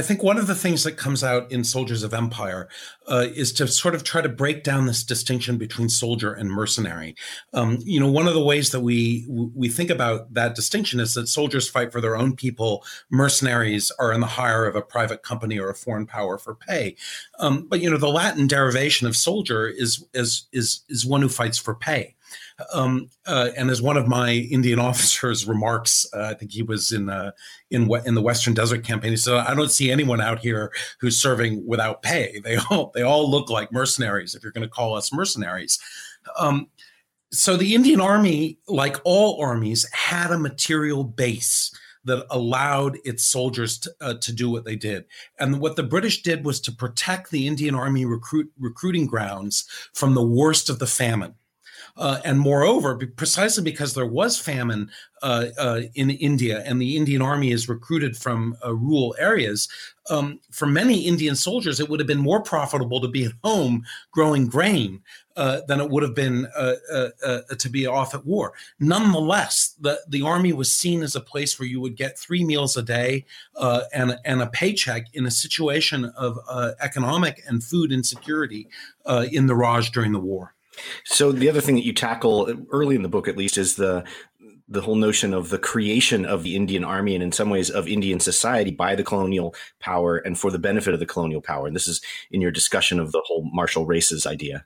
think 0.00 0.22
one 0.22 0.38
of 0.38 0.46
the 0.46 0.54
things 0.54 0.84
that 0.84 0.92
comes 0.92 1.22
out 1.22 1.52
in 1.52 1.64
Soldiers 1.64 2.02
of 2.02 2.14
Empire 2.14 2.66
uh, 3.06 3.26
is 3.34 3.52
to 3.54 3.68
sort 3.68 3.94
of 3.94 4.04
try 4.04 4.22
to 4.22 4.28
break 4.28 4.64
down 4.64 4.86
this 4.86 5.04
distinction 5.04 5.58
between 5.58 5.90
soldier 5.90 6.32
and 6.32 6.50
mercenary. 6.50 7.14
Um, 7.52 7.78
you 7.82 8.00
know, 8.00 8.10
one 8.10 8.26
of 8.26 8.32
the 8.32 8.42
ways 8.42 8.70
that 8.70 8.80
we 8.80 9.26
we 9.28 9.68
think 9.68 9.90
about 9.90 10.32
that 10.32 10.54
distinction 10.54 10.98
is 10.98 11.12
that 11.12 11.28
soldiers 11.28 11.68
fight 11.68 11.92
for 11.92 12.00
their 12.00 12.16
own 12.16 12.34
people, 12.34 12.84
mercenaries 13.10 13.90
are 13.98 14.12
in 14.12 14.20
the 14.20 14.26
hire 14.26 14.64
of 14.64 14.76
a 14.76 14.82
private 14.82 15.22
company 15.22 15.58
or 15.58 15.68
a 15.68 15.74
foreign 15.74 16.06
power 16.06 16.38
for 16.38 16.54
pay. 16.54 16.96
Um, 17.38 17.66
but 17.68 17.82
you 17.82 17.90
know, 17.90 17.98
the 17.98 18.08
Latin 18.08 18.46
derivation 18.46 19.06
of 19.06 19.14
soldier 19.14 19.68
is 19.68 20.06
is 20.14 20.46
is 20.52 20.84
is 20.88 21.04
one 21.04 21.20
who 21.20 21.28
fights 21.28 21.58
for 21.58 21.74
pay. 21.74 22.14
Um, 22.72 23.08
uh, 23.26 23.50
and 23.56 23.70
as 23.70 23.82
one 23.82 23.96
of 23.96 24.06
my 24.06 24.32
Indian 24.32 24.78
officers 24.90 25.46
remarks, 25.46 26.06
uh, 26.14 26.22
I 26.30 26.34
think 26.34 26.52
he 26.52 26.62
was 26.62 26.92
in 26.92 27.08
uh, 27.08 27.32
in 27.70 27.90
in 28.06 28.14
the 28.14 28.22
Western 28.22 28.54
Desert 28.54 28.84
campaign. 28.84 29.10
He 29.10 29.16
said, 29.16 29.34
"I 29.34 29.54
don't 29.54 29.70
see 29.70 29.90
anyone 29.90 30.20
out 30.20 30.38
here 30.38 30.72
who's 31.00 31.16
serving 31.16 31.66
without 31.66 32.02
pay. 32.02 32.40
They 32.44 32.56
all 32.70 32.90
they 32.94 33.02
all 33.02 33.30
look 33.30 33.50
like 33.50 33.72
mercenaries. 33.72 34.34
If 34.34 34.42
you're 34.42 34.52
going 34.52 34.66
to 34.66 34.74
call 34.74 34.94
us 34.94 35.12
mercenaries." 35.12 35.78
Um, 36.38 36.68
so 37.32 37.56
the 37.56 37.74
Indian 37.74 38.00
Army, 38.00 38.58
like 38.68 38.98
all 39.04 39.42
armies, 39.42 39.90
had 39.92 40.30
a 40.30 40.38
material 40.38 41.02
base 41.02 41.72
that 42.04 42.26
allowed 42.30 42.98
its 43.04 43.24
soldiers 43.24 43.78
to, 43.78 43.94
uh, 44.00 44.14
to, 44.14 44.32
do 44.32 44.50
what 44.50 44.64
they 44.64 44.76
did. 44.76 45.04
And 45.38 45.60
what 45.60 45.76
the 45.76 45.82
British 45.82 46.22
did 46.22 46.44
was 46.44 46.60
to 46.62 46.72
protect 46.72 47.30
the 47.30 47.46
Indian 47.46 47.74
Army 47.74 48.04
recruit, 48.04 48.50
recruiting 48.58 49.06
grounds 49.06 49.64
from 49.94 50.14
the 50.14 50.26
worst 50.26 50.68
of 50.68 50.78
the 50.78 50.86
famine. 50.86 51.34
Uh, 51.96 52.18
and 52.24 52.40
moreover, 52.40 52.96
precisely 53.16 53.62
because 53.62 53.92
there 53.92 54.06
was 54.06 54.38
famine 54.38 54.90
uh, 55.22 55.46
uh, 55.58 55.82
in 55.94 56.08
India 56.10 56.62
and 56.64 56.80
the 56.80 56.96
Indian 56.96 57.20
army 57.20 57.50
is 57.50 57.68
recruited 57.68 58.16
from 58.16 58.56
uh, 58.64 58.74
rural 58.74 59.14
areas, 59.18 59.68
um, 60.10 60.40
for 60.50 60.66
many 60.66 61.02
Indian 61.02 61.36
soldiers, 61.36 61.80
it 61.80 61.88
would 61.88 62.00
have 62.00 62.06
been 62.06 62.18
more 62.18 62.42
profitable 62.42 63.00
to 63.00 63.08
be 63.08 63.26
at 63.26 63.32
home 63.44 63.84
growing 64.10 64.46
grain 64.46 65.00
uh, 65.36 65.60
than 65.68 65.80
it 65.80 65.90
would 65.90 66.02
have 66.02 66.14
been 66.14 66.46
uh, 66.56 66.74
to 67.58 67.68
be 67.68 67.86
off 67.86 68.14
at 68.14 68.24
war. 68.24 68.54
Nonetheless, 68.80 69.74
the, 69.78 70.00
the 70.08 70.22
army 70.22 70.52
was 70.54 70.72
seen 70.72 71.02
as 71.02 71.14
a 71.14 71.20
place 71.20 71.58
where 71.60 71.68
you 71.68 71.80
would 71.80 71.94
get 71.94 72.18
three 72.18 72.42
meals 72.42 72.76
a 72.76 72.82
day 72.82 73.24
and, 73.94 74.18
and 74.24 74.42
a 74.42 74.48
paycheck 74.48 75.06
in 75.14 75.26
a 75.26 75.30
situation 75.30 76.06
of 76.16 76.38
economic 76.80 77.42
and 77.46 77.62
food 77.62 77.92
insecurity 77.92 78.66
in 79.30 79.46
the 79.46 79.54
Raj 79.54 79.92
during 79.92 80.12
the 80.12 80.18
war. 80.18 80.51
So 81.04 81.32
the 81.32 81.48
other 81.48 81.60
thing 81.60 81.74
that 81.76 81.84
you 81.84 81.92
tackle 81.92 82.52
early 82.70 82.96
in 82.96 83.02
the 83.02 83.08
book, 83.08 83.28
at 83.28 83.36
least, 83.36 83.58
is 83.58 83.76
the 83.76 84.04
the 84.68 84.80
whole 84.80 84.96
notion 84.96 85.34
of 85.34 85.50
the 85.50 85.58
creation 85.58 86.24
of 86.24 86.42
the 86.42 86.56
Indian 86.56 86.82
army 86.82 87.14
and 87.14 87.22
in 87.22 87.30
some 87.30 87.50
ways 87.50 87.68
of 87.68 87.86
Indian 87.86 88.20
society 88.20 88.70
by 88.70 88.94
the 88.94 89.04
colonial 89.04 89.54
power 89.80 90.16
and 90.16 90.38
for 90.38 90.50
the 90.50 90.58
benefit 90.58 90.94
of 90.94 91.00
the 91.00 91.06
colonial 91.06 91.42
power. 91.42 91.66
And 91.66 91.76
this 91.76 91.86
is 91.86 92.00
in 92.30 92.40
your 92.40 92.50
discussion 92.50 92.98
of 92.98 93.12
the 93.12 93.20
whole 93.26 93.48
martial 93.52 93.84
races 93.84 94.26
idea. 94.26 94.64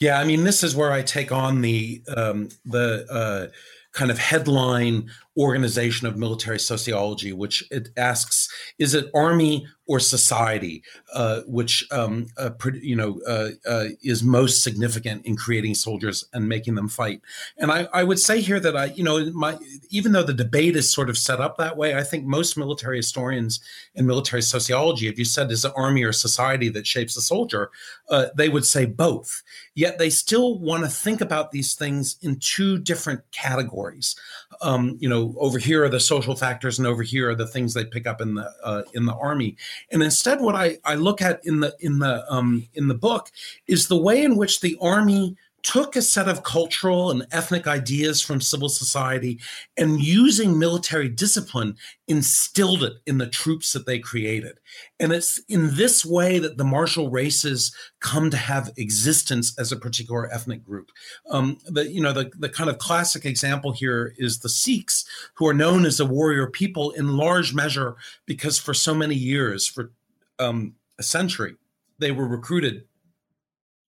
Yeah, 0.00 0.18
I 0.18 0.24
mean, 0.24 0.44
this 0.44 0.62
is 0.62 0.74
where 0.74 0.92
I 0.92 1.02
take 1.02 1.32
on 1.32 1.60
the 1.60 2.02
um, 2.16 2.48
the 2.64 3.06
uh, 3.10 3.54
kind 3.92 4.10
of 4.10 4.18
headline 4.18 5.10
organization 5.38 6.06
of 6.06 6.16
military 6.16 6.58
sociology, 6.58 7.32
which 7.32 7.64
it 7.70 7.90
asks: 7.96 8.48
Is 8.78 8.94
it 8.94 9.10
army 9.14 9.66
or 9.88 9.98
society, 9.98 10.82
uh, 11.14 11.40
which 11.46 11.84
um, 11.90 12.26
uh, 12.36 12.50
you 12.74 12.94
know 12.94 13.20
uh, 13.26 13.48
uh, 13.66 13.86
is 14.02 14.22
most 14.22 14.62
significant 14.62 15.24
in 15.24 15.34
creating 15.34 15.74
soldiers 15.74 16.26
and 16.34 16.46
making 16.46 16.74
them 16.74 16.88
fight. 16.88 17.22
And 17.56 17.72
I, 17.72 17.88
I, 17.92 18.04
would 18.04 18.18
say 18.18 18.42
here 18.42 18.60
that 18.60 18.76
I, 18.76 18.86
you 18.86 19.02
know, 19.02 19.32
my 19.32 19.58
even 19.88 20.12
though 20.12 20.22
the 20.22 20.34
debate 20.34 20.76
is 20.76 20.92
sort 20.92 21.08
of 21.08 21.16
set 21.16 21.40
up 21.40 21.56
that 21.56 21.78
way, 21.78 21.96
I 21.96 22.04
think 22.04 22.26
most 22.26 22.58
military 22.58 22.98
historians 22.98 23.60
and 23.96 24.06
military 24.06 24.42
sociology, 24.42 25.08
if 25.08 25.18
you 25.18 25.24
said 25.24 25.50
is 25.50 25.64
it 25.64 25.72
army 25.74 26.04
or 26.04 26.12
society 26.12 26.68
that 26.68 26.86
shapes 26.86 27.14
the 27.14 27.22
soldier, 27.22 27.70
uh, 28.10 28.26
they 28.36 28.50
would 28.50 28.66
say 28.66 28.84
both. 28.84 29.42
Yet 29.74 29.98
they 29.98 30.10
still 30.10 30.58
want 30.58 30.84
to 30.84 30.90
think 30.90 31.22
about 31.22 31.50
these 31.50 31.74
things 31.74 32.18
in 32.20 32.40
two 32.40 32.78
different 32.78 33.22
categories. 33.32 34.16
Um, 34.60 34.98
you 35.00 35.08
know, 35.08 35.27
over 35.38 35.58
here 35.58 35.84
are 35.84 35.88
the 35.88 36.00
social 36.00 36.34
factors, 36.34 36.78
and 36.78 36.86
over 36.86 37.02
here 37.02 37.30
are 37.30 37.34
the 37.34 37.46
things 37.46 37.74
they 37.74 37.84
pick 37.84 38.06
up 38.06 38.20
in 38.20 38.34
the 38.34 38.50
uh, 38.62 38.82
in 38.94 39.06
the 39.06 39.14
army. 39.14 39.56
And 39.90 40.02
instead, 40.02 40.40
what 40.40 40.54
I, 40.54 40.78
I 40.84 40.94
look 40.94 41.20
at 41.22 41.40
in 41.44 41.60
the 41.60 41.74
in 41.80 41.98
the 41.98 42.24
um, 42.32 42.66
in 42.74 42.88
the 42.88 42.94
book 42.94 43.30
is 43.66 43.88
the 43.88 43.96
way 43.96 44.22
in 44.22 44.36
which 44.36 44.60
the 44.60 44.76
army 44.80 45.36
took 45.68 45.96
a 45.96 46.00
set 46.00 46.28
of 46.28 46.44
cultural 46.44 47.10
and 47.10 47.26
ethnic 47.30 47.66
ideas 47.66 48.22
from 48.22 48.40
civil 48.40 48.70
society 48.70 49.38
and 49.76 50.00
using 50.00 50.58
military 50.58 51.10
discipline 51.10 51.76
instilled 52.06 52.82
it 52.82 52.94
in 53.04 53.18
the 53.18 53.26
troops 53.26 53.74
that 53.74 53.84
they 53.84 53.98
created. 53.98 54.58
And 54.98 55.12
it's 55.12 55.38
in 55.46 55.76
this 55.76 56.06
way 56.06 56.38
that 56.38 56.56
the 56.56 56.64
martial 56.64 57.10
races 57.10 57.76
come 58.00 58.30
to 58.30 58.36
have 58.38 58.72
existence 58.78 59.54
as 59.58 59.70
a 59.70 59.76
particular 59.76 60.32
ethnic 60.32 60.64
group. 60.64 60.90
Um, 61.28 61.58
the 61.66 61.86
you 61.86 62.00
know 62.00 62.14
the, 62.14 62.30
the 62.38 62.48
kind 62.48 62.70
of 62.70 62.78
classic 62.78 63.26
example 63.26 63.72
here 63.72 64.14
is 64.16 64.38
the 64.38 64.48
sikhs 64.48 65.04
who 65.34 65.46
are 65.46 65.52
known 65.52 65.84
as 65.84 66.00
a 66.00 66.06
warrior 66.06 66.46
people 66.46 66.92
in 66.92 67.18
large 67.18 67.52
measure 67.52 67.96
because 68.24 68.58
for 68.58 68.72
so 68.72 68.94
many 68.94 69.14
years 69.14 69.68
for 69.68 69.92
um, 70.38 70.76
a 70.98 71.02
century 71.02 71.56
they 71.98 72.10
were 72.10 72.26
recruited 72.26 72.84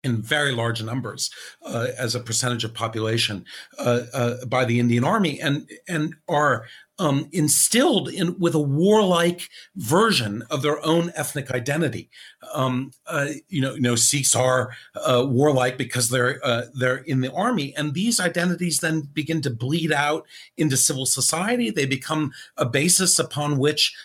in 0.04 0.22
very 0.22 0.52
large 0.52 0.84
numbers 0.84 1.32
uh, 1.66 1.88
as 1.98 2.14
a 2.14 2.20
percentage 2.20 2.64
of 2.64 2.74
population 2.74 3.46
uh, 3.80 4.02
uh, 4.14 4.46
by 4.46 4.66
the 4.66 4.80
Indian 4.80 5.04
Army, 5.04 5.40
and 5.40 5.70
and 5.88 6.16
are 6.28 6.66
um, 7.00 7.28
instilled 7.32 8.10
in 8.10 8.38
with 8.38 8.54
a 8.54 8.60
warlike 8.60 9.50
version 9.76 10.44
of 10.52 10.62
their 10.62 10.84
own 10.86 11.12
ethnic 11.16 11.50
identity. 11.50 12.10
Um, 12.54 12.92
uh, 13.08 13.30
you 13.50 13.62
know, 13.62 13.74
you 13.74 13.82
know, 13.82 13.96
Sikhs 13.96 14.36
are 14.36 14.72
uh, 14.96 15.26
warlike 15.28 15.78
because 15.78 16.10
they're 16.10 16.40
uh, 16.44 16.66
they're 16.74 16.98
in 16.98 17.22
the 17.22 17.32
army, 17.32 17.74
and 17.76 17.94
these 17.94 18.20
identities 18.20 18.80
then 18.80 19.02
begin 19.14 19.42
to 19.42 19.50
bleed 19.50 19.92
out 19.92 20.28
into 20.58 20.78
civil 20.78 21.06
society. 21.06 21.72
They 21.72 21.86
become 21.86 22.32
a 22.58 22.66
basis 22.66 23.18
upon 23.20 23.58
which 23.58 23.96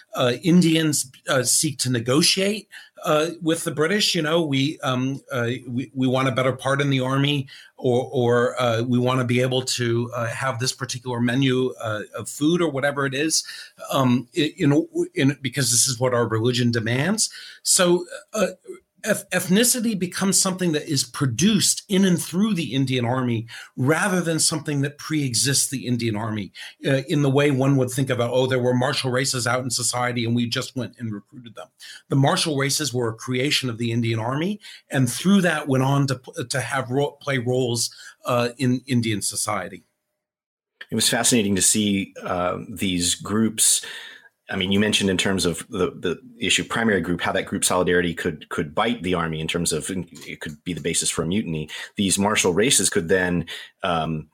Indians 0.42 1.10
seek 1.42 1.78
to 1.78 1.90
negotiate 1.90 2.68
uh, 3.04 3.30
with 3.42 3.64
the 3.64 3.70
British. 3.70 4.14
You 4.14 4.22
know, 4.22 4.42
we 4.42 4.78
um, 4.80 5.20
uh, 5.32 5.50
we, 5.66 5.90
we 5.94 6.06
want 6.06 6.28
a 6.28 6.32
better 6.32 6.52
part 6.52 6.80
in 6.80 6.90
the 6.90 7.00
army, 7.00 7.48
or 7.76 8.08
or 8.12 8.60
uh, 8.60 8.82
we 8.82 8.98
want 8.98 9.20
to 9.20 9.24
be 9.24 9.40
able 9.40 9.62
to 9.62 10.10
uh, 10.14 10.26
have 10.26 10.58
this 10.58 10.72
particular 10.72 11.20
menu 11.20 11.72
uh, 11.80 12.02
of 12.16 12.28
food 12.28 12.60
or 12.60 12.70
whatever 12.70 13.06
it 13.06 13.14
is, 13.14 13.44
um, 13.90 14.28
in, 14.34 14.86
in 15.14 15.38
because 15.42 15.70
this 15.70 15.86
is 15.86 15.98
what 15.98 16.14
our 16.14 16.26
religion 16.28 16.70
demands. 16.70 17.30
So 17.62 18.04
uh, 18.32 18.48
ethnicity 19.04 19.98
becomes 19.98 20.40
something 20.40 20.72
that 20.72 20.88
is 20.88 21.04
produced 21.04 21.84
in 21.88 22.04
and 22.04 22.20
through 22.20 22.54
the 22.54 22.74
Indian 22.74 23.04
Army 23.04 23.46
rather 23.76 24.20
than 24.20 24.38
something 24.38 24.80
that 24.80 24.98
pre-exists 24.98 25.70
the 25.70 25.86
Indian 25.86 26.16
Army 26.16 26.52
uh, 26.86 27.02
in 27.08 27.22
the 27.22 27.30
way 27.30 27.50
one 27.50 27.76
would 27.76 27.90
think 27.90 28.10
about, 28.10 28.30
oh, 28.30 28.46
there 28.46 28.58
were 28.58 28.74
martial 28.74 29.10
races 29.10 29.46
out 29.46 29.62
in 29.62 29.70
society 29.70 30.24
and 30.24 30.34
we 30.34 30.48
just 30.48 30.74
went 30.76 30.94
and 30.98 31.12
recruited 31.12 31.54
them. 31.54 31.68
The 32.08 32.16
martial 32.16 32.56
races 32.56 32.92
were 32.92 33.08
a 33.08 33.14
creation 33.14 33.70
of 33.70 33.78
the 33.78 33.92
Indian 33.92 34.18
Army 34.18 34.60
and 34.90 35.10
through 35.10 35.42
that 35.42 35.68
went 35.68 35.84
on 35.84 36.06
to, 36.08 36.20
to 36.48 36.60
have 36.60 36.90
ro- 36.90 37.12
play 37.20 37.38
roles 37.38 37.94
uh, 38.24 38.50
in 38.58 38.82
Indian 38.86 39.22
society. 39.22 39.84
It 40.90 40.94
was 40.94 41.08
fascinating 41.08 41.54
to 41.54 41.62
see 41.62 42.14
uh, 42.22 42.58
these 42.68 43.14
groups 43.14 43.84
I 44.50 44.56
mean, 44.56 44.72
you 44.72 44.80
mentioned 44.80 45.10
in 45.10 45.18
terms 45.18 45.44
of 45.44 45.66
the, 45.68 45.90
the 45.90 46.20
issue 46.38 46.64
primary 46.64 47.00
group, 47.00 47.20
how 47.20 47.32
that 47.32 47.46
group 47.46 47.64
solidarity 47.64 48.14
could 48.14 48.48
could 48.48 48.74
bite 48.74 49.02
the 49.02 49.14
army 49.14 49.40
in 49.40 49.48
terms 49.48 49.72
of 49.72 49.90
it 49.90 50.40
could 50.40 50.62
be 50.64 50.72
the 50.72 50.80
basis 50.80 51.10
for 51.10 51.22
a 51.22 51.26
mutiny. 51.26 51.68
These 51.96 52.18
martial 52.18 52.54
races 52.54 52.88
could 52.88 53.08
then 53.08 53.46
um, 53.82 54.28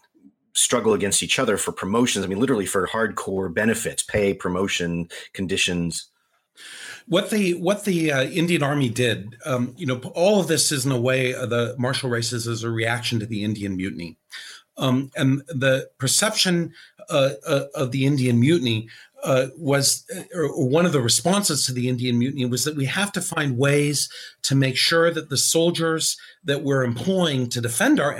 struggle 0.54 0.94
against 0.94 1.22
each 1.22 1.38
other 1.38 1.56
for 1.56 1.72
promotions. 1.72 2.24
I 2.24 2.28
mean, 2.28 2.38
literally 2.38 2.66
for 2.66 2.86
hardcore 2.86 3.52
benefits, 3.52 4.02
pay, 4.02 4.34
promotion, 4.34 5.08
conditions. 5.32 6.08
What 7.06 7.30
the 7.30 7.54
what 7.54 7.84
the 7.84 8.12
uh, 8.12 8.22
Indian 8.24 8.62
Army 8.62 8.88
did, 8.88 9.36
um, 9.44 9.74
you 9.76 9.86
know, 9.86 9.98
all 10.14 10.40
of 10.40 10.46
this 10.46 10.70
is 10.70 10.86
in 10.86 10.92
a 10.92 11.00
way 11.00 11.34
uh, 11.34 11.46
the 11.46 11.74
martial 11.76 12.08
races 12.08 12.46
is 12.46 12.62
a 12.62 12.70
reaction 12.70 13.18
to 13.18 13.26
the 13.26 13.42
Indian 13.42 13.76
Mutiny, 13.76 14.16
um, 14.78 15.10
and 15.16 15.42
the 15.48 15.90
perception 15.98 16.72
uh, 17.10 17.30
uh 17.46 17.64
of 17.74 17.90
the 17.90 18.06
Indian 18.06 18.40
Mutiny 18.40 18.88
uh, 19.24 19.46
was 19.56 20.06
or 20.34 20.68
one 20.68 20.86
of 20.86 20.92
the 20.92 21.00
responses 21.00 21.64
to 21.66 21.72
the 21.72 21.88
Indian 21.88 22.18
Mutiny 22.18 22.44
was 22.44 22.64
that 22.64 22.76
we 22.76 22.84
have 22.84 23.10
to 23.12 23.20
find 23.20 23.56
ways 23.56 24.08
to 24.42 24.54
make 24.54 24.76
sure 24.76 25.10
that 25.10 25.30
the 25.30 25.36
soldiers 25.36 26.16
that 26.44 26.62
we're 26.62 26.84
employing 26.84 27.48
to 27.48 27.60
defend 27.60 27.98
our 27.98 28.14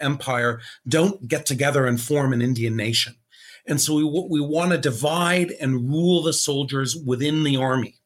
empire 0.00 0.60
don't 0.88 1.28
get 1.28 1.46
together 1.46 1.86
and 1.86 2.00
form 2.00 2.32
an 2.32 2.42
Indian 2.42 2.76
nation. 2.76 3.14
And 3.66 3.80
so 3.80 3.94
we, 3.94 4.04
we 4.04 4.40
want 4.40 4.72
to 4.72 4.78
divide 4.78 5.52
and 5.60 5.88
rule 5.88 6.22
the 6.22 6.32
soldiers 6.32 6.96
within 6.96 7.44
the 7.44 7.56
army. 7.56 8.01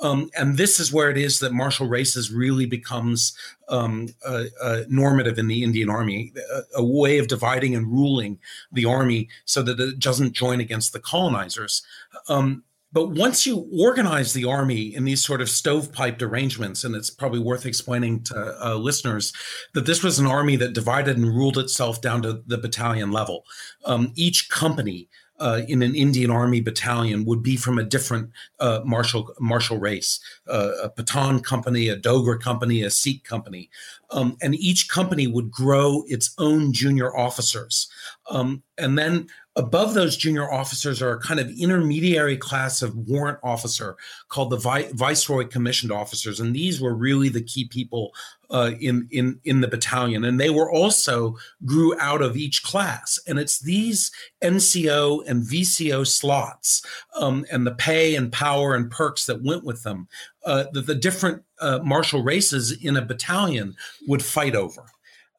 Um, 0.00 0.30
and 0.36 0.56
this 0.56 0.78
is 0.78 0.92
where 0.92 1.10
it 1.10 1.16
is 1.16 1.38
that 1.40 1.52
martial 1.52 1.88
races 1.88 2.30
really 2.30 2.66
becomes 2.66 3.36
um, 3.68 4.08
uh, 4.24 4.44
uh, 4.62 4.82
normative 4.88 5.38
in 5.38 5.48
the 5.48 5.62
Indian 5.62 5.88
Army, 5.88 6.32
a, 6.52 6.80
a, 6.80 6.84
way 6.84 7.18
of 7.18 7.28
dividing 7.28 7.74
and 7.74 7.86
ruling 7.86 8.38
the 8.70 8.84
army 8.84 9.28
so 9.44 9.62
that 9.62 9.80
it 9.80 9.98
doesn't 9.98 10.34
join 10.34 10.60
against 10.60 10.92
the 10.92 11.00
colonizers. 11.00 11.82
Um, 12.28 12.62
but 12.92 13.10
once 13.10 13.46
you 13.46 13.68
organize 13.78 14.32
the 14.32 14.44
army 14.44 14.94
in 14.94 15.04
these 15.04 15.24
sort 15.24 15.40
of 15.40 15.48
stovepiped 15.48 16.22
arrangements, 16.22 16.84
and 16.84 16.94
it's 16.94 17.10
probably 17.10 17.40
worth 17.40 17.66
explaining 17.66 18.22
to 18.24 18.56
uh, 18.64 18.74
listeners 18.76 19.32
that 19.74 19.86
this 19.86 20.02
was 20.02 20.18
an 20.18 20.26
army 20.26 20.56
that 20.56 20.72
divided 20.72 21.16
and 21.16 21.26
ruled 21.26 21.58
itself 21.58 22.00
down 22.00 22.22
to 22.22 22.42
the 22.46 22.56
battalion 22.56 23.10
level. 23.10 23.44
Um, 23.84 24.12
each 24.14 24.48
company 24.48 25.08
uh, 25.38 25.62
in 25.68 25.82
an 25.82 25.94
Indian 25.94 26.30
Army 26.30 26.60
battalion 26.60 27.24
would 27.24 27.42
be 27.42 27.56
from 27.56 27.78
a 27.78 27.84
different 27.84 28.30
uh, 28.60 28.80
martial 28.84 29.34
martial 29.38 29.78
race, 29.78 30.20
uh, 30.48 30.72
a 30.84 30.90
Pathan 30.90 31.42
company, 31.42 31.88
a 31.88 31.96
Dogra 31.96 32.40
company, 32.40 32.82
a 32.82 32.90
Sikh 32.90 33.24
company, 33.24 33.70
um, 34.10 34.36
and 34.40 34.54
each 34.54 34.88
company 34.88 35.26
would 35.26 35.50
grow 35.50 36.04
its 36.06 36.34
own 36.38 36.72
junior 36.72 37.16
officers, 37.16 37.88
um, 38.30 38.62
and 38.78 38.98
then 38.98 39.28
above 39.56 39.94
those 39.94 40.16
junior 40.16 40.52
officers 40.52 41.00
are 41.00 41.12
a 41.12 41.20
kind 41.20 41.40
of 41.40 41.50
intermediary 41.58 42.36
class 42.36 42.82
of 42.82 42.94
warrant 42.94 43.38
officer 43.42 43.96
called 44.28 44.50
the 44.50 44.58
Vi- 44.58 44.90
viceroy 44.92 45.46
commissioned 45.46 45.90
officers. 45.90 46.38
And 46.38 46.54
these 46.54 46.80
were 46.80 46.94
really 46.94 47.30
the 47.30 47.42
key 47.42 47.66
people 47.66 48.12
uh, 48.50 48.72
in 48.80 49.08
in 49.10 49.40
in 49.44 49.60
the 49.60 49.68
battalion. 49.68 50.24
And 50.24 50.38
they 50.40 50.50
were 50.50 50.70
also 50.70 51.36
grew 51.64 51.98
out 51.98 52.22
of 52.22 52.36
each 52.36 52.62
class. 52.62 53.18
And 53.26 53.38
it's 53.38 53.60
these 53.60 54.10
nco 54.42 55.26
and 55.26 55.42
vco 55.42 56.06
slots 56.06 56.82
um, 57.16 57.44
and 57.50 57.66
the 57.66 57.74
pay 57.74 58.16
and 58.16 58.32
power 58.32 58.74
and 58.74 58.90
perks 58.90 59.26
that 59.26 59.42
went 59.42 59.64
with 59.64 59.82
them 59.82 60.08
uh, 60.44 60.64
that 60.72 60.86
the 60.86 60.94
different 60.94 61.42
uh, 61.60 61.80
martial 61.82 62.22
races 62.22 62.72
in 62.72 62.96
a 62.96 63.02
battalion 63.02 63.74
would 64.06 64.22
fight 64.22 64.54
over 64.54 64.84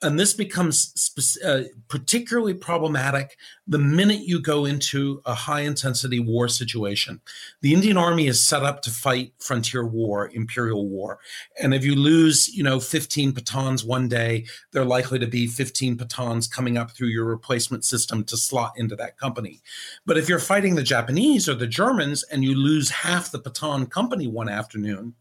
and 0.01 0.19
this 0.19 0.33
becomes 0.33 0.91
spe- 0.95 1.43
uh, 1.43 1.63
particularly 1.87 2.53
problematic 2.53 3.37
the 3.67 3.77
minute 3.77 4.21
you 4.21 4.41
go 4.41 4.65
into 4.65 5.21
a 5.25 5.33
high 5.33 5.61
intensity 5.61 6.19
war 6.19 6.47
situation. 6.47 7.19
The 7.61 7.73
Indian 7.73 7.97
Army 7.97 8.27
is 8.27 8.45
set 8.45 8.63
up 8.63 8.81
to 8.83 8.91
fight 8.91 9.33
frontier 9.39 9.85
war, 9.85 10.29
imperial 10.33 10.87
war. 10.87 11.19
And 11.61 11.73
if 11.73 11.83
you 11.83 11.95
lose, 11.95 12.47
you 12.55 12.63
know, 12.63 12.79
15 12.79 13.33
Pathans 13.33 13.85
one 13.85 14.07
day, 14.07 14.45
they're 14.71 14.85
likely 14.85 15.19
to 15.19 15.27
be 15.27 15.47
15 15.47 15.97
Pathans 15.97 16.49
coming 16.49 16.77
up 16.77 16.91
through 16.91 17.09
your 17.09 17.25
replacement 17.25 17.83
system 17.83 18.23
to 18.25 18.37
slot 18.37 18.73
into 18.77 18.95
that 18.95 19.17
company. 19.17 19.61
But 20.05 20.17
if 20.17 20.29
you're 20.29 20.39
fighting 20.39 20.75
the 20.75 20.83
Japanese 20.83 21.49
or 21.49 21.55
the 21.55 21.67
Germans 21.67 22.23
and 22.23 22.43
you 22.43 22.55
lose 22.55 22.89
half 22.89 23.31
the 23.31 23.39
Pathan 23.39 23.89
company 23.89 24.27
one 24.27 24.49
afternoon, 24.49 25.15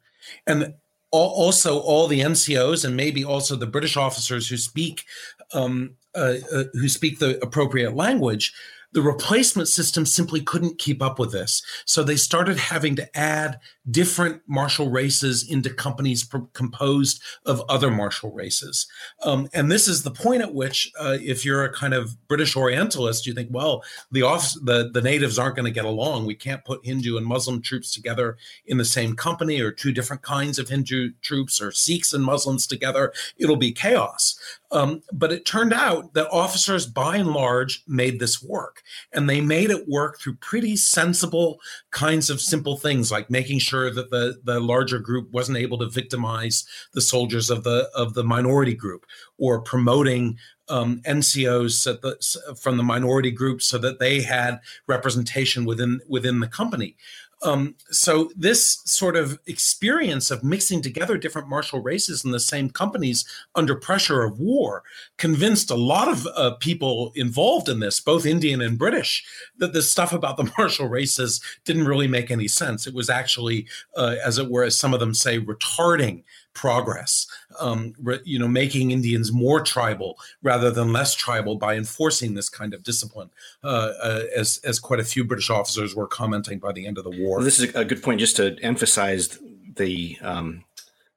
and 0.47 0.75
also 1.19 1.81
all 1.81 2.07
the 2.07 2.21
NCOs 2.21 2.85
and 2.85 2.97
maybe 2.97 3.25
also 3.25 3.57
the 3.57 3.67
British 3.67 3.97
officers 3.97 4.49
who 4.49 4.57
speak 4.57 5.05
um, 5.53 5.95
uh, 6.15 6.37
uh, 6.53 6.65
who 6.73 6.89
speak 6.89 7.19
the 7.19 7.43
appropriate 7.43 7.95
language 7.95 8.53
the 8.97 9.03
replacement 9.03 9.69
system 9.69 10.07
simply 10.07 10.41
couldn't 10.41 10.79
keep 10.79 11.03
up 11.03 11.19
with 11.19 11.31
this. 11.31 11.63
So 11.85 12.03
they 12.03 12.17
started 12.17 12.57
having 12.57 12.97
to 12.97 13.19
add 13.19 13.61
different 13.91 14.43
martial 14.47 14.91
races 14.91 15.49
into 15.49 15.71
companies 15.71 16.25
pro- 16.25 16.49
composed 16.53 17.23
of 17.45 17.63
other 17.69 17.91
martial 17.91 18.33
races. 18.33 18.87
Um, 19.23 19.49
and 19.55 19.71
this 19.71 19.87
is 19.87 20.03
the 20.03 20.11
point 20.11 20.43
at 20.43 20.55
which, 20.55 20.91
uh, 20.99 21.19
if 21.21 21.45
you're 21.45 21.65
a 21.65 21.73
kind 21.73 21.95
of 21.95 22.17
British 22.29 22.57
Orientalist, 22.57 23.27
you 23.27 23.35
think, 23.35 23.49
well, 23.53 23.85
the, 24.11 24.23
office, 24.23 24.59
the, 24.65 24.91
the 24.93 25.03
natives 25.03 25.39
aren't 25.39 25.57
going 25.57 25.67
to 25.67 25.71
get 25.71 25.85
along. 25.85 26.27
We 26.27 26.35
can't 26.35 26.65
put 26.65 26.85
Hindu 26.85 27.17
and 27.17 27.27
Muslim 27.27 27.63
troops 27.63 27.93
together 27.93 28.37
in 28.67 28.79
the 28.79 28.85
same 28.85 29.15
company 29.15 29.61
or 29.61 29.71
two 29.71 29.93
different 29.93 30.23
kinds 30.23 30.59
of 30.59 30.69
Hindu 30.69 31.13
troops 31.23 31.61
or 31.61 31.71
Sikhs 31.71 32.13
and 32.13 32.25
Muslims 32.25 32.67
together. 32.67 33.13
It'll 33.39 33.57
be 33.57 33.73
chaos. 33.73 34.39
Um, 34.73 35.03
but 35.13 35.33
it 35.33 35.47
turned 35.47 35.73
out 35.73 36.15
that 36.15 36.29
officers, 36.31 36.87
by 36.87 37.17
and 37.17 37.29
large, 37.29 37.85
made 37.87 38.19
this 38.19 38.43
work. 38.43 38.83
And 39.13 39.31
they 39.31 39.41
made 39.41 39.71
it 39.71 39.89
work 39.89 40.19
through 40.19 40.37
pretty 40.37 40.77
sensible 40.77 41.61
kinds 41.93 42.31
of 42.31 42.41
simple 42.41 42.77
things 42.77 43.13
like 43.13 43.31
making 43.31 43.61
sure 43.61 43.76
that 43.91 44.11
the, 44.11 44.39
the 44.45 44.61
larger 44.61 44.99
group 44.99 45.31
wasn't 45.33 45.59
able 45.59 45.79
to 45.79 45.89
victimize 45.89 46.65
the 46.93 47.01
soldiers 47.01 47.51
of 47.51 47.65
the 47.65 47.89
of 47.95 48.15
the 48.15 48.25
minority 48.25 48.75
group 48.75 49.07
or 49.39 49.61
promoting 49.61 50.39
um, 50.69 51.01
NCOs 51.07 51.85
the, 51.85 52.57
from 52.61 52.77
the 52.77 52.83
minority 52.83 53.31
group 53.31 53.63
so 53.63 53.79
that 53.79 53.99
they 53.99 54.23
had 54.23 54.61
representation 54.87 55.65
within 55.65 56.01
within 56.09 56.41
the 56.41 56.49
company. 56.49 56.97
Um, 57.43 57.75
so 57.91 58.31
this 58.35 58.81
sort 58.87 59.15
of 59.15 59.39
experience 59.47 60.31
of 60.31 60.43
mixing 60.43 60.81
together 60.81 61.19
different 61.19 61.49
martial 61.49 61.81
races 61.81 62.25
in 62.25 62.31
the 62.31 62.41
same 62.41 62.71
companies 62.71 63.27
under 63.55 63.75
pressure 63.75 64.23
of 64.23 64.41
war 64.41 64.83
convinced 65.19 65.71
a 65.71 65.77
lot 65.77 66.09
of 66.09 66.27
uh, 66.35 66.53
people 66.61 67.13
involved 67.15 67.69
in 67.69 67.81
this, 67.81 68.01
both 68.01 68.25
Indian 68.25 68.63
and 68.63 68.79
British, 68.79 69.25
that 69.59 69.75
the 69.75 69.83
stuff 69.83 70.13
about 70.13 70.39
the 70.39 70.51
martial 70.59 70.89
races 70.89 71.41
didn't 71.65 71.87
really 71.87 72.09
make 72.09 72.31
any 72.31 72.49
sense. 72.49 72.87
It 72.87 72.95
was 72.95 73.11
actually, 73.11 73.67
uh, 73.97 74.17
as 74.25 74.39
it 74.39 74.51
were, 74.51 74.65
as 74.65 74.79
some 74.79 74.95
of 74.95 75.01
them 75.01 75.15
say, 75.15 75.39
retarding 75.39 76.25
progress, 76.57 77.27
um, 77.61 77.93
re, 78.03 78.19
you 78.25 78.39
know, 78.39 78.49
making 78.49 78.91
Indians 78.91 79.33
more 79.33 79.61
tribal 79.61 80.19
rather 80.43 80.71
than 80.71 80.93
less 80.93 81.15
tribal 81.15 81.57
by 81.57 81.77
enforcing 81.77 82.35
this 82.35 82.49
kind 82.49 82.75
of 82.75 82.83
discipline, 82.83 83.31
uh, 83.63 83.93
uh, 84.03 84.23
as 84.35 84.59
as 84.65 84.81
quite 84.81 84.99
a 84.99 85.05
few 85.05 85.23
British 85.23 85.51
officers 85.51 85.95
were 85.95 86.09
commenting 86.09 86.59
by 86.59 86.73
the 86.73 86.87
end 86.87 86.99
of 86.99 87.05
the 87.05 87.11
war. 87.11 87.45
This 87.45 87.61
is 87.61 87.75
a 87.75 87.85
good 87.85 88.03
point, 88.03 88.19
just 88.19 88.37
to 88.37 88.57
emphasize 88.63 89.39
the 89.77 90.19
um, 90.23 90.65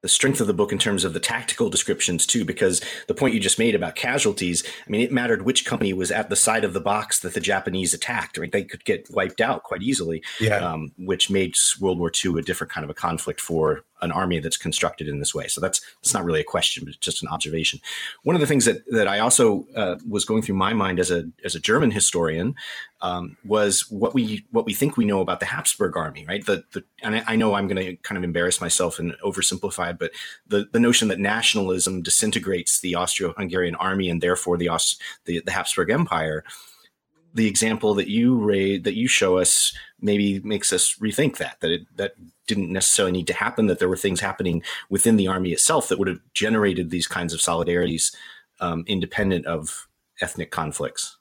the 0.02 0.10
strength 0.10 0.39
of 0.39 0.47
the 0.47 0.54
book 0.54 0.71
in 0.71 0.78
terms 0.78 1.04
of 1.04 1.13
the 1.13 1.19
tactical 1.19 1.69
descriptions 1.69 2.25
too 2.25 2.45
because 2.45 2.82
the 3.08 3.13
point 3.13 3.34
you 3.34 3.39
just 3.39 3.60
made 3.60 3.75
about 3.75 3.95
casualties 3.95 4.63
i 4.88 4.89
mean 4.89 5.02
it 5.02 5.12
mattered 5.12 5.43
which 5.43 5.65
company 5.65 5.93
was 5.93 6.12
at 6.12 6.30
the 6.30 6.36
side 6.36 6.63
of 6.63 6.73
the 6.73 6.80
box 6.80 7.19
that 7.19 7.34
the 7.34 7.39
japanese 7.39 7.93
attacked 7.93 8.38
right 8.38 8.52
they 8.52 8.63
could 8.63 8.86
get 8.86 9.10
wiped 9.12 9.41
out 9.41 9.63
quite 9.63 9.82
easily 9.82 10.23
yeah. 10.39 10.58
um, 10.58 10.91
which 10.97 11.30
made 11.30 11.54
world 11.80 11.99
war 11.99 12.12
ii 12.25 12.39
a 12.39 12.41
different 12.41 12.71
kind 12.71 12.84
of 12.84 12.89
a 12.89 12.93
conflict 12.93 13.41
for 13.41 13.84
an 14.01 14.12
army 14.12 14.39
that's 14.39 14.57
constructed 14.57 15.07
in 15.07 15.19
this 15.19 15.33
way. 15.35 15.47
So 15.47 15.62
that's 15.62 15.81
that's 16.01 16.13
not 16.13 16.23
really 16.23 16.41
a 16.41 16.45
question, 16.45 16.85
but 16.85 16.99
just 16.99 17.21
an 17.21 17.27
observation. 17.27 17.79
One 18.23 18.35
of 18.35 18.39
the 18.39 18.47
things 18.47 18.65
that 18.65 18.83
that 18.91 19.07
I 19.07 19.19
also 19.19 19.65
uh, 19.75 19.95
was 20.07 20.25
going 20.25 20.41
through 20.41 20.55
my 20.55 20.73
mind 20.73 20.99
as 20.99 21.12
a 21.12 21.29
as 21.43 21.55
a 21.55 21.59
German 21.59 21.91
historian 21.91 22.55
um, 23.01 23.38
was 23.45 23.89
what 23.89 24.13
we 24.13 24.45
what 24.51 24.65
we 24.65 24.73
think 24.73 24.97
we 24.97 25.05
know 25.05 25.21
about 25.21 25.39
the 25.39 25.45
Habsburg 25.45 25.95
army, 25.97 26.25
right? 26.27 26.45
The, 26.45 26.63
the 26.73 26.83
and 27.01 27.15
I, 27.15 27.23
I 27.27 27.35
know 27.35 27.53
I'm 27.53 27.67
going 27.67 27.83
to 27.83 27.95
kind 27.97 28.17
of 28.17 28.23
embarrass 28.23 28.62
myself 28.62 28.99
and 28.99 29.15
oversimplify, 29.23 29.97
but 29.97 30.12
the 30.47 30.67
the 30.71 30.79
notion 30.79 31.07
that 31.09 31.19
nationalism 31.19 32.01
disintegrates 32.01 32.79
the 32.79 32.95
Austro-Hungarian 32.95 33.75
army 33.75 34.09
and 34.09 34.21
therefore 34.21 34.57
the 34.57 34.69
Aust- 34.69 35.01
the, 35.25 35.41
the 35.45 35.51
Habsburg 35.51 35.89
Empire 35.89 36.43
the 37.33 37.47
example 37.47 37.93
that 37.93 38.09
you 38.09 38.38
raise 38.38 38.83
that 38.83 38.95
you 38.95 39.07
show 39.07 39.38
us 39.38 39.73
maybe 40.01 40.39
makes 40.39 40.73
us 40.73 40.95
rethink 40.95 41.38
that 41.38 41.59
that 41.62 41.71
it 41.71 41.97
that 41.97 42.13
didn't 42.49 42.71
necessarily 42.71 43.13
need 43.13 43.27
to 43.27 43.33
happen 43.33 43.67
that 43.67 43.79
there 43.79 43.88
were 43.88 43.95
things 43.95 44.19
happening 44.19 44.62
within 44.89 45.15
the 45.15 45.27
army 45.27 45.51
itself 45.51 45.88
that 45.88 45.97
would 45.97 46.09
have 46.09 46.19
generated 46.33 46.89
these 46.89 47.07
kinds 47.07 47.33
of 47.33 47.39
solidarities 47.39 48.13
um, 48.59 48.83
independent 48.88 49.45
of 49.45 49.88
ethnic 50.21 50.51
conflicts 50.51 51.17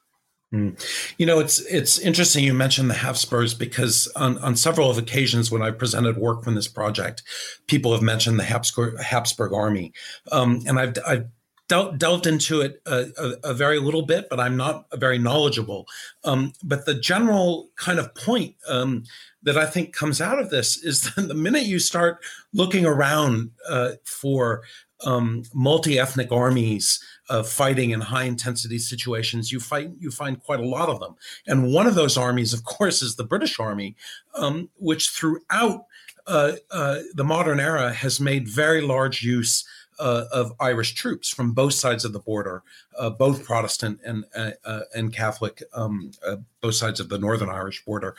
mm. 0.53 0.75
You 1.17 1.25
know, 1.25 1.39
it's 1.39 1.59
it's 1.61 1.99
interesting 1.99 2.43
you 2.43 2.53
mentioned 2.53 2.89
the 2.89 2.95
Habsburgs 2.95 3.53
because 3.53 4.11
on, 4.15 4.37
on 4.39 4.55
several 4.55 4.89
of 4.89 4.97
occasions 4.97 5.51
when 5.51 5.61
I 5.61 5.71
presented 5.71 6.17
work 6.17 6.43
from 6.43 6.55
this 6.55 6.67
project, 6.67 7.23
people 7.67 7.93
have 7.93 8.01
mentioned 8.01 8.39
the 8.39 8.43
Habsburg, 8.43 8.99
Habsburg 8.99 9.53
army, 9.53 9.93
um, 10.31 10.61
and 10.67 10.79
I've 10.79 10.97
I've 11.07 11.27
delved 11.69 12.27
into 12.27 12.61
it 12.61 12.81
a, 12.85 13.05
a, 13.17 13.51
a, 13.51 13.53
very 13.53 13.79
little 13.79 14.01
bit, 14.01 14.27
but 14.29 14.39
I'm 14.39 14.57
not 14.57 14.85
very 14.95 15.19
knowledgeable. 15.19 15.85
Um, 16.23 16.53
but 16.63 16.85
the 16.85 16.95
general 16.95 17.69
kind 17.75 17.99
of 17.99 18.13
point 18.15 18.55
um, 18.67 19.03
that 19.43 19.57
I 19.57 19.65
think 19.65 19.93
comes 19.93 20.19
out 20.19 20.39
of 20.39 20.49
this 20.49 20.83
is 20.83 21.13
that 21.15 21.21
the 21.27 21.33
minute 21.33 21.63
you 21.63 21.79
start 21.79 22.19
looking 22.53 22.85
around 22.85 23.51
uh, 23.69 23.91
for 24.03 24.63
um, 25.05 25.43
multi-ethnic 25.53 26.31
armies 26.31 27.01
uh, 27.29 27.43
fighting 27.43 27.91
in 27.91 28.01
high 28.01 28.23
intensity 28.23 28.79
situations, 28.79 29.51
you 29.51 29.59
fight 29.59 29.91
you 29.99 30.11
find 30.11 30.43
quite 30.43 30.59
a 30.59 30.67
lot 30.67 30.89
of 30.89 30.99
them. 30.99 31.15
And 31.47 31.71
one 31.71 31.87
of 31.87 31.95
those 31.95 32.17
armies, 32.17 32.53
of 32.53 32.63
course, 32.65 33.01
is 33.01 33.15
the 33.15 33.23
British 33.23 33.59
Army, 33.59 33.95
um, 34.33 34.69
which 34.75 35.09
throughout 35.09 35.85
uh, 36.27 36.53
uh, 36.71 36.99
the 37.13 37.23
modern 37.23 37.59
era 37.59 37.93
has 37.93 38.19
made 38.19 38.47
very 38.47 38.81
large 38.81 39.23
use 39.23 39.65
uh, 39.99 40.25
of 40.31 40.53
Irish 40.59 40.93
troops 40.95 41.29
from 41.29 41.51
both 41.51 41.73
sides 41.73 42.05
of 42.05 42.13
the 42.13 42.19
border, 42.19 42.63
uh, 42.97 43.09
both 43.09 43.43
Protestant 43.43 43.99
and 44.05 44.25
uh, 44.35 44.51
uh 44.65 44.81
and 44.95 45.13
Catholic, 45.13 45.61
um, 45.73 46.11
uh, 46.25 46.37
both 46.61 46.75
sides 46.75 46.99
of 46.99 47.09
the 47.09 47.17
Northern 47.17 47.49
Irish 47.49 47.83
border. 47.85 48.15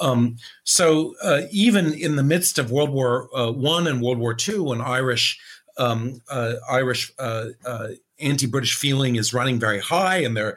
Um, 0.00 0.36
so 0.62 1.14
uh, 1.22 1.42
even 1.50 1.92
in 1.92 2.16
the 2.16 2.22
midst 2.22 2.58
of 2.58 2.70
World 2.70 2.90
War 2.90 3.28
One 3.52 3.86
and 3.86 4.00
World 4.00 4.18
War 4.18 4.34
Two, 4.34 4.62
when 4.64 4.80
Irish 4.80 5.38
um, 5.76 6.20
Irish 6.70 7.12
anti-British 8.20 8.76
feeling 8.76 9.16
is 9.16 9.34
running 9.34 9.58
very 9.58 9.80
high, 9.80 10.18
and 10.18 10.36
there, 10.36 10.56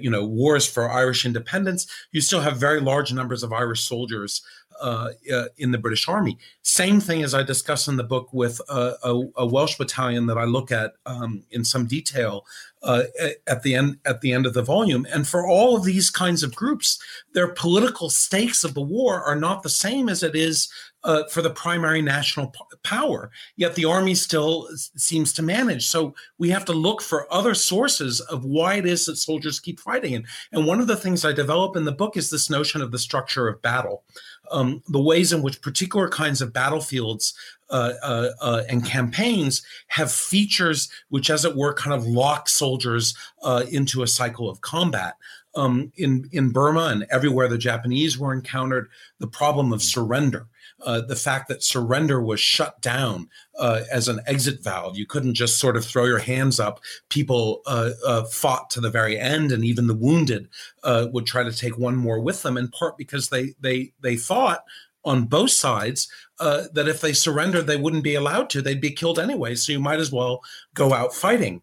you 0.00 0.10
know, 0.10 0.24
wars 0.24 0.66
for 0.66 0.90
Irish 0.90 1.24
independence, 1.24 1.86
you 2.12 2.20
still 2.20 2.42
have 2.42 2.58
very 2.58 2.80
large 2.80 3.12
numbers 3.12 3.42
of 3.42 3.52
Irish 3.52 3.80
soldiers 3.80 4.42
uh, 4.80 5.10
uh, 5.32 5.44
in 5.58 5.70
the 5.70 5.78
British 5.78 6.08
Army. 6.08 6.38
Same 6.62 7.00
thing 7.00 7.22
as 7.22 7.34
I 7.34 7.42
discuss 7.42 7.88
in 7.88 7.96
the 7.96 8.04
book 8.04 8.32
with 8.32 8.60
a, 8.68 8.94
a, 9.36 9.46
Welsh 9.46 9.76
battalion 9.76 10.26
that 10.26 10.38
I 10.38 10.44
look 10.44 10.72
at 10.72 10.94
um, 11.06 11.42
in 11.50 11.64
some 11.64 11.86
detail 11.86 12.44
uh, 12.82 13.02
at 13.46 13.62
the 13.62 13.74
end 13.74 13.98
at 14.06 14.20
the 14.20 14.32
end 14.32 14.46
of 14.46 14.54
the 14.54 14.62
volume. 14.62 15.06
And 15.12 15.26
for 15.28 15.46
all 15.46 15.76
of 15.76 15.84
these 15.84 16.08
kinds 16.08 16.42
of 16.42 16.54
groups, 16.54 16.98
their 17.34 17.48
political 17.48 18.08
stakes 18.08 18.64
of 18.64 18.74
the 18.74 18.80
war 18.80 19.22
are 19.22 19.36
not 19.36 19.62
the 19.62 19.68
same 19.68 20.08
as 20.08 20.22
it 20.22 20.34
is 20.34 20.72
uh, 21.04 21.24
for 21.30 21.42
the 21.42 21.50
primary 21.50 22.02
national 22.02 22.48
p- 22.48 22.60
power. 22.82 23.30
Yet 23.56 23.74
the 23.74 23.84
army 23.84 24.14
still 24.14 24.68
seems 24.96 25.32
to 25.34 25.42
manage. 25.42 25.86
So 25.86 26.14
we 26.38 26.50
have 26.50 26.64
to 26.66 26.72
look 26.72 27.02
for 27.02 27.32
other 27.32 27.54
sources 27.54 28.20
of 28.20 28.44
why 28.44 28.74
it 28.74 28.86
is 28.86 29.06
that 29.06 29.16
soldiers 29.16 29.60
keep 29.60 29.80
fighting. 29.80 30.14
And, 30.14 30.26
and 30.52 30.66
one 30.66 30.80
of 30.80 30.86
the 30.86 30.96
things 30.96 31.24
I 31.24 31.32
develop 31.32 31.76
in 31.76 31.84
the 31.84 31.92
book 31.92 32.16
is 32.16 32.30
this 32.30 32.50
notion 32.50 32.82
of 32.82 32.92
the 32.92 32.98
structure 32.98 33.48
of 33.48 33.62
battle. 33.62 34.04
Um, 34.50 34.82
the 34.88 35.00
ways 35.00 35.32
in 35.32 35.42
which 35.42 35.62
particular 35.62 36.08
kinds 36.08 36.42
of 36.42 36.52
battlefields 36.52 37.34
uh, 37.70 37.92
uh, 38.02 38.30
uh, 38.40 38.62
and 38.68 38.84
campaigns 38.84 39.62
have 39.88 40.10
features 40.10 40.90
which, 41.08 41.30
as 41.30 41.44
it 41.44 41.56
were, 41.56 41.72
kind 41.74 41.94
of 41.94 42.06
lock 42.06 42.48
soldiers 42.48 43.14
uh, 43.42 43.64
into 43.70 44.02
a 44.02 44.08
cycle 44.08 44.48
of 44.48 44.60
combat. 44.60 45.14
Um, 45.56 45.92
in 45.96 46.28
in 46.32 46.50
Burma 46.50 46.86
and 46.86 47.06
everywhere 47.10 47.48
the 47.48 47.58
Japanese 47.58 48.18
were 48.18 48.32
encountered, 48.32 48.88
the 49.18 49.26
problem 49.26 49.72
of 49.72 49.82
surrender 49.82 50.46
uh, 50.82 51.00
the 51.00 51.16
fact 51.16 51.48
that 51.48 51.62
surrender 51.62 52.20
was 52.20 52.40
shut 52.40 52.80
down 52.80 53.28
uh, 53.58 53.82
as 53.90 54.08
an 54.08 54.20
exit 54.26 54.62
valve. 54.62 54.96
You 54.96 55.06
couldn't 55.06 55.34
just 55.34 55.58
sort 55.58 55.76
of 55.76 55.84
throw 55.84 56.04
your 56.04 56.18
hands 56.18 56.58
up. 56.60 56.80
People 57.08 57.62
uh, 57.66 57.90
uh 58.06 58.24
fought 58.24 58.70
to 58.70 58.80
the 58.80 58.90
very 58.90 59.18
end, 59.18 59.52
and 59.52 59.64
even 59.64 59.86
the 59.86 59.94
wounded 59.94 60.48
uh, 60.84 61.08
would 61.12 61.26
try 61.26 61.42
to 61.42 61.52
take 61.52 61.78
one 61.78 61.96
more 61.96 62.20
with 62.20 62.42
them. 62.42 62.56
In 62.56 62.68
part 62.68 62.96
because 62.96 63.28
they 63.28 63.54
they 63.60 63.92
they 64.00 64.16
thought 64.16 64.64
on 65.04 65.24
both 65.24 65.50
sides 65.50 66.08
that 66.38 66.88
if 66.88 67.00
they 67.00 67.12
surrendered, 67.12 67.66
they 67.66 67.76
wouldn't 67.76 68.04
be 68.04 68.14
allowed 68.14 68.50
to. 68.50 68.60
They'd 68.60 68.80
be 68.80 68.90
killed 68.90 69.18
anyway. 69.18 69.54
So 69.54 69.72
you 69.72 69.80
might 69.80 69.98
as 69.98 70.12
well 70.12 70.42
go 70.74 70.92
out 70.92 71.14
fighting. 71.14 71.62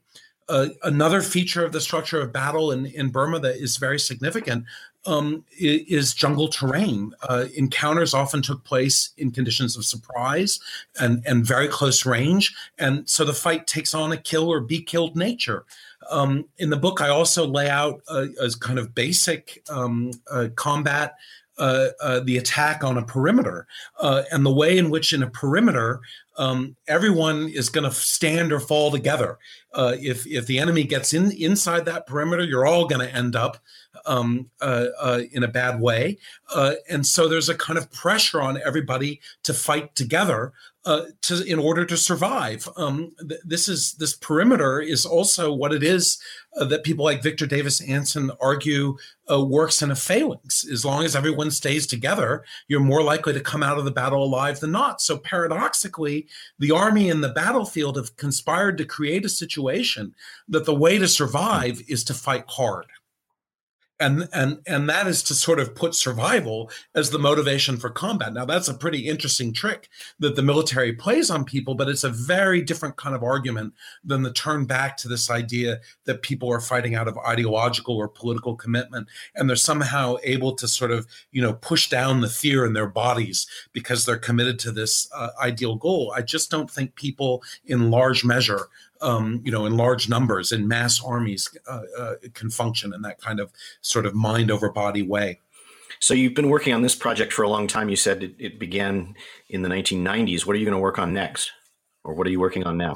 Uh, 0.50 0.70
another 0.84 1.22
feature 1.22 1.66
of 1.66 1.72
the 1.72 1.82
structure 1.82 2.22
of 2.22 2.32
battle 2.32 2.72
in, 2.72 2.86
in 2.88 3.10
Burma 3.10 3.40
that 3.40 3.56
is 3.56 3.78
very 3.78 4.00
significant 4.00 4.64
um, 5.06 5.44
is 5.58 6.14
jungle 6.14 6.48
terrain. 6.48 7.14
Uh, 7.28 7.46
encounters 7.56 8.14
often 8.14 8.42
took 8.42 8.64
place 8.64 9.12
in 9.18 9.32
conditions 9.32 9.78
of 9.78 9.86
surprise 9.86 10.60
and, 11.00 11.24
and 11.26 11.46
very 11.46 11.68
close 11.68 12.06
range. 12.06 12.56
And 12.78 13.10
so 13.10 13.26
the 13.26 13.34
fight 13.34 13.68
takes 13.68 13.94
on 13.94 14.12
a 14.12 14.18
kill 14.18 14.50
or 14.50 14.60
be 14.60 14.82
killed 14.82 15.16
nature. 15.16 15.66
Um, 16.10 16.46
in 16.58 16.70
the 16.70 16.78
book, 16.78 17.02
I 17.02 17.10
also 17.10 17.46
lay 17.46 17.70
out 17.70 18.02
a, 18.10 18.28
a 18.42 18.50
kind 18.60 18.80
of 18.80 18.94
basic 18.94 19.64
um, 19.70 20.12
uh, 20.30 20.48
combat. 20.56 21.16
Uh, 21.60 21.88
uh, 22.02 22.20
the 22.20 22.38
attack 22.38 22.84
on 22.84 23.00
a 23.00 23.04
perimeter 23.04 23.66
uh, 24.00 24.22
and 24.32 24.46
the 24.46 24.54
way 24.54 24.78
in 24.78 24.92
which 24.92 25.12
in 25.12 25.24
a 25.24 25.30
perimeter 25.32 26.00
um, 26.38 26.76
everyone 26.88 27.50
is 27.50 27.68
going 27.68 27.84
to 27.84 27.90
stand 27.90 28.54
or 28.54 28.60
fall 28.60 28.92
together. 28.92 29.40
Uh, 29.74 29.96
if 30.00 30.28
if 30.28 30.46
the 30.46 30.60
enemy 30.60 30.84
gets 30.84 31.16
in 31.16 31.32
inside 31.32 31.84
that 31.86 32.06
perimeter, 32.06 32.44
you're 32.44 32.68
all 32.68 32.86
going 32.86 33.02
to 33.02 33.12
end 33.12 33.36
up 33.36 33.58
um, 34.06 34.52
uh, 34.62 35.22
in 35.32 35.44
a 35.44 35.48
bad 35.48 35.82
way. 35.82 36.20
And 36.90 37.04
so 37.04 37.28
there's 37.28 37.50
a 37.50 37.56
kind 37.56 37.80
of 37.80 37.92
pressure 37.92 38.40
on 38.40 38.62
everybody 38.64 39.20
to 39.42 39.52
fight 39.52 39.96
together 39.96 40.54
uh, 40.88 41.06
to 41.22 41.44
in 41.44 41.60
order 41.60 41.84
to 41.86 41.98
survive. 41.98 42.68
Um, 42.78 43.12
th- 43.28 43.42
this 43.44 43.68
is 43.68 43.94
this 43.96 44.16
perimeter 44.16 44.80
is 44.80 45.06
also 45.06 45.52
what 45.52 45.74
it 45.74 45.84
is 45.84 46.18
uh, 46.56 46.64
that 46.64 46.86
people 46.86 47.04
like 47.04 47.22
Victor 47.22 47.46
Davis 47.46 47.80
Hanson 47.80 48.32
argue 48.40 48.96
uh, 49.30 49.44
works 49.44 49.82
in 49.82 49.92
a 49.92 49.96
phalanx. 49.98 50.66
As 50.72 50.86
long 50.86 51.04
as 51.04 51.14
everyone 51.14 51.52
stays 51.52 51.88
together, 51.88 52.46
you're 52.70 52.80
more 52.80 53.04
likely 53.04 53.34
to 53.34 53.42
come 53.42 53.64
out 53.64 53.78
of 53.78 53.84
the 53.84 53.92
battle 53.92 54.24
alive 54.24 54.62
than 54.62 54.72
not. 54.72 55.02
So 55.02 55.18
paradoxically, 55.18 56.28
the 56.58 56.72
army 56.72 57.10
and 57.10 57.22
the 57.22 57.30
battlefield 57.30 57.98
have 57.98 58.16
conspired 58.16 58.78
to 58.78 58.86
create 58.86 59.26
a 59.26 59.30
situation 59.30 60.16
that 60.48 60.66
the 60.66 60.74
way 60.74 60.98
to 60.98 61.08
survive 61.10 61.82
is 61.90 62.06
to 62.06 62.14
fight 62.14 62.46
hard 62.48 62.86
and 64.00 64.28
and 64.34 64.60
and 64.68 64.90
that 64.90 65.08
is 65.08 65.24
to 65.24 65.34
sort 65.34 65.60
of 65.60 65.74
put 65.76 65.96
survival 65.96 66.70
as 66.94 67.10
the 67.10 67.20
motivation 67.20 67.78
for 67.78 67.90
combat. 67.90 68.34
Now 68.34 68.46
that's 68.46 68.68
a 68.68 68.74
pretty 68.74 69.08
interesting 69.08 69.54
trick 69.54 69.90
that 70.20 70.36
the 70.36 70.42
military 70.42 70.94
plays 70.94 71.30
on 71.30 71.46
people 71.46 71.76
but 71.76 71.90
it's 71.90 72.04
a 72.04 72.10
very 72.10 72.62
different 72.62 72.96
kind 72.96 73.16
of 73.16 73.24
argument 73.24 73.74
than 74.04 74.24
the 74.24 74.32
turn 74.32 74.66
back 74.66 74.98
to 74.98 75.08
this 75.08 75.30
idea 75.30 75.80
that 76.06 76.22
people 76.22 76.52
are 76.52 76.60
fighting 76.60 76.96
out 76.96 77.08
of 77.08 77.18
ideological 77.20 77.96
or 77.96 78.08
political 78.08 78.56
commitment 78.56 79.08
and 79.36 79.50
they're 79.50 79.56
somehow 79.56 80.16
able 80.24 80.54
to 80.56 80.68
sort 80.68 80.92
of 80.92 81.08
you 81.32 81.42
know 81.42 81.54
push 81.54 81.90
down 81.90 82.22
the 82.22 82.30
fear 82.30 82.66
in 82.66 82.74
their 82.74 82.88
bodies 82.88 83.48
because 83.74 84.06
they're 84.06 84.18
committed 84.18 84.60
to 84.60 84.72
this 84.72 85.10
uh, 85.14 85.30
ideal 85.42 85.76
goal. 85.76 86.14
I 86.16 86.22
just 86.22 86.52
don't 86.52 86.70
think 86.70 86.96
people 86.96 87.44
in 87.66 87.92
large 87.92 88.24
measure 88.24 88.68
um, 89.02 89.42
you 89.44 89.52
know, 89.52 89.66
in 89.66 89.78
large 89.78 90.10
numbers 90.10 90.52
in 90.52 90.68
mass 90.68 91.04
armies 91.04 91.50
uh, 91.68 91.82
uh, 91.98 92.14
can 92.34 92.50
function 92.50 92.94
in 92.94 93.02
that 93.02 93.20
kind 93.22 93.40
of 93.40 93.52
sort 93.82 94.06
of 94.06 94.14
mind 94.16 94.52
over 94.52 94.70
body 94.70 95.02
way. 95.02 95.40
So 96.00 96.14
you've 96.14 96.36
been 96.36 96.50
working 96.50 96.74
on 96.74 96.82
this 96.82 96.96
project 96.96 97.34
for 97.34 97.44
a 97.44 97.50
long 97.50 97.68
time. 97.68 97.90
You 97.90 97.96
said 97.96 98.24
it, 98.24 98.36
it 98.38 98.60
began 98.60 99.16
in 99.50 99.62
the 99.62 99.70
1990s. 99.70 100.46
What 100.46 100.56
are 100.56 100.60
you 100.60 100.66
going 100.66 100.78
to 100.78 100.82
work 100.82 101.00
on 101.00 101.14
next, 101.14 101.52
or 102.04 102.14
what 102.14 102.28
are 102.28 102.30
you 102.30 102.40
working 102.40 102.66
on 102.66 102.78
now? 102.78 102.96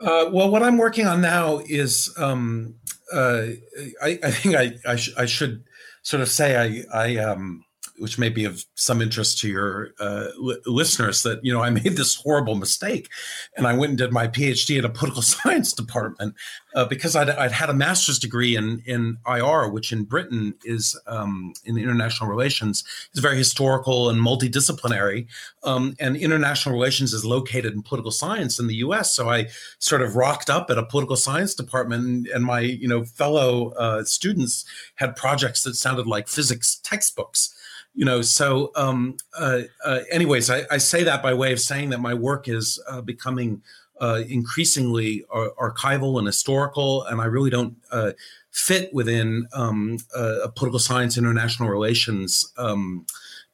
Uh, 0.00 0.30
well, 0.32 0.50
what 0.50 0.62
I'm 0.62 0.78
working 0.78 1.06
on 1.06 1.20
now 1.20 1.60
is 1.66 2.14
um, 2.16 2.76
uh, 3.12 3.46
I, 4.02 4.18
I, 4.22 4.30
think 4.30 4.54
I, 4.54 4.72
I, 4.86 4.96
sh- 4.96 5.14
I, 5.18 5.26
should 5.26 5.64
sort 6.02 6.20
of 6.20 6.28
say 6.28 6.84
I, 6.92 6.96
I 6.96 7.16
um, 7.16 7.64
which 7.98 8.18
may 8.18 8.28
be 8.28 8.44
of 8.44 8.64
some 8.74 9.02
interest 9.02 9.38
to 9.40 9.48
your 9.48 9.90
uh, 10.00 10.28
li- 10.38 10.60
listeners, 10.66 11.22
that 11.22 11.44
you 11.44 11.52
know 11.52 11.62
I 11.62 11.70
made 11.70 11.96
this 11.96 12.14
horrible 12.14 12.54
mistake, 12.54 13.08
and 13.56 13.66
I 13.66 13.76
went 13.76 13.90
and 13.90 13.98
did 13.98 14.12
my 14.12 14.28
PhD 14.28 14.78
at 14.78 14.84
a 14.84 14.88
political 14.88 15.22
science 15.34 15.72
department 15.72 16.34
uh, 16.74 16.84
because 16.84 17.16
I'd, 17.16 17.30
I'd, 17.30 17.52
had 17.52 17.70
a 17.70 17.74
master's 17.74 18.18
degree 18.18 18.56
in 18.56 18.82
in 18.86 19.18
IR, 19.26 19.68
which 19.68 19.92
in 19.92 20.04
Britain 20.04 20.54
is 20.64 20.98
um, 21.06 21.52
in 21.64 21.78
international 21.78 22.30
relations 22.30 22.84
is 23.14 23.20
very 23.20 23.36
historical 23.36 24.10
and 24.10 24.20
multidisciplinary, 24.20 25.26
um, 25.64 25.94
and 25.98 26.16
international 26.16 26.74
relations 26.74 27.12
is 27.12 27.24
located 27.24 27.72
in 27.72 27.82
political 27.82 28.10
science 28.10 28.58
in 28.58 28.66
the 28.66 28.76
U.S. 28.76 29.12
So 29.12 29.28
I 29.28 29.48
sort 29.78 30.02
of 30.02 30.16
rocked 30.16 30.50
up 30.50 30.70
at 30.70 30.78
a 30.78 30.84
political 30.84 31.16
science 31.16 31.54
department, 31.54 32.04
and, 32.04 32.26
and 32.28 32.44
my 32.44 32.60
you 32.60 32.88
know 32.88 33.04
fellow 33.04 33.70
uh, 33.70 34.04
students 34.04 34.64
had 34.96 35.16
projects 35.16 35.62
that 35.62 35.74
sounded 35.74 36.06
like 36.06 36.28
physics 36.28 36.80
textbooks 36.84 37.54
you 37.98 38.04
know 38.04 38.22
so 38.22 38.70
um, 38.76 39.16
uh, 39.36 39.62
uh, 39.84 40.00
anyways 40.10 40.50
I, 40.50 40.62
I, 40.70 40.78
say 40.78 41.02
that 41.02 41.20
by 41.20 41.34
way 41.34 41.52
of 41.52 41.58
saying 41.58 41.90
that 41.90 42.00
my 42.00 42.14
work 42.14 42.46
is 42.46 42.80
uh, 42.88 43.00
becoming 43.00 43.60
uh, 44.00 44.22
increasingly 44.28 45.24
ar- 45.30 45.50
archival 45.60 46.18
and 46.18 46.26
historical 46.26 47.02
and 47.06 47.20
i 47.20 47.24
really 47.24 47.50
don't 47.50 47.74
uh, 47.90 48.12
fit 48.52 48.94
within 48.94 49.48
um, 49.52 49.98
a 50.14 50.48
political 50.48 50.78
science 50.78 51.18
international 51.18 51.68
relations 51.68 52.52
um, 52.56 53.04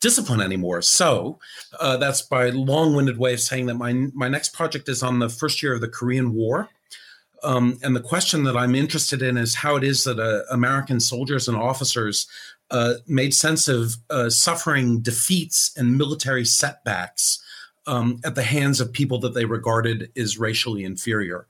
discipline 0.04 0.42
anymore. 0.42 0.82
So 0.82 1.38
uh, 1.80 1.96
that's 1.96 2.20
by 2.20 2.50
long-winded 2.50 3.16
way 3.16 3.32
of 3.32 3.40
saying 3.40 3.64
that 3.66 3.76
my, 3.76 3.92
my 4.12 4.28
next 4.28 4.52
project 4.52 4.86
is 4.90 5.02
on 5.02 5.18
the 5.18 5.30
first 5.30 5.62
year 5.62 5.72
of 5.72 5.80
the 5.80 5.88
korean 5.88 6.34
war. 6.34 6.68
Um, 7.42 7.78
and 7.82 7.96
the 7.96 8.00
question 8.00 8.44
that 8.44 8.56
I'm 8.56 8.74
interested 8.74 9.22
in 9.22 9.38
is 9.38 9.54
how 9.54 9.76
it 9.76 9.84
is 9.84 10.04
that 10.04 10.18
uh, 10.18 10.42
American 10.50 11.00
soldiers 11.00 11.48
and 11.48 11.56
officers 11.56 12.26
uh, 12.74 12.94
made 13.06 13.32
sense 13.32 13.68
of 13.68 13.96
uh, 14.10 14.28
suffering 14.28 14.98
defeats 14.98 15.72
and 15.76 15.96
military 15.96 16.44
setbacks 16.44 17.40
um, 17.86 18.18
at 18.24 18.34
the 18.34 18.42
hands 18.42 18.80
of 18.80 18.92
people 18.92 19.16
that 19.20 19.32
they 19.32 19.44
regarded 19.44 20.10
as 20.16 20.38
racially 20.38 20.82
inferior. 20.82 21.46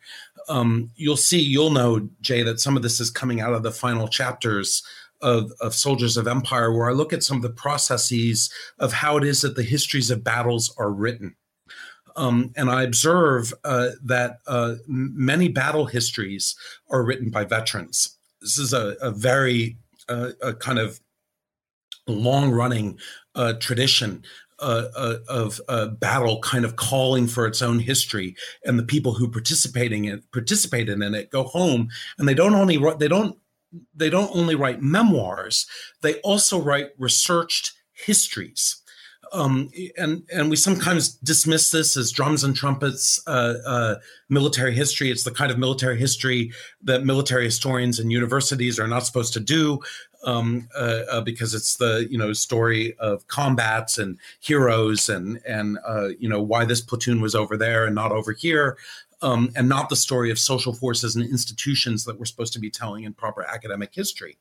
Um, 0.50 0.90
you'll 0.96 1.16
see, 1.16 1.40
you'll 1.40 1.70
know, 1.70 2.06
Jay, 2.20 2.42
that 2.42 2.60
some 2.60 2.76
of 2.76 2.82
this 2.82 3.00
is 3.00 3.10
coming 3.10 3.40
out 3.40 3.54
of 3.54 3.62
the 3.62 3.70
final 3.70 4.06
chapters 4.06 4.82
of, 5.22 5.50
of 5.62 5.72
Soldiers 5.72 6.18
of 6.18 6.28
Empire, 6.28 6.70
where 6.70 6.90
I 6.90 6.92
look 6.92 7.14
at 7.14 7.22
some 7.22 7.38
of 7.38 7.42
the 7.42 7.48
processes 7.48 8.52
of 8.78 8.92
how 8.92 9.16
it 9.16 9.24
is 9.24 9.40
that 9.40 9.56
the 9.56 9.62
histories 9.62 10.10
of 10.10 10.22
battles 10.22 10.74
are 10.76 10.90
written. 10.92 11.36
Um, 12.16 12.52
and 12.54 12.68
I 12.68 12.82
observe 12.82 13.54
uh, 13.64 13.92
that 14.04 14.40
uh, 14.46 14.74
many 14.86 15.48
battle 15.48 15.86
histories 15.86 16.54
are 16.90 17.02
written 17.02 17.30
by 17.30 17.44
veterans. 17.46 18.18
This 18.42 18.58
is 18.58 18.74
a, 18.74 18.96
a 19.00 19.10
very 19.10 19.78
uh, 20.08 20.32
a 20.42 20.52
kind 20.52 20.78
of 20.78 21.00
long 22.06 22.50
running 22.50 22.98
uh, 23.34 23.54
tradition 23.54 24.22
uh, 24.60 24.84
uh, 24.96 25.16
of 25.28 25.60
uh, 25.68 25.88
battle 25.88 26.40
kind 26.40 26.64
of 26.64 26.76
calling 26.76 27.26
for 27.26 27.46
its 27.46 27.60
own 27.60 27.78
history 27.78 28.36
and 28.64 28.78
the 28.78 28.84
people 28.84 29.12
who 29.12 29.28
participating 29.28 30.04
in 30.04 30.22
participated 30.32 31.02
in 31.02 31.14
it 31.14 31.30
go 31.30 31.42
home 31.42 31.88
and 32.18 32.28
they 32.28 32.34
don't 32.34 32.54
only 32.54 32.78
they 32.98 33.08
don't 33.08 33.36
they 33.94 34.08
don't 34.08 34.34
only 34.34 34.54
write 34.54 34.80
memoirs 34.80 35.66
they 36.02 36.14
also 36.20 36.60
write 36.60 36.90
researched 36.98 37.72
histories 37.92 38.80
um, 39.34 39.70
and 39.98 40.22
and 40.32 40.48
we 40.48 40.56
sometimes 40.56 41.08
dismiss 41.16 41.70
this 41.70 41.96
as 41.96 42.12
drums 42.12 42.44
and 42.44 42.54
trumpets 42.54 43.20
uh, 43.26 43.54
uh, 43.66 43.94
military 44.28 44.72
history. 44.72 45.10
It's 45.10 45.24
the 45.24 45.32
kind 45.32 45.50
of 45.50 45.58
military 45.58 45.98
history 45.98 46.52
that 46.82 47.04
military 47.04 47.44
historians 47.44 47.98
and 47.98 48.12
universities 48.12 48.78
are 48.78 48.86
not 48.86 49.04
supposed 49.04 49.32
to 49.34 49.40
do. 49.40 49.80
Um, 50.24 50.68
uh, 50.76 51.02
uh, 51.10 51.20
because 51.20 51.54
it's 51.54 51.76
the 51.76 52.06
you 52.10 52.18
know 52.18 52.32
story 52.32 52.94
of 52.98 53.26
combats 53.28 53.98
and 53.98 54.18
heroes 54.40 55.08
and 55.08 55.40
and 55.46 55.78
uh, 55.86 56.08
you 56.18 56.28
know 56.28 56.42
why 56.42 56.64
this 56.64 56.80
platoon 56.80 57.20
was 57.20 57.34
over 57.34 57.56
there 57.56 57.84
and 57.86 57.94
not 57.94 58.12
over 58.12 58.32
here. 58.32 58.76
Um, 59.22 59.50
and 59.56 59.70
not 59.70 59.88
the 59.88 59.96
story 59.96 60.30
of 60.30 60.38
social 60.38 60.74
forces 60.74 61.16
and 61.16 61.24
institutions 61.24 62.04
that 62.04 62.18
we're 62.18 62.26
supposed 62.26 62.52
to 62.54 62.58
be 62.58 62.68
telling 62.68 63.04
in 63.04 63.14
proper 63.14 63.42
academic 63.42 63.94
history. 63.94 64.36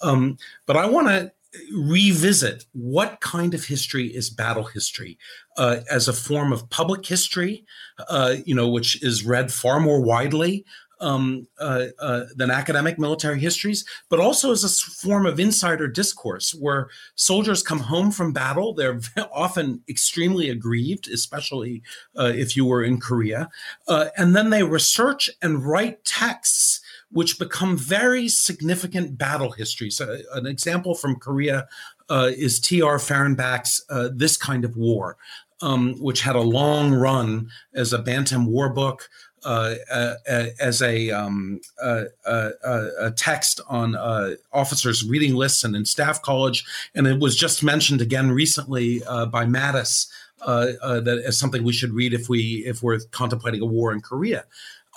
Um, 0.00 0.38
but 0.64 0.74
I 0.74 0.86
want 0.86 1.08
to 1.08 1.32
revisit 1.74 2.64
what 2.72 3.20
kind 3.20 3.52
of 3.52 3.64
history 3.64 4.06
is 4.06 4.30
battle 4.30 4.64
history 4.64 5.18
uh, 5.58 5.80
as 5.90 6.08
a 6.08 6.12
form 6.12 6.52
of 6.52 6.68
public 6.70 7.04
history, 7.04 7.66
uh, 8.08 8.36
you 8.46 8.54
know, 8.54 8.68
which 8.68 9.02
is 9.02 9.26
read 9.26 9.52
far 9.52 9.80
more 9.80 10.00
widely 10.00 10.64
um, 11.02 11.46
uh, 11.58 11.86
uh, 11.98 12.24
than 12.36 12.50
academic 12.50 12.98
military 12.98 13.38
histories, 13.38 13.84
but 14.08 14.20
also 14.20 14.52
as 14.52 14.64
a 14.64 14.68
form 14.68 15.26
of 15.26 15.38
insider 15.38 15.88
discourse 15.88 16.54
where 16.54 16.88
soldiers 17.16 17.62
come 17.62 17.80
home 17.80 18.10
from 18.10 18.32
battle. 18.32 18.72
They're 18.72 19.00
often 19.32 19.82
extremely 19.88 20.48
aggrieved, 20.48 21.08
especially 21.08 21.82
uh, 22.18 22.32
if 22.34 22.56
you 22.56 22.64
were 22.64 22.82
in 22.82 23.00
Korea. 23.00 23.50
Uh, 23.88 24.06
and 24.16 24.34
then 24.34 24.50
they 24.50 24.62
research 24.62 25.28
and 25.42 25.64
write 25.66 26.04
texts 26.04 26.80
which 27.12 27.38
become 27.38 27.76
very 27.76 28.26
significant 28.26 29.18
battle 29.18 29.52
histories. 29.52 29.96
So, 29.96 30.18
an 30.32 30.46
example 30.46 30.94
from 30.94 31.16
Korea 31.16 31.68
uh, 32.08 32.30
is 32.36 32.58
T.R. 32.58 32.98
Fehrenbach's 32.98 33.84
uh, 33.90 34.08
This 34.14 34.36
Kind 34.36 34.64
of 34.64 34.76
War, 34.76 35.16
um, 35.62 35.94
which 36.00 36.20
had 36.20 36.36
a 36.36 36.40
long 36.40 36.92
run 36.92 37.48
as 37.74 37.92
a 37.92 37.98
Bantam 37.98 38.46
war 38.46 38.68
book. 38.68 39.08
Uh, 39.44 39.74
uh, 39.90 40.14
uh 40.30 40.46
as 40.60 40.80
a, 40.82 41.10
um, 41.10 41.60
a, 41.82 43.12
text 43.16 43.60
on 43.68 43.96
uh, 43.96 44.36
officers' 44.52 45.04
reading 45.04 45.34
lists 45.34 45.64
and 45.64 45.74
in 45.74 45.84
staff 45.84 46.22
college, 46.22 46.64
and 46.94 47.08
it 47.08 47.18
was 47.18 47.34
just 47.34 47.60
mentioned 47.60 48.00
again 48.00 48.30
recently 48.30 49.02
uh, 49.02 49.26
by 49.26 49.44
Mattis 49.44 50.06
that 50.46 51.22
as 51.26 51.36
something 51.36 51.64
we 51.64 51.72
should 51.72 51.92
read 51.92 52.14
if 52.14 52.28
we 52.28 52.62
if 52.64 52.84
we're 52.84 53.00
contemplating 53.10 53.60
a 53.60 53.66
war 53.66 53.92
in 53.92 54.00
Korea. 54.00 54.44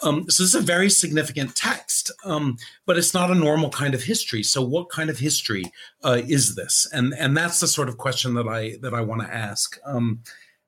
Um, 0.04 0.30
so 0.30 0.44
this 0.44 0.54
is 0.54 0.56
a 0.56 0.62
very 0.62 0.90
significant 0.90 1.56
text, 1.56 2.12
um, 2.26 2.58
but 2.86 2.98
it's 2.98 3.14
not 3.14 3.32
a 3.32 3.36
normal 3.36 3.70
kind 3.70 3.94
of 3.94 4.04
history. 4.04 4.44
So 4.44 4.62
what 4.62 4.90
kind 4.90 5.10
of 5.10 5.20
history 5.20 5.72
uh, 6.04 6.22
is 6.28 6.56
this? 6.56 6.88
And 6.92 7.14
and 7.18 7.36
that's 7.36 7.60
the 7.60 7.68
sort 7.68 7.88
of 7.88 7.98
question 7.98 8.34
that 8.34 8.48
I 8.48 8.76
that 8.82 8.94
I 8.94 9.02
want 9.02 9.22
to 9.22 9.34
ask. 9.34 9.78
Um, 9.86 10.22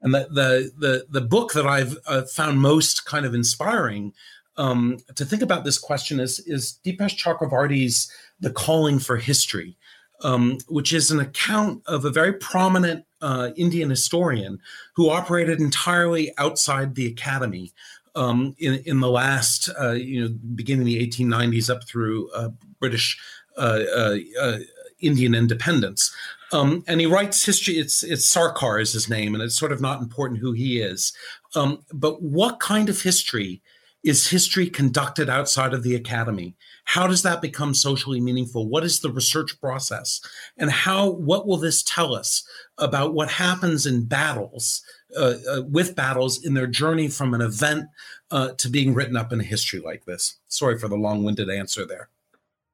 and 0.07 0.15
the, 0.15 0.27
the 0.31 0.71
the 0.77 1.19
the 1.19 1.27
book 1.27 1.53
that 1.53 1.67
I've 1.67 1.97
uh, 2.07 2.23
found 2.23 2.61
most 2.61 3.05
kind 3.05 3.25
of 3.25 3.33
inspiring 3.33 4.13
um, 4.55 4.97
to 5.15 5.25
think 5.25 5.41
about 5.41 5.63
this 5.63 5.77
question 5.77 6.19
is 6.19 6.39
is 6.39 6.79
Dipesh 6.85 7.17
Chakrabarty's 7.17 8.11
"The 8.39 8.51
Calling 8.51 8.99
for 8.99 9.17
History," 9.17 9.77
um, 10.23 10.59
which 10.67 10.93
is 10.93 11.11
an 11.11 11.19
account 11.19 11.83
of 11.87 12.05
a 12.05 12.09
very 12.09 12.33
prominent 12.33 13.05
uh, 13.21 13.49
Indian 13.55 13.89
historian 13.89 14.59
who 14.95 15.09
operated 15.09 15.59
entirely 15.59 16.31
outside 16.37 16.95
the 16.95 17.07
academy 17.07 17.73
um, 18.15 18.55
in 18.57 18.75
in 18.85 18.99
the 19.01 19.09
last 19.09 19.69
uh, 19.79 19.91
you 19.91 20.21
know 20.21 20.35
beginning 20.55 20.85
the 20.85 21.05
1890s 21.05 21.69
up 21.69 21.83
through 21.85 22.29
uh, 22.31 22.49
British 22.79 23.19
uh, 23.57 23.83
uh, 23.95 24.17
uh, 24.39 24.57
Indian 24.99 25.35
independence. 25.35 26.13
Um, 26.51 26.83
and 26.87 26.99
he 26.99 27.05
writes 27.05 27.45
history. 27.45 27.77
It's 27.77 28.03
it's 28.03 28.33
Sarkar 28.33 28.81
is 28.81 28.93
his 28.93 29.09
name, 29.09 29.33
and 29.33 29.43
it's 29.43 29.57
sort 29.57 29.71
of 29.71 29.81
not 29.81 30.01
important 30.01 30.39
who 30.39 30.53
he 30.53 30.79
is. 30.79 31.13
Um, 31.55 31.83
but 31.93 32.21
what 32.21 32.59
kind 32.59 32.89
of 32.89 33.01
history 33.01 33.61
is 34.03 34.29
history 34.29 34.69
conducted 34.69 35.29
outside 35.29 35.73
of 35.73 35.83
the 35.83 35.95
academy? 35.95 36.55
How 36.85 37.05
does 37.05 37.23
that 37.23 37.41
become 37.41 37.73
socially 37.73 38.21
meaningful? 38.21 38.69
What 38.69 38.85
is 38.85 39.01
the 39.01 39.11
research 39.11 39.59
process, 39.59 40.21
and 40.57 40.71
how? 40.71 41.09
What 41.09 41.47
will 41.47 41.57
this 41.57 41.83
tell 41.83 42.15
us 42.15 42.47
about 42.77 43.13
what 43.13 43.29
happens 43.29 43.85
in 43.85 44.05
battles 44.05 44.83
uh, 45.15 45.35
uh, 45.49 45.61
with 45.63 45.95
battles 45.95 46.45
in 46.45 46.53
their 46.53 46.67
journey 46.67 47.07
from 47.07 47.33
an 47.33 47.41
event 47.41 47.87
uh, 48.31 48.49
to 48.57 48.69
being 48.69 48.93
written 48.93 49.15
up 49.15 49.31
in 49.31 49.39
a 49.39 49.43
history 49.43 49.79
like 49.79 50.05
this. 50.05 50.35
Sorry 50.47 50.77
for 50.77 50.87
the 50.87 50.97
long-winded 50.97 51.49
answer 51.49 51.85
there. 51.85 52.09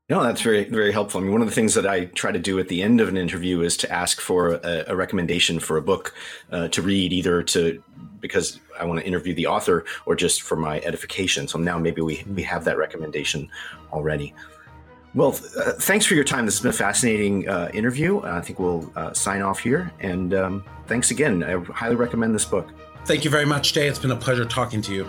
No, 0.09 0.21
that's 0.21 0.41
very 0.41 0.65
very 0.65 0.91
helpful. 0.91 1.21
I 1.21 1.23
mean, 1.23 1.31
one 1.31 1.41
of 1.41 1.47
the 1.47 1.55
things 1.55 1.75
that 1.75 1.87
I 1.87 2.05
try 2.05 2.33
to 2.33 2.39
do 2.39 2.59
at 2.59 2.67
the 2.67 2.81
end 2.81 2.99
of 2.99 3.07
an 3.07 3.15
interview 3.15 3.61
is 3.61 3.77
to 3.77 3.91
ask 3.91 4.19
for 4.19 4.55
a, 4.55 4.83
a 4.87 4.95
recommendation 4.95 5.59
for 5.59 5.77
a 5.77 5.81
book 5.81 6.13
uh, 6.51 6.67
to 6.69 6.81
read, 6.81 7.13
either 7.13 7.41
to 7.43 7.81
because 8.19 8.59
I 8.77 8.85
want 8.85 8.99
to 8.99 9.05
interview 9.05 9.33
the 9.33 9.47
author 9.47 9.85
or 10.05 10.15
just 10.15 10.41
for 10.41 10.57
my 10.57 10.81
edification. 10.81 11.47
So 11.47 11.57
now 11.57 11.79
maybe 11.79 12.01
we 12.01 12.25
we 12.35 12.43
have 12.43 12.65
that 12.65 12.77
recommendation 12.77 13.49
already. 13.93 14.33
Well, 15.15 15.39
uh, 15.57 15.73
thanks 15.73 16.05
for 16.05 16.15
your 16.15 16.23
time. 16.25 16.45
This 16.45 16.55
has 16.55 16.61
been 16.63 16.71
a 16.71 16.73
fascinating 16.73 17.47
uh, 17.47 17.69
interview. 17.73 18.21
I 18.23 18.41
think 18.41 18.59
we'll 18.59 18.91
uh, 18.97 19.13
sign 19.13 19.41
off 19.41 19.59
here. 19.59 19.91
And 19.99 20.33
um, 20.33 20.65
thanks 20.87 21.11
again. 21.11 21.43
I 21.43 21.63
highly 21.71 21.95
recommend 21.95 22.35
this 22.35 22.45
book. 22.45 22.67
Thank 23.05 23.23
you 23.23 23.29
very 23.29 23.45
much, 23.45 23.73
Jay. 23.73 23.87
It's 23.87 23.99
been 23.99 24.11
a 24.11 24.17
pleasure 24.17 24.43
talking 24.43 24.81
to 24.81 24.93
you. 24.93 25.07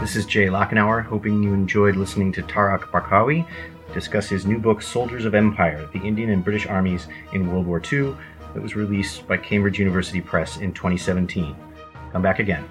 This 0.00 0.16
is 0.16 0.24
Jay 0.24 0.46
Lockenour, 0.46 1.04
hoping 1.04 1.42
you 1.42 1.52
enjoyed 1.52 1.96
listening 1.96 2.32
to 2.32 2.42
Tarak 2.42 2.84
Barkawi 2.90 3.46
discuss 3.92 4.28
his 4.28 4.46
new 4.46 4.58
book, 4.58 4.82
Soldiers 4.82 5.24
of 5.24 5.34
Empire 5.34 5.88
The 5.92 6.00
Indian 6.00 6.30
and 6.30 6.44
British 6.44 6.66
Armies 6.66 7.08
in 7.32 7.50
World 7.50 7.66
War 7.66 7.80
II, 7.80 8.14
that 8.54 8.62
was 8.62 8.76
released 8.76 9.26
by 9.26 9.36
Cambridge 9.36 9.78
University 9.78 10.20
Press 10.20 10.58
in 10.58 10.72
2017. 10.72 11.56
Come 12.12 12.22
back 12.22 12.38
again. 12.38 12.64